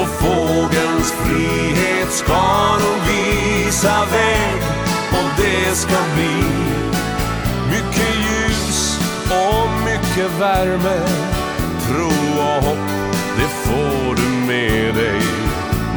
Och 0.00 0.08
fågelns 0.08 1.12
frihet 1.12 2.12
ska 2.12 2.72
nog 2.72 2.98
visa 3.08 4.04
väg 4.12 4.62
Och 5.12 5.30
det 5.42 5.76
ska 5.76 5.96
bli 6.14 6.62
Mycket 7.70 8.14
ljus 8.16 8.98
och 9.30 9.70
mycket 9.84 10.30
värme. 10.40 11.06
Tro 11.86 12.42
och 12.42 12.64
hopp, 12.64 12.90
det 13.36 13.48
får 13.48 14.14
du 14.14 14.46
med 14.46 14.94
dig. 14.94 15.22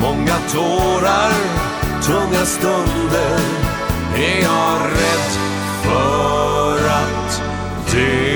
Många 0.01 0.35
tårar, 0.53 1.33
tunga 2.03 2.45
stunder 2.45 3.39
Är 4.15 4.41
jag 4.43 4.81
rädd 4.81 5.31
för 5.83 6.87
att 6.87 7.41
det 7.91 8.34